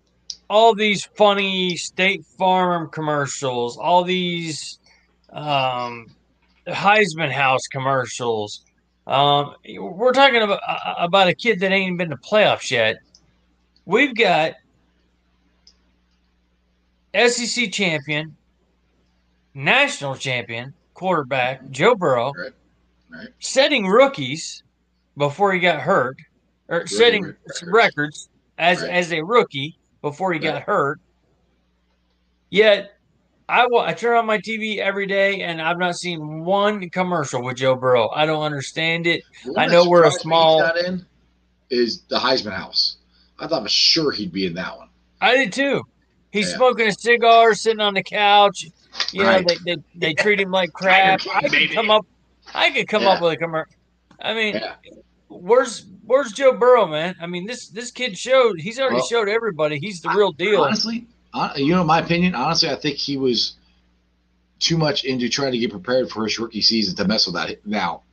[0.49, 4.79] all these funny State Farm commercials, all these
[5.31, 6.07] um,
[6.67, 8.63] Heisman House commercials.
[9.07, 10.59] Um, we're talking about
[10.99, 12.97] about a kid that ain't even been to playoffs yet.
[13.85, 14.53] We've got
[17.13, 18.35] SEC champion,
[19.53, 22.51] national champion quarterback Joe Burrow, Right,
[23.09, 23.27] right.
[23.39, 24.63] setting rookies
[25.17, 26.17] before he got hurt,
[26.67, 27.63] or setting records.
[27.67, 28.89] records as Right.
[28.91, 30.99] as a rookie before he got hurt.
[32.49, 32.91] Yet,
[33.47, 37.43] I wa- I turn on my TV every day and I've not seen one commercial
[37.43, 38.09] with Joe Burrow.
[38.09, 39.21] I don't understand it.
[39.55, 40.63] I know we're a small-
[41.69, 42.97] is the Heisman House.
[43.39, 44.89] I thought for sure he'd be in that one.
[45.21, 45.83] I did too.
[46.31, 46.57] He's Yeah.
[46.57, 48.65] smoking a cigar, sitting on the couch.
[49.11, 49.47] You know, Right.
[49.47, 51.19] they, they, they treat him like crap.
[51.21, 51.73] King, I could baby.
[51.73, 52.05] come up.
[52.53, 53.09] I could come Yeah.
[53.09, 53.73] up with a commercial.
[54.21, 54.75] I mean, Yeah.
[55.27, 57.15] where's where's Joe Burrow, man?
[57.21, 58.59] I mean, this this kid showed.
[58.61, 60.61] He's already Well, showed everybody he's the real deal.
[60.63, 61.05] Honestly,
[61.57, 62.35] you know, my opinion.
[62.35, 63.55] Honestly, I think he was
[64.59, 67.65] too much into trying to get prepared for his rookie season to mess with that.
[67.65, 68.03] Now,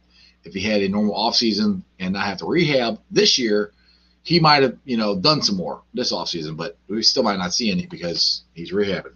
[0.45, 3.73] if he had a normal offseason and not have to rehab this year,
[4.23, 7.53] he might have, you know, done some more this offseason, but we still might not
[7.53, 9.15] see any because he's rehabbing.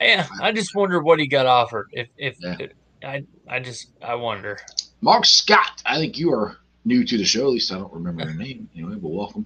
[0.00, 1.88] yeah, I just wonder what he got offered.
[1.92, 2.56] If if, Yeah.
[2.60, 2.72] if-
[3.02, 4.58] I I just I wonder.
[5.02, 6.56] Mark Scott, I think you are
[6.86, 7.42] new to the show.
[7.42, 8.70] At least I don't remember your name.
[8.74, 9.44] Anyway, but welcome.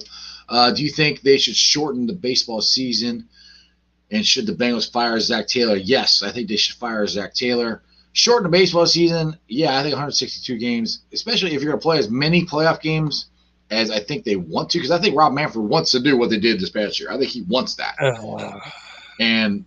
[0.48, 3.28] Uh, do you think they should shorten the baseball season?
[4.12, 5.76] And should the Bengals fire Zach Taylor?
[5.76, 7.82] Yes, I think they should fire Zach Taylor.
[8.12, 9.36] Shorten the baseball season?
[9.48, 13.26] Yeah, I think 162 games, especially if you're going to play as many playoff games
[13.70, 16.30] as I think they want to, because I think Rob Manfred wants to do what
[16.30, 17.10] they did this past year.
[17.10, 17.94] I think he wants that.
[19.20, 19.64] And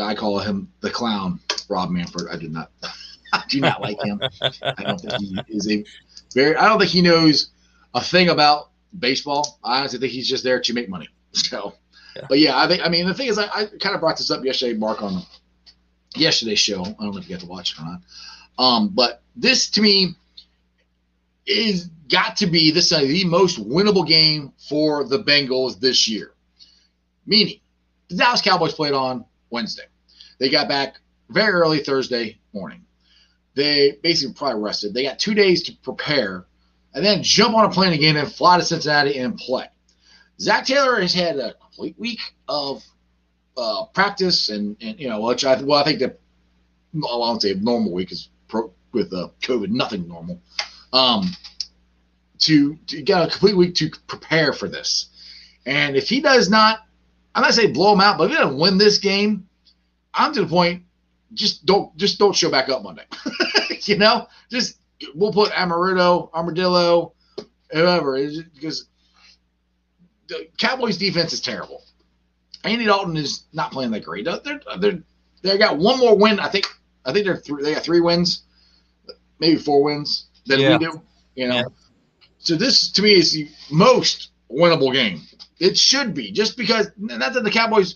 [0.00, 2.28] I call him the clown, Rob Manfred.
[2.30, 2.70] I do not,
[3.32, 4.20] I do not like him.
[4.42, 5.84] I don't think he is a
[6.34, 6.56] very.
[6.56, 7.50] I don't think he knows
[7.94, 9.58] a thing about baseball.
[9.64, 11.08] I honestly think he's just there to make money.
[11.34, 11.72] So,
[12.14, 12.26] Yeah.
[12.28, 12.84] but yeah, I think.
[12.84, 15.22] I mean, the thing is, I, I kind of brought this up yesterday, Mark, on
[16.14, 16.82] yesterday's show.
[16.82, 18.00] I don't know if you got to watch it or not.
[18.58, 20.14] Um, but this to me
[21.46, 26.34] is got to be this is the most winnable game for the Bengals this year.
[27.26, 27.60] Meaning,
[28.08, 29.84] the Dallas Cowboys played on Wednesday.
[30.38, 30.98] They got back
[31.30, 32.84] very early Thursday morning.
[33.54, 34.94] They basically probably rested.
[34.94, 36.46] They got two days to prepare
[36.94, 39.66] and then jump on a plane again and fly to Cincinnati and play.
[40.38, 42.82] Zach Taylor has had a complete week of
[43.56, 46.18] uh, practice and, and you know, which I well I think that
[46.94, 50.40] I won't say normal week is pro, with uh, COVID nothing normal.
[50.92, 51.30] Um,
[52.42, 55.08] to to get a complete week to prepare for this,
[55.66, 56.80] and if he does not,
[57.34, 59.48] I'm not saying blow him out, but if he doesn't win this game,
[60.14, 60.84] I'm to the point.
[61.34, 63.04] Just don't just don't show back up Monday.
[63.84, 64.78] you know, just
[65.14, 67.14] we'll put Amarillo, Armadillo,
[67.72, 68.16] whoever,
[68.54, 68.86] because
[70.28, 71.82] the Cowboys defense is terrible.
[72.64, 74.24] Andy Dalton is not playing that great.
[74.24, 75.02] They're they're
[75.42, 76.38] they got one more win.
[76.38, 76.66] I think
[77.04, 78.42] I think they're three, they got three wins,
[79.40, 80.78] maybe four wins than Yeah.
[80.78, 81.02] we do.
[81.34, 81.64] You know, Yeah.
[82.42, 85.22] So this to me is the most winnable game.
[85.58, 87.94] It should be just because not that the Cowboys.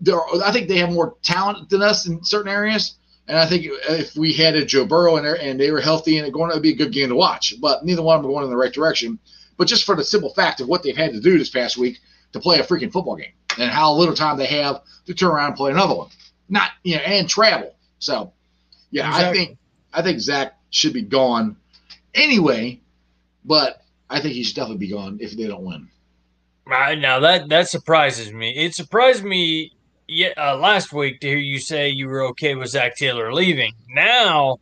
[0.00, 3.66] There, I think they have more talent than us in certain areas, and I think
[3.66, 6.62] if we had a Joe Burrow and, and they were healthy and going, it would
[6.62, 7.54] be a good game to watch.
[7.60, 9.18] But neither one of them are going in the right direction.
[9.56, 11.98] But just for the simple fact of what they've had to do this past week
[12.32, 15.48] to play a freaking football game and how little time they have to turn around
[15.48, 16.10] and play another one,
[16.48, 17.74] not you know, and travel.
[17.98, 18.32] So,
[18.90, 19.58] yeah, I think
[19.92, 21.56] I think Zach should be gone
[22.18, 22.80] anyway,
[23.44, 25.88] but I think he should definitely be gone if they don't win.
[26.66, 28.54] Right now that that surprises me.
[28.56, 29.72] It surprised me
[30.06, 33.72] yeah, uh, last week to hear you say you were okay with Zach Taylor leaving.
[33.90, 34.58] Now,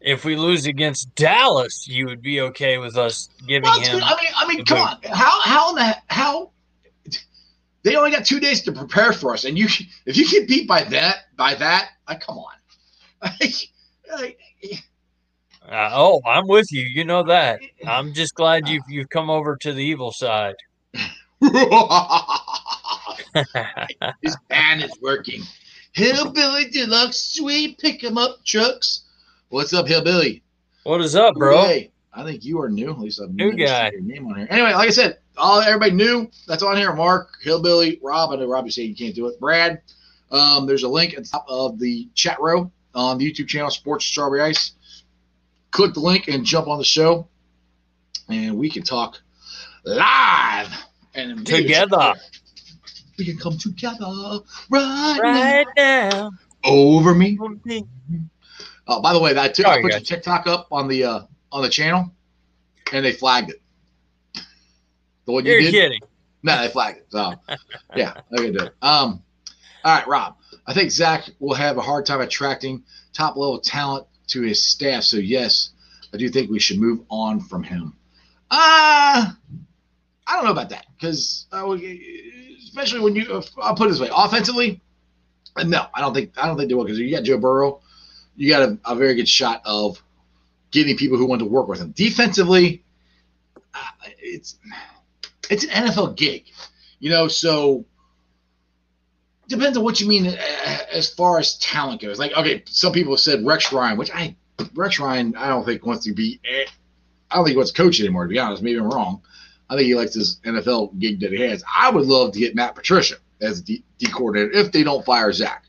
[0.00, 3.98] if we lose against Dallas, you would be okay with us giving Well, him.
[3.98, 4.02] good.
[4.02, 4.98] I mean, I mean, come on.
[5.04, 6.50] How how in the how
[7.82, 9.66] they only got two days to prepare for us, and you
[10.06, 12.52] if you get beat by that by that, like come on.
[13.40, 13.54] Like,
[14.22, 14.38] like,
[15.70, 16.82] Uh, oh, I'm with you.
[16.82, 17.60] You know that.
[17.86, 20.54] I'm just glad you've you've come over to the evil side.
[24.22, 25.42] His band is working.
[25.92, 29.02] Hillbilly Deluxe Sweet Pick 'em Up Trucks.
[29.50, 30.42] What's up, Hillbilly?
[30.84, 31.66] what is up, bro?
[31.66, 32.90] Hey, I think you are new.
[32.90, 33.90] At least I've New guy.
[33.92, 34.46] Your name on here.
[34.48, 36.30] Anyway, like I said, all everybody new.
[36.46, 36.94] That's on here.
[36.94, 38.30] Mark, Hillbilly, Rob.
[38.30, 39.38] I know Rob, you say you can't do it.
[39.38, 39.82] Brad.
[40.30, 43.70] Um, there's a link at the top of the chat row on the YouTube channel
[43.70, 44.72] Sports Strawberry Ice.
[45.70, 47.28] Click the link and jump on the show,
[48.28, 49.20] and we can talk
[49.84, 50.68] live
[51.14, 52.14] and Together.
[53.18, 54.06] We can come together
[54.70, 56.30] right, Right now.
[56.30, 56.30] now.
[56.64, 57.38] over me.
[57.64, 57.84] me.
[58.86, 61.20] Oh, by the way, that I put the TikTok up on the uh,
[61.52, 62.10] on the channel,
[62.92, 63.60] and they flagged it.
[65.26, 65.72] The one you You're did?
[65.72, 66.00] kidding.
[66.42, 67.06] No, they flagged it.
[67.10, 67.34] So,
[67.96, 68.74] yeah, they're gonna do it.
[68.80, 69.22] Um,
[69.84, 70.36] all right, Rob.
[70.66, 75.02] I think Zach will have a hard time attracting top level talent to his staff.
[75.04, 75.70] So yes,
[76.12, 77.94] I do think we should move on from him.
[78.50, 79.32] Uh
[80.30, 81.66] I don't know about that because uh,
[82.62, 84.80] especially when you, I'll put it this way, offensively.
[85.56, 87.80] uh, No, I don't think I don't think they will because you got Joe Burrow,
[88.36, 90.02] you got a, a very good shot of
[90.70, 91.92] getting people who want to work with him.
[91.92, 92.84] Defensively,
[93.74, 93.78] uh,
[94.18, 94.56] it's
[95.50, 96.44] it's an NFL gig,
[97.00, 97.26] you know.
[97.28, 97.86] So
[99.48, 100.26] depends on what you mean
[100.92, 102.18] as far as talent goes.
[102.18, 104.36] Like, okay, some people have said Rex Ryan, which I
[104.74, 106.40] Rex Ryan, I don't think wants to be.
[106.44, 106.64] eh,
[107.30, 108.24] I don't think he wants to coach anymore.
[108.24, 109.22] To be honest, maybe I'm wrong.
[109.70, 111.62] I think he likes his NFL gig that he has.
[111.74, 115.32] I would love to get Matt Patricia as D, D coordinator if they don't fire
[115.32, 115.64] Zach.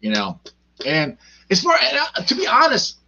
[0.00, 0.40] You know,
[0.86, 1.16] and
[1.50, 2.98] as far and to be honest,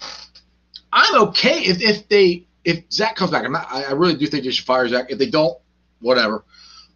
[0.93, 3.45] I'm okay if if they if Zach comes back.
[3.45, 3.71] I'm not.
[3.73, 5.07] I really do think they should fire Zach.
[5.11, 5.59] If they don't,
[6.01, 6.45] whatever.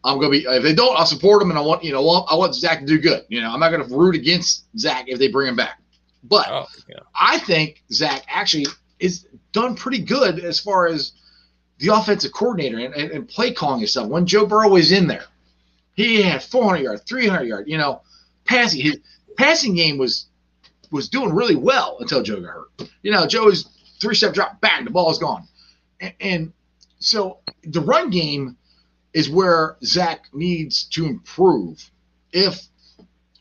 [0.04, 2.34] I'm gonna be if they don't, I'll support them, and I want you know I
[2.34, 3.24] want Zach to do good.
[3.28, 5.80] You know, I'm not gonna root against Zach if they bring him back.
[6.24, 6.96] But Oh, yeah.
[7.14, 8.66] I think Zach actually
[8.98, 11.12] is done pretty good as far as
[11.78, 14.08] the offensive coordinator and, and, and play calling and stuff.
[14.08, 15.24] When Joe Burrow was in there,
[15.94, 17.68] he had 400 yards, 300 yards.
[17.68, 18.02] You know,
[18.44, 18.98] passing his
[19.36, 20.26] passing game was
[20.90, 22.90] was doing really well until Joe got hurt.
[23.02, 23.68] You know, Joe's
[24.00, 25.46] three step drop, bang, the ball is gone,
[26.00, 26.52] and, and
[26.98, 28.56] so the run game
[29.12, 31.90] is where Zach needs to improve
[32.32, 32.60] if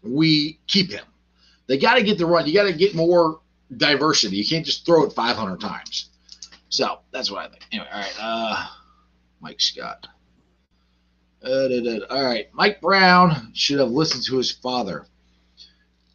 [0.03, 1.05] we keep him.
[1.67, 2.47] They got to get the run.
[2.47, 3.41] You got to get more
[3.75, 4.37] diversity.
[4.37, 6.09] You can't just throw it 500 times.
[6.69, 7.63] So that's what I think.
[7.71, 8.15] Anyway, all right.
[8.19, 8.65] Uh,
[9.39, 10.07] Mike Scott.
[11.43, 12.47] Uh, da, da, all right.
[12.53, 15.05] Mike Brown should have listened to his father,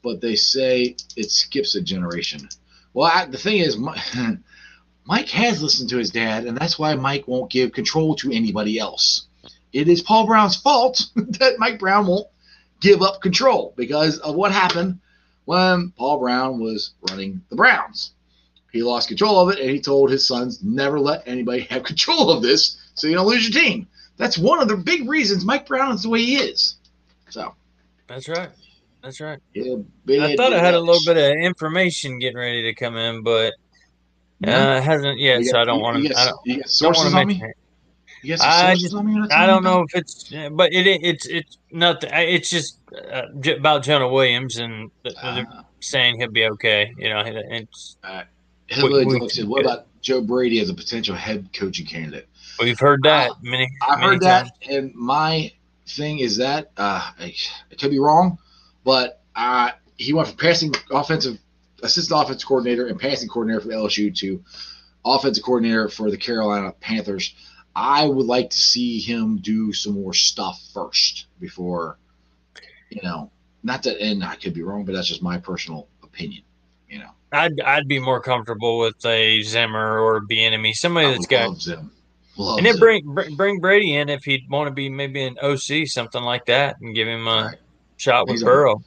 [0.03, 2.49] but they say it skips a generation.
[2.93, 3.95] Well, I, the thing is, Mi-
[5.07, 8.79] Mike has listened to his dad, and that's why Mike won't give control to anybody
[8.79, 9.27] else.
[9.75, 12.29] It is Paul Brown's fault that Mike Brown won't
[12.81, 15.01] give up control because of what happened
[15.47, 18.13] when Paul Brown was running the Browns.
[18.73, 22.31] He lost control of it, and he told his sons never let anybody have control
[22.31, 23.89] of this, so you don't lose your team.
[24.17, 26.77] That's one of the big reasons Mike Brown is the way he is.
[27.31, 27.55] So
[28.09, 28.51] That's right.
[29.03, 29.39] That's right.
[29.53, 29.75] yeah,
[30.23, 33.53] I thought I had a little bit of information getting ready to come in, but
[34.47, 35.45] uh, it hasn't yet.
[35.45, 36.09] So I don't want to.
[36.09, 37.35] got- I don't, don't sources want to on me.
[37.35, 37.57] mention it.
[38.41, 39.13] I just- on me.
[39.13, 42.11] you're not I don't know if it's, but it it's it's nothing.
[42.13, 42.79] It's just
[43.13, 43.23] uh,
[43.57, 45.35] about Jonah Williams and th- about?
[45.35, 46.93] they're Uh, saying he'll be okay.
[46.99, 47.97] You know, it's
[48.69, 52.29] Hillbilly we- we- said, "What about Joe Brady as a potential head coaching candidate?"
[52.61, 53.69] we've heard that Uh, many.
[53.83, 55.53] I've many heard that, and my
[55.87, 57.35] thing is that uh, I,
[57.71, 58.39] I could be wrong,
[58.85, 61.39] but uh, he went from passing offensive
[61.83, 64.43] assistant offensive coordinator and passing coordinator for LSU to
[65.05, 67.35] offensive coordinator for the Carolina Panthers.
[67.77, 71.99] I would like to see him do some more stuff first before,
[72.91, 73.31] you know,
[73.63, 76.43] not that, and I could be wrong, but that's just my personal opinion.
[76.89, 81.49] You know, I'd I'd be more comfortable with a Zimmer or Bieniemy, somebody that's got
[81.49, 81.91] love Zim.
[82.37, 85.37] Love and then bring br- bring Brady in if he'd want to be maybe an
[85.43, 87.59] OC something like that and give him a Right.
[87.97, 88.83] shot with He's Burrow.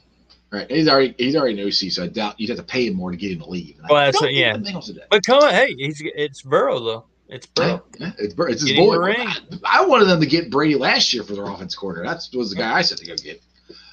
[0.50, 0.70] Right.
[0.70, 3.10] He's already he's already an OC, so I doubt you'd have to pay him more
[3.10, 3.76] to get him to leave.
[3.78, 4.56] And I that's what- yeah.
[4.56, 5.08] the Bengals did that.
[5.10, 7.04] But come on, hey, he's it's Burrow though.
[7.28, 7.84] It's Burrow.
[7.98, 9.12] Yeah, it's, Bur- it's his boy.
[9.12, 12.02] I, I wanted them to get Brady last year for their offense quarter.
[12.02, 13.42] That was the guy I said to go get.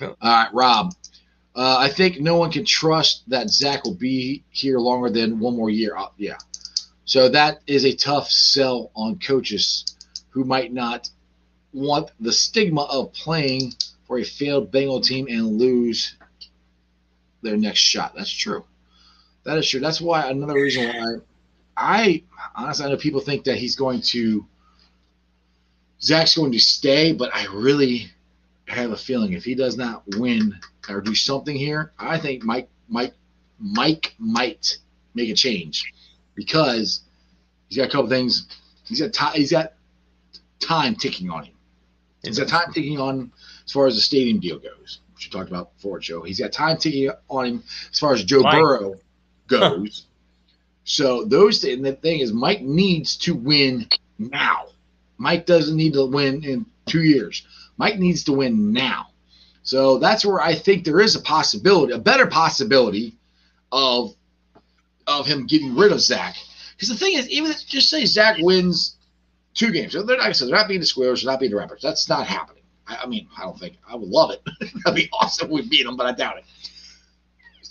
[0.02, 0.94] All right, Rob.
[1.54, 5.56] Uh, I think no one can trust that Zach will be here longer than one
[5.56, 5.96] more year.
[5.96, 6.38] Uh, yeah.
[7.06, 9.86] So that is a tough sell on coaches
[10.30, 11.10] who might not
[11.72, 13.74] want the stigma of playing
[14.08, 16.16] for a failed Bengal team and lose
[17.42, 18.14] their next shot.
[18.16, 18.66] That's true.
[19.44, 19.80] That is true.
[19.80, 21.16] That's why another reason why
[21.78, 22.24] I
[22.56, 24.46] honestly I know people think that he's going to
[26.02, 28.12] Zach's going to stay, but I really
[28.68, 32.70] have a feeling if he does not win or do something here, I think Mike
[32.88, 33.14] Mike
[33.60, 34.78] Mike might
[35.14, 35.92] make a change
[36.36, 37.02] because
[37.70, 38.48] he's got a couple things.
[38.86, 39.34] He's got time.
[39.34, 39.74] He's got
[40.60, 41.54] time ticking on him.
[42.24, 43.32] He's got time ticking on
[43.66, 46.24] as far as the stadium deal goes, which we talked about before, Joe.
[46.24, 48.54] He's got time ticking on him as far as Joe Mike.
[48.54, 48.96] Burrow
[49.48, 50.06] goes.
[50.86, 53.88] So those th- and the thing is, Mike needs to win
[54.18, 54.68] now.
[55.18, 57.46] Mike doesn't need to win in two years.
[57.78, 59.08] Mike needs to win now.
[59.64, 63.16] So that's where I think there is a possibility, a better possibility
[63.72, 64.16] of
[65.08, 66.36] of him getting rid of Zach.
[66.76, 68.96] Because the thing is, even if, just say Zach wins
[69.56, 69.94] two games.
[69.94, 71.82] They're not, like they're not being the Squares, they're not being the Rappers.
[71.82, 72.64] That's not happening.
[72.88, 74.42] I, I mean, I don't think I would love it.
[74.86, 75.48] That'd be awesome.
[75.48, 76.46] if We beat them, but I doubt it.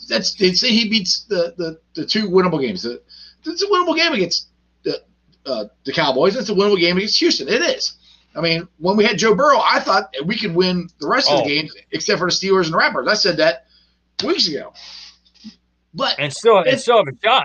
[0.08, 2.84] That's they say he beats the the, the two winnable games.
[2.84, 4.48] It's a winnable game against
[4.82, 5.02] the
[5.46, 6.36] uh, the Cowboys.
[6.36, 7.48] It's a winnable game against Houston.
[7.48, 7.94] It is.
[8.36, 11.38] I mean, when we had Joe Burrow, I thought we could win the rest of
[11.40, 11.42] Oh.
[11.44, 13.06] the games except for the Steelers and the Rappers.
[13.08, 13.66] I said that
[14.24, 14.72] weeks ago.
[15.94, 17.44] But And still and still have a shot.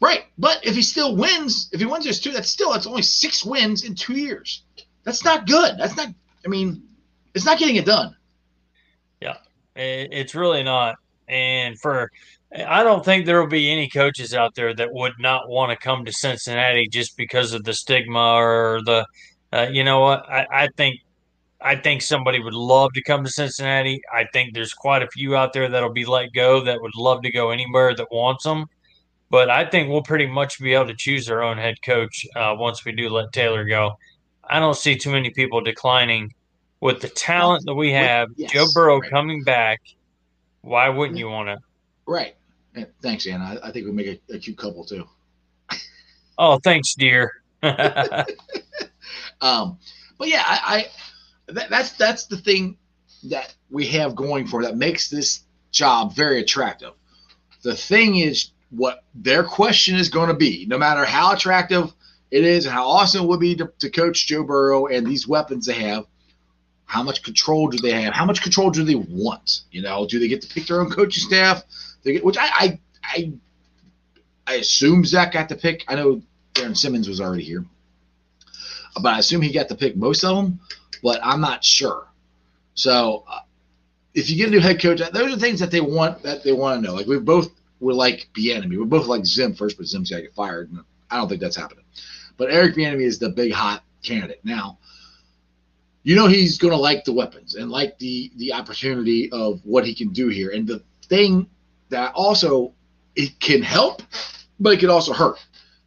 [0.00, 3.02] right, but if he still wins, if he wins his two, that's still that's only
[3.02, 4.62] six wins in two years.
[5.02, 5.76] That's not good.
[5.78, 6.08] That's not.
[6.44, 6.84] I mean,
[7.34, 8.14] it's not getting it done.
[9.20, 9.36] Yeah,
[9.74, 10.96] It's really not.
[11.30, 12.10] And for,
[12.66, 15.76] I don't think there will be any coaches out there that would not want to
[15.76, 19.06] come to Cincinnati just because of the stigma or the,
[19.52, 20.28] uh, you know what?
[20.28, 21.00] I, I think,
[21.60, 24.00] I think somebody would love to come to Cincinnati.
[24.12, 27.22] I think there's quite a few out there that'll be let go that would love
[27.22, 28.66] to go anywhere that wants them.
[29.28, 32.56] But I think we'll pretty much be able to choose our own head coach uh,
[32.58, 33.92] once we do let Taylor go.
[34.42, 36.34] I don't see too many people declining
[36.80, 38.30] with the talent that we have.
[38.36, 39.10] yes, Joe Burrow right.
[39.10, 39.80] coming back.
[40.62, 41.58] Why wouldn't you want to?
[42.06, 42.36] Right.
[43.02, 43.58] Thanks, Anna.
[43.62, 45.06] I, I think we make a, a cute couple too.
[46.42, 47.42] Oh, thanks, dear.
[49.40, 49.78] Um,
[50.18, 50.60] but yeah, I,
[51.48, 52.76] I that, that's that's the thing
[53.24, 55.40] that we have going for that makes this
[55.72, 56.92] job very attractive.
[57.62, 61.92] The thing is, what their question is going to be, no matter how attractive
[62.30, 65.26] it is and how awesome it would be to, to coach Joe Burrow and these
[65.26, 66.06] weapons they have.
[66.90, 68.12] How much control do they have?
[68.12, 69.60] How much control do they want?
[69.70, 71.62] You know, do they get to pick their own coaching staff?
[72.04, 73.32] Get, which I, I, I,
[74.46, 75.84] I assume Zach got to pick.
[75.86, 76.22] I know
[76.54, 77.64] Darrin Simmons was already here
[78.94, 80.60] but I assume he got to pick most of them,
[81.02, 82.06] but I'm not sure.
[82.74, 83.40] So uh,
[84.14, 86.52] if you get a new head coach, those are things that they want that they
[86.52, 86.94] want to know.
[86.94, 88.78] Like we both were like Bieniemy.
[88.78, 90.80] We're both like Zim first, but Zim's got to get fired, and
[91.10, 91.84] I don't think that's happening.
[92.36, 94.78] But Eric Bieniemy is the big hot candidate now.
[96.02, 99.84] You know he's going to like the weapons and like the the opportunity of what
[99.84, 100.50] he can do here.
[100.50, 101.48] And the thing
[101.90, 102.72] that also
[103.16, 104.02] it can help,
[104.58, 105.38] but it can also hurt.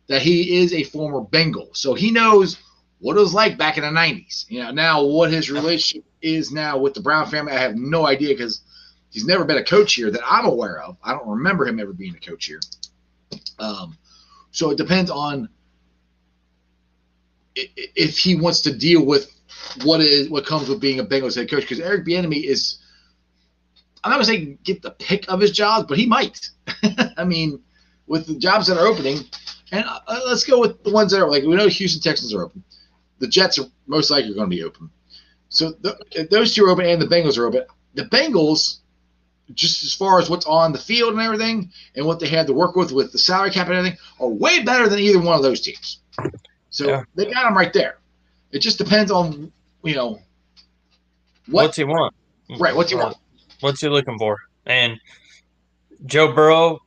[0.08, 2.58] That he is a former Bengal, so he knows
[3.00, 4.46] what it was like back in the 90s.
[4.50, 8.06] You know, now what his relationship is now with the Brown family, I have no
[8.06, 8.62] idea because
[9.10, 10.98] he's never been a coach here that I'm aware of.
[11.04, 12.60] I don't remember him ever being a coach here.
[13.60, 13.98] Um,
[14.52, 15.50] so it depends on
[17.56, 19.33] if he wants to deal with
[19.84, 21.62] what is what comes with being a Bengals head coach.
[21.62, 22.80] Because Eric Bieniemy is,
[24.04, 26.50] I'm not gonna say get the pick of his jobs, but he might.
[27.18, 27.62] I mean,
[28.08, 29.20] with the jobs that are opening,
[29.72, 32.44] and uh, let's go with the ones that are like we know Houston Texans are
[32.44, 32.64] open
[33.24, 34.90] the Jets are most likely going to be open.
[35.48, 37.64] So th- if those two are open and the Bengals are open.
[37.94, 38.80] The Bengals,
[39.54, 42.54] just as far as what's on the field and everything, and what they had to
[42.54, 45.42] work with with the salary cap and everything, are way better than either one of
[45.42, 46.00] those teams.
[46.70, 47.04] So Yeah.
[47.16, 48.00] they got them right there.
[48.54, 49.52] It just depends on
[49.84, 50.20] you know
[51.48, 52.14] what What's he want?
[52.60, 52.74] right.
[52.76, 53.18] What's he want?
[53.60, 54.38] What's he looking for?
[54.66, 54.98] And
[56.06, 56.80] Joe Burrow,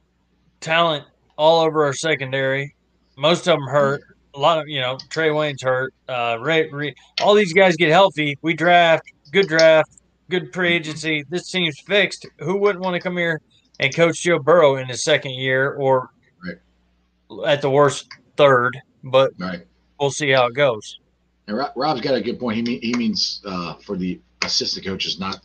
[0.61, 1.05] talent
[1.37, 2.75] all over our secondary.
[3.19, 4.03] Most of them hurt.
[4.35, 5.93] A lot of you know Trae Waynes hurt.
[6.09, 8.39] Uh, Ray, Ray, all these guys get healthy.
[8.43, 9.91] We draft good draft,
[10.31, 11.25] good pre agency.
[11.29, 12.27] This team's fixed.
[12.41, 13.41] Who wouldn't want to come here
[13.81, 16.11] and coach Joe Burrow in his second year, or
[16.45, 17.51] Right.
[17.51, 18.07] at the worst
[18.37, 18.79] third.
[19.05, 19.67] But Right.
[19.99, 20.99] we'll see how it goes.
[21.49, 22.57] And Rob, Rob's got a good point.
[22.57, 25.41] He mean, he means uh, for the assistant coaches, not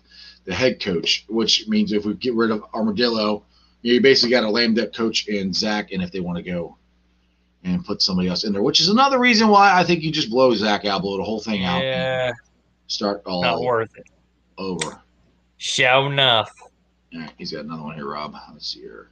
[0.46, 3.44] the head coach, which means if we get rid of Armadillo,
[3.84, 6.78] you basically got a lame duck coach in Zach, and if they want to go
[7.64, 10.30] and put somebody else in there, which is another reason why I think you just
[10.32, 12.32] blow Zach out, blow the whole thing out, and Yeah,
[12.88, 14.08] start all not worth it.
[14.58, 15.00] over.
[15.58, 16.52] Show enough.
[17.14, 18.36] All right, he's got another one here, Rob.
[18.52, 19.10] Let's see here.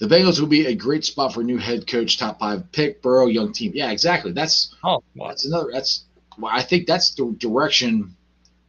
[0.00, 3.02] The Bengals will be a great spot for a new head coach, top five pick,
[3.02, 3.72] Burrow, young team.
[3.74, 4.32] Yeah, exactly.
[4.32, 5.28] That's Oh, what?
[5.28, 5.68] that's another.
[5.72, 6.04] That's
[6.38, 8.16] well, I think that's the direction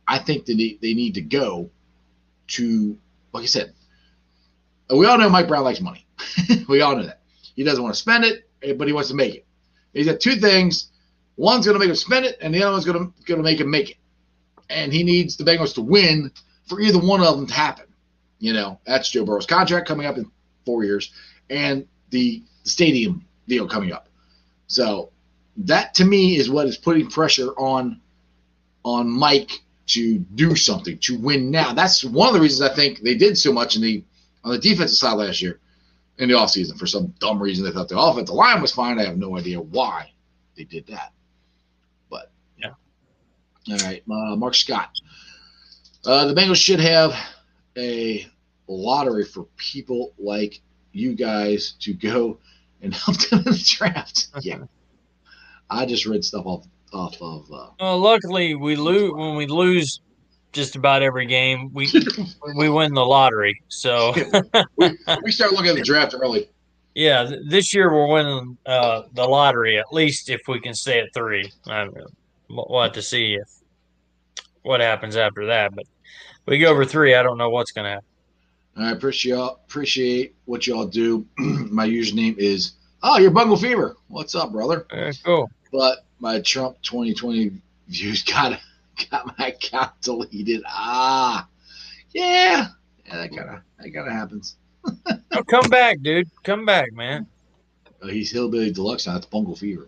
[0.08, 1.70] I think that they, they need to go
[2.50, 2.98] to.
[3.34, 3.74] Like I said,
[4.90, 6.06] we all know Mike Brown likes money.
[6.68, 7.22] we all know that
[7.56, 9.46] he doesn't want to spend it, eh, but he wants to make it.
[9.94, 10.90] He's got two things.
[11.38, 13.44] One's going to make him spend it, and the other one's going to going to
[13.44, 13.98] make him make it.
[14.70, 16.32] And he needs the Bengals to win
[16.68, 17.86] for either one of them to happen.
[18.40, 20.30] You know, that's Joe Burrow's contract coming up in
[20.66, 21.12] four years,
[21.50, 24.08] and the stadium deal coming up.
[24.68, 25.12] So
[25.58, 28.00] that to me is what is putting pressure on
[28.84, 31.74] on Mike to do something to win now.
[31.74, 34.04] That's one of the reasons I think they did so much in the
[34.44, 35.60] on the defensive side last year
[36.18, 36.78] in the offseason.
[36.78, 39.00] For some dumb reason, they thought the offensive line was fine.
[39.00, 40.12] I have no idea why
[40.56, 41.12] they did that.
[42.10, 42.74] But Yeah.
[43.70, 44.92] All right, uh, Mark Scott.
[46.06, 47.14] Uh, the Bengals should have
[47.78, 48.28] a
[48.74, 50.62] lottery for people like
[50.94, 52.38] you guys to go
[52.82, 54.28] and help them in the draft.
[54.42, 54.60] Yeah.
[55.70, 60.02] I just read stuff off off of uh, Well, luckily we lose when we lose
[60.52, 61.72] just about every game.
[61.74, 61.90] We
[62.56, 63.62] we win the lottery.
[63.70, 64.14] So
[64.78, 66.50] we start looking at the draft early.
[66.94, 71.00] yeah, th- this year we're winning uh, the lottery at least if we can stay
[71.00, 71.50] at three.
[71.68, 72.08] I don't know.
[72.50, 73.48] We'll we'll have to see if
[74.64, 75.74] what happens after that.
[75.74, 75.86] But
[76.46, 77.16] we go over three.
[77.16, 78.06] I don't know what's going to happen.
[78.84, 81.26] I appreciate appreciate what y'all do.
[81.38, 83.96] my username is oh, you're Bungle Fever.
[84.08, 84.86] What's up, brother?
[84.92, 85.50] Uh, cool.
[85.72, 87.52] But my Trump 2020
[87.88, 88.60] views got
[89.10, 90.64] got my account deleted.
[90.68, 91.48] Ah,
[92.12, 92.68] yeah,
[93.06, 94.56] yeah, that kind of that kind of happens.
[95.34, 96.28] Oh, come back, dude.
[96.44, 97.26] Come back, man.
[98.02, 99.16] Uh, he's Hillbilly Deluxe now.
[99.16, 99.88] It's Bungle Fever.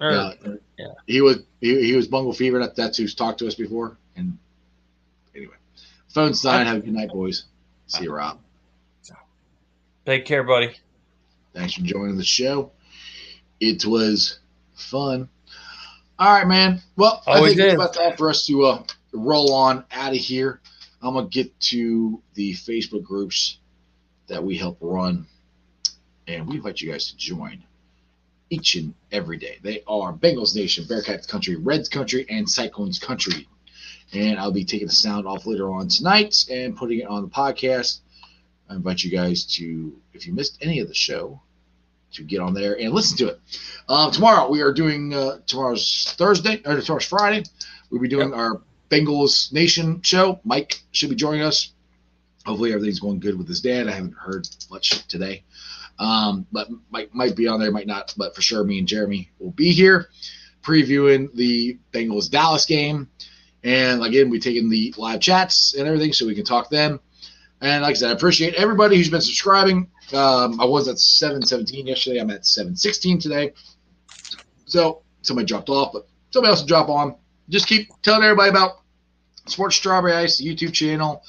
[0.00, 0.32] Or- yeah,
[0.78, 0.92] yeah.
[1.08, 2.60] He was he, he was Bungle Fever.
[2.60, 3.96] That, that's who's talked to us before.
[4.14, 4.38] And
[6.16, 6.66] phone's sign.
[6.66, 7.44] Have a good night, boys.
[7.88, 8.40] See you, Rob.
[10.06, 10.74] Take care, buddy.
[11.52, 12.72] Thanks for joining the show.
[13.60, 14.38] It was
[14.74, 15.28] fun.
[16.18, 16.80] All right, man.
[16.96, 18.82] Well, I think it's about time for us to uh,
[19.12, 20.60] roll on out of here.
[21.02, 23.58] I'm gonna get to the Facebook groups
[24.28, 25.26] that we help run,
[26.26, 27.62] and we invite you guys to join
[28.48, 29.58] each and every day.
[29.62, 33.46] They are Bengals Nation, Bearcats Country, Reds Country, and Cyclones Country.
[34.12, 37.28] And I'll be taking the sound off later on tonight and putting it on the
[37.28, 38.00] podcast.
[38.68, 41.40] I invite you guys to, if you missed any of the show,
[42.12, 43.40] to get on there and listen to it.
[43.88, 47.44] Um, tomorrow we are doing uh, tomorrow's Thursday or tomorrow's Friday.
[47.90, 50.40] We'll be doing our Bengals Nation show.
[50.44, 51.72] Mike should be joining us.
[52.44, 53.88] Hopefully everything's going good with his dad.
[53.88, 55.42] I haven't heard much today,
[55.98, 58.14] um, but Mike might be on there, might not.
[58.16, 60.08] But for sure, me and Jeremy will be here
[60.62, 63.08] previewing the Bengals Dallas game.
[63.66, 67.00] And again, we taking the live chats and everything so we can talk them.
[67.60, 69.90] And like I said, I appreciate everybody who's been subscribing.
[70.12, 72.20] Um, I was at 717 yesterday.
[72.20, 73.52] I'm at 716 today.
[74.66, 77.16] So somebody dropped off, but somebody else will drop on.
[77.48, 78.82] Just keep telling everybody about
[79.46, 81.24] Sports Strawberry Ice, the YouTube channel,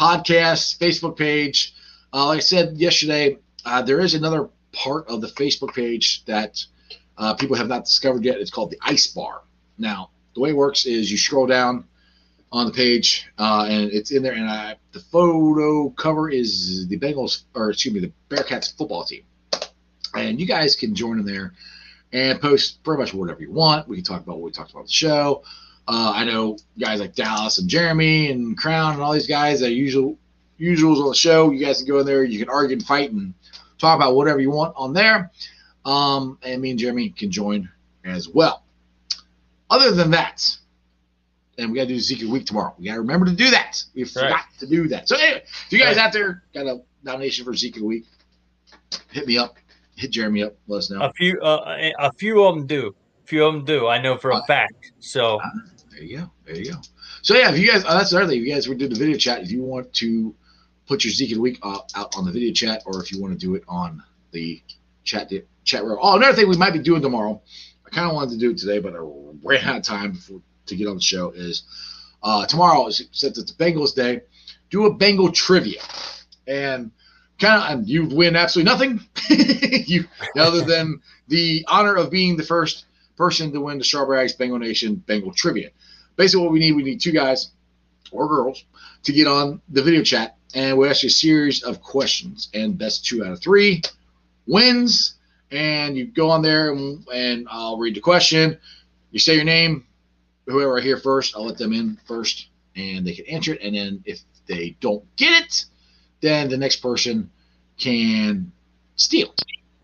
[0.00, 1.74] podcast, Facebook page.
[2.10, 3.36] Uh, like I said yesterday,
[3.66, 6.58] uh, there is another part of the Facebook page that
[7.18, 8.38] uh, people have not discovered yet.
[8.38, 9.42] It's called the Ice Bar.
[9.76, 11.84] Now, the way it works is you scroll down
[12.52, 14.34] on the page, uh, and it's in there.
[14.34, 19.22] And I, the photo cover is the Bengals, or excuse me, the Bearcats football team.
[20.14, 21.54] And you guys can join in there
[22.12, 23.88] and post pretty much whatever you want.
[23.88, 25.42] We can talk about what we talked about on the show.
[25.88, 29.72] Uh, I know guys like Dallas and Jeremy and Crown and all these guys that
[29.72, 30.18] usual
[30.60, 31.50] usuals on the show.
[31.50, 32.24] You guys can go in there.
[32.24, 33.32] You can argue and fight and
[33.78, 35.30] talk about whatever you want on there.
[35.86, 37.70] Um, and me and Jeremy can join
[38.04, 38.65] as well.
[39.70, 40.56] Other than that,
[41.58, 42.74] and we got to do Zeke Week tomorrow.
[42.78, 43.82] We got to remember to do that.
[43.94, 44.10] We Right.
[44.12, 45.08] forgot to do that.
[45.08, 46.06] So anyway, if you guys Right.
[46.06, 48.04] out there got a nomination for Zeke Week,
[49.10, 49.56] hit me up.
[49.96, 50.54] Hit Jeremy up.
[50.66, 51.00] Let us know.
[51.02, 52.94] A few, uh, a few of them do.
[53.24, 53.88] A few of them do.
[53.88, 54.92] I know for a Uh, fact.
[55.00, 55.40] So
[55.90, 56.30] There you go.
[56.44, 56.80] There you go.
[57.22, 58.42] So yeah, if you guys, uh, that's another thing.
[58.42, 60.34] If you guys would do the video chat, if you want to
[60.86, 63.20] put your Zeke of the week uh, out on the video chat, or if you
[63.20, 64.02] want to do it on
[64.32, 64.62] the
[65.04, 65.32] chat
[65.64, 65.98] chat room.
[66.02, 67.40] Oh, another thing we might be doing tomorrow.
[67.86, 68.98] I kind of wanted to do it today, but I
[69.42, 71.30] ran out of time before, to get on the show.
[71.30, 71.62] Is
[72.22, 74.22] uh, tomorrow, since it's Bengals Day,
[74.70, 75.80] do a Bengal trivia.
[76.46, 76.90] and
[77.38, 79.00] kind of you win absolutely nothing.
[79.86, 80.04] you
[80.38, 82.86] other than the honor of being the first
[83.16, 85.70] person to win the Strawberry Ice Bengal Nation Bengal Trivia.
[86.16, 87.50] Basically, what we need, we need two guys
[88.10, 88.64] or girls
[89.02, 92.78] to get on the video chat, and we'll ask you a series of questions, and
[92.78, 93.82] best two out of three
[94.46, 95.15] wins.
[95.50, 98.58] And you go on there, and, and I'll read the question.
[99.10, 99.86] You say your name,
[100.46, 103.60] whoever I hear first, I'll let them in first, and they can answer it.
[103.62, 105.64] And then if they don't get it,
[106.20, 107.30] then the next person
[107.78, 108.52] can
[108.96, 109.34] steal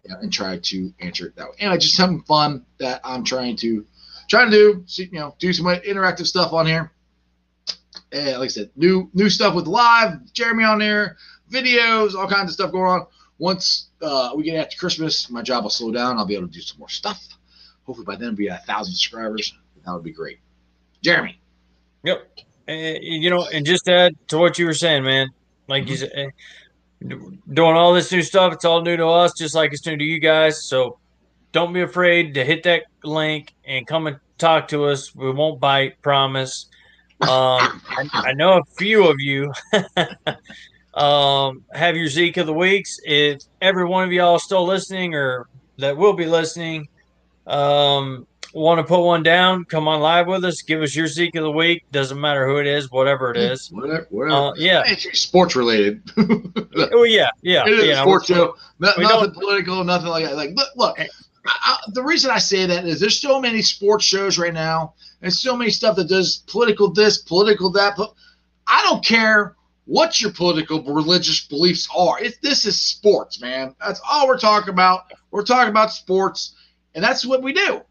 [0.04, 1.56] and try to answer it that way.
[1.58, 3.86] Anyway, just something fun that I'm trying to
[4.28, 5.04] trying to do.
[5.04, 6.90] You know, do some interactive stuff on here.
[8.10, 11.16] And like I said, new new stuff with live, Jeremy on there,
[11.50, 13.06] videos, all kinds of stuff going on.
[13.38, 16.18] Once uh, we get after Christmas, my job will slow down.
[16.18, 17.26] I'll be able to do some more stuff.
[17.84, 19.54] Hopefully by then be at a thousand subscribers.
[19.84, 20.38] That would be great.
[21.02, 21.40] Jeremy.
[22.04, 22.28] Yep.
[22.68, 25.28] And, you know, and just to add to what you were saying, man,
[25.68, 25.90] like mm-hmm.
[25.90, 26.32] you said,
[27.52, 30.04] doing all this new stuff, it's all new to us, just like it's new to
[30.04, 30.64] you guys.
[30.64, 30.98] So
[31.50, 35.14] don't be afraid to hit that link and come and talk to us.
[35.14, 36.66] We won't bite, promise.
[37.20, 37.28] Um,
[37.88, 39.52] I, I, know a few of you
[40.94, 42.98] um, have your Zeke of the weeks.
[43.04, 45.48] If every one of y'all still listening or
[45.78, 46.88] that will be listening,
[47.46, 50.62] um, want to put one down, come on live with us.
[50.62, 51.84] Give us your Zeke of the week.
[51.90, 53.70] Doesn't matter who it is, whatever it is.
[53.72, 54.34] Whatever, whatever.
[54.34, 56.02] Uh, yeah, it's sports related.
[56.16, 57.64] oh yeah, yeah.
[57.66, 58.56] It is yeah, sports show.
[58.78, 60.36] No, nothing political, nothing like that.
[60.36, 61.08] Like look, look I,
[61.46, 65.32] I, the reason I say that is there's so many sports shows right now, and
[65.32, 67.94] so many stuff that does political this, political that.
[67.96, 68.12] But
[68.66, 69.56] I don't care
[69.86, 72.20] what your political religious beliefs are.
[72.20, 73.74] It, this is sports, man.
[73.80, 75.12] That's all we're talking about.
[75.30, 76.54] We're talking about sports,
[76.94, 77.82] and that's what we do.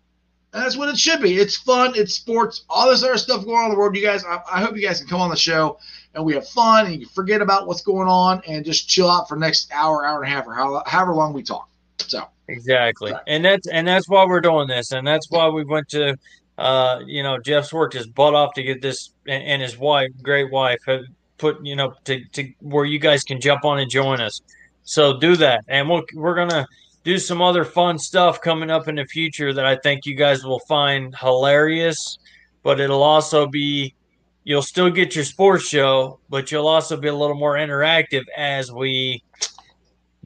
[0.54, 1.38] And that's what it should be.
[1.38, 1.94] It's fun.
[1.96, 2.66] It's sports.
[2.70, 3.96] All this other stuff going on in the world.
[3.96, 5.80] You guys, I, I hope you guys can come on the show
[6.14, 9.30] and we have fun and you forget about what's going on and just chill out
[9.30, 11.70] for next hour, hour and a half, or how, however long we talk.
[12.00, 15.88] So exactly, and that's and that's why we're doing this, and that's why we went
[15.90, 16.18] to.
[16.58, 20.10] Uh, you know, Jeff's worked his butt off to get this, and, and his wife,
[20.22, 21.02] great wife, have
[21.42, 24.42] put you know to, to where you guys can jump on and join us.
[24.84, 26.66] So do that, and we'll, we're gonna
[27.04, 30.44] do some other fun stuff coming up in the future that I think you guys
[30.44, 32.20] will find hilarious.
[32.64, 33.96] But it'll also be,
[34.44, 38.72] you'll still get your sports show, but you'll also be a little more interactive as
[38.72, 39.24] we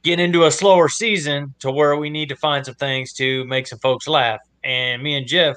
[0.02, 3.66] get into a slower season to where we need to find some things to make
[3.66, 4.40] some folks laugh.
[4.62, 5.56] And me and Jeff,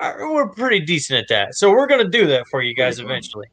[0.00, 1.54] are, we're pretty decent at that.
[1.54, 3.48] So we're going to do that for you guys eventually.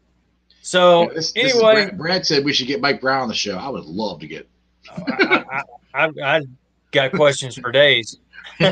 [0.61, 3.33] So yeah, this, anyway, this Brad, Brad, said we should get Mike Brown on the
[3.33, 3.57] show.
[3.57, 4.47] I would love to get.
[4.89, 5.63] I,
[5.93, 6.41] I, I, I
[6.91, 8.17] got questions for days.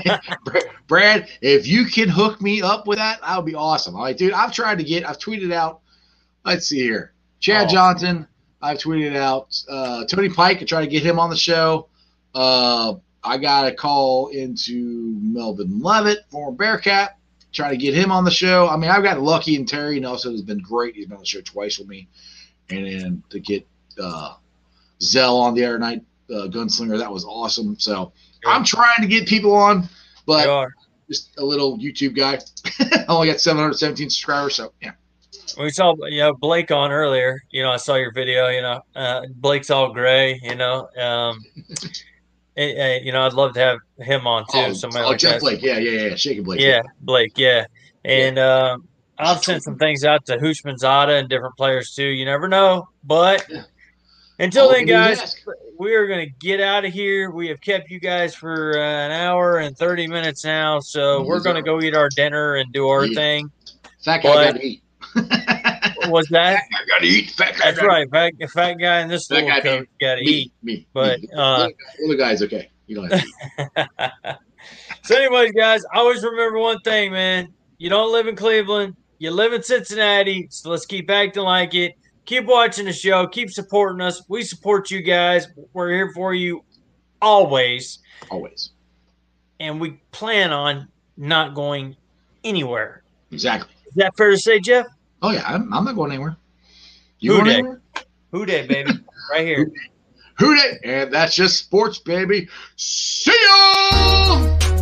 [0.87, 3.95] Brad, if you can hook me up with that, that would be awesome.
[3.95, 4.33] All right, dude.
[4.33, 5.07] I've tried to get.
[5.07, 5.81] I've tweeted out.
[6.45, 7.13] Let's see here.
[7.39, 7.73] Chad oh.
[7.73, 8.27] Johnson.
[8.61, 10.61] I've tweeted out uh, Tony Pike.
[10.61, 11.87] I try to get him on the show.
[12.35, 17.17] Uh, I got a call into Melvin Levitt, former Bearcat.
[17.51, 18.67] Try to get him on the show.
[18.67, 20.95] I mean, I've got Lucky and Terry Nelson has been great.
[20.95, 22.07] He's been on the show twice with me,
[22.69, 23.67] and then to get
[24.01, 24.35] uh,
[25.01, 26.97] Zell on the other night uh, Gunslinger.
[26.97, 27.77] That was awesome.
[27.79, 28.13] So
[28.43, 28.51] yeah.
[28.51, 29.89] I'm trying to get people on,
[30.25, 30.69] but
[31.07, 32.39] just a little YouTube guy.
[32.79, 34.55] I only got 717 subscribers.
[34.55, 34.91] So yeah.
[35.59, 37.41] We saw you know Blake on earlier.
[37.49, 38.47] You know, I saw your video.
[38.49, 40.39] You know, uh, Blake's all gray.
[40.43, 41.43] You know, um,
[42.57, 44.57] eh, you know, I'd love to have him on too.
[44.57, 45.41] Oh, somebody oh like Jeff that.
[45.41, 45.61] Blake.
[45.61, 46.15] Yeah, yeah, yeah.
[46.15, 46.59] Shaking Blake.
[46.59, 47.37] Yeah, Blake.
[47.37, 47.65] Yeah,
[48.03, 48.43] and yeah.
[48.43, 48.77] Uh,
[49.17, 52.07] I've sent some things out to Houshmandzadeh and different players too.
[52.07, 53.45] You never know, but.
[53.49, 53.63] Yeah
[54.39, 55.35] until then, guys,
[55.77, 57.29] we are going to get out of here.
[57.29, 60.79] We have kept you guys for uh, an hour and 30 minutes now.
[60.79, 63.51] So we're going to go eat our dinner and do our thing.
[64.03, 64.81] Fat guy got to eat.
[66.11, 66.53] was that?
[66.53, 67.31] Fat guy got to eat.
[67.31, 68.09] Fat guy That's right.
[68.09, 70.53] Fat, fat guy in this fat little coat got to eat.
[70.63, 70.87] Me.
[70.93, 71.29] But me.
[71.35, 71.69] Uh,
[72.01, 72.69] little guy's okay.
[72.87, 73.89] You don't have to
[74.27, 74.35] eat.
[75.03, 77.53] so, anyways, guys, I always remember one thing, man.
[77.77, 78.95] You don't live in Cleveland.
[79.19, 80.47] You live in Cincinnati.
[80.49, 81.95] So let's keep acting like it
[82.29, 83.25] keep watching the show.
[83.27, 84.21] Keep supporting us.
[84.29, 85.47] We support you guys.
[85.73, 86.63] We're here for you
[87.21, 87.99] always.
[88.29, 88.69] Always.
[89.59, 90.87] And we plan on
[91.17, 91.97] not going
[92.43, 93.01] anywhere.
[93.31, 93.73] Exactly.
[93.87, 94.85] Is that fair to say, Jeff?
[95.21, 96.37] Oh yeah, I'm, I'm not going anywhere.
[97.19, 97.81] You Who anywhere?
[98.31, 98.91] Who Dey, baby?
[99.31, 99.71] right here.
[100.37, 100.79] Who Dey?
[100.83, 102.47] And that's just sports, baby.
[102.75, 104.78] See ya!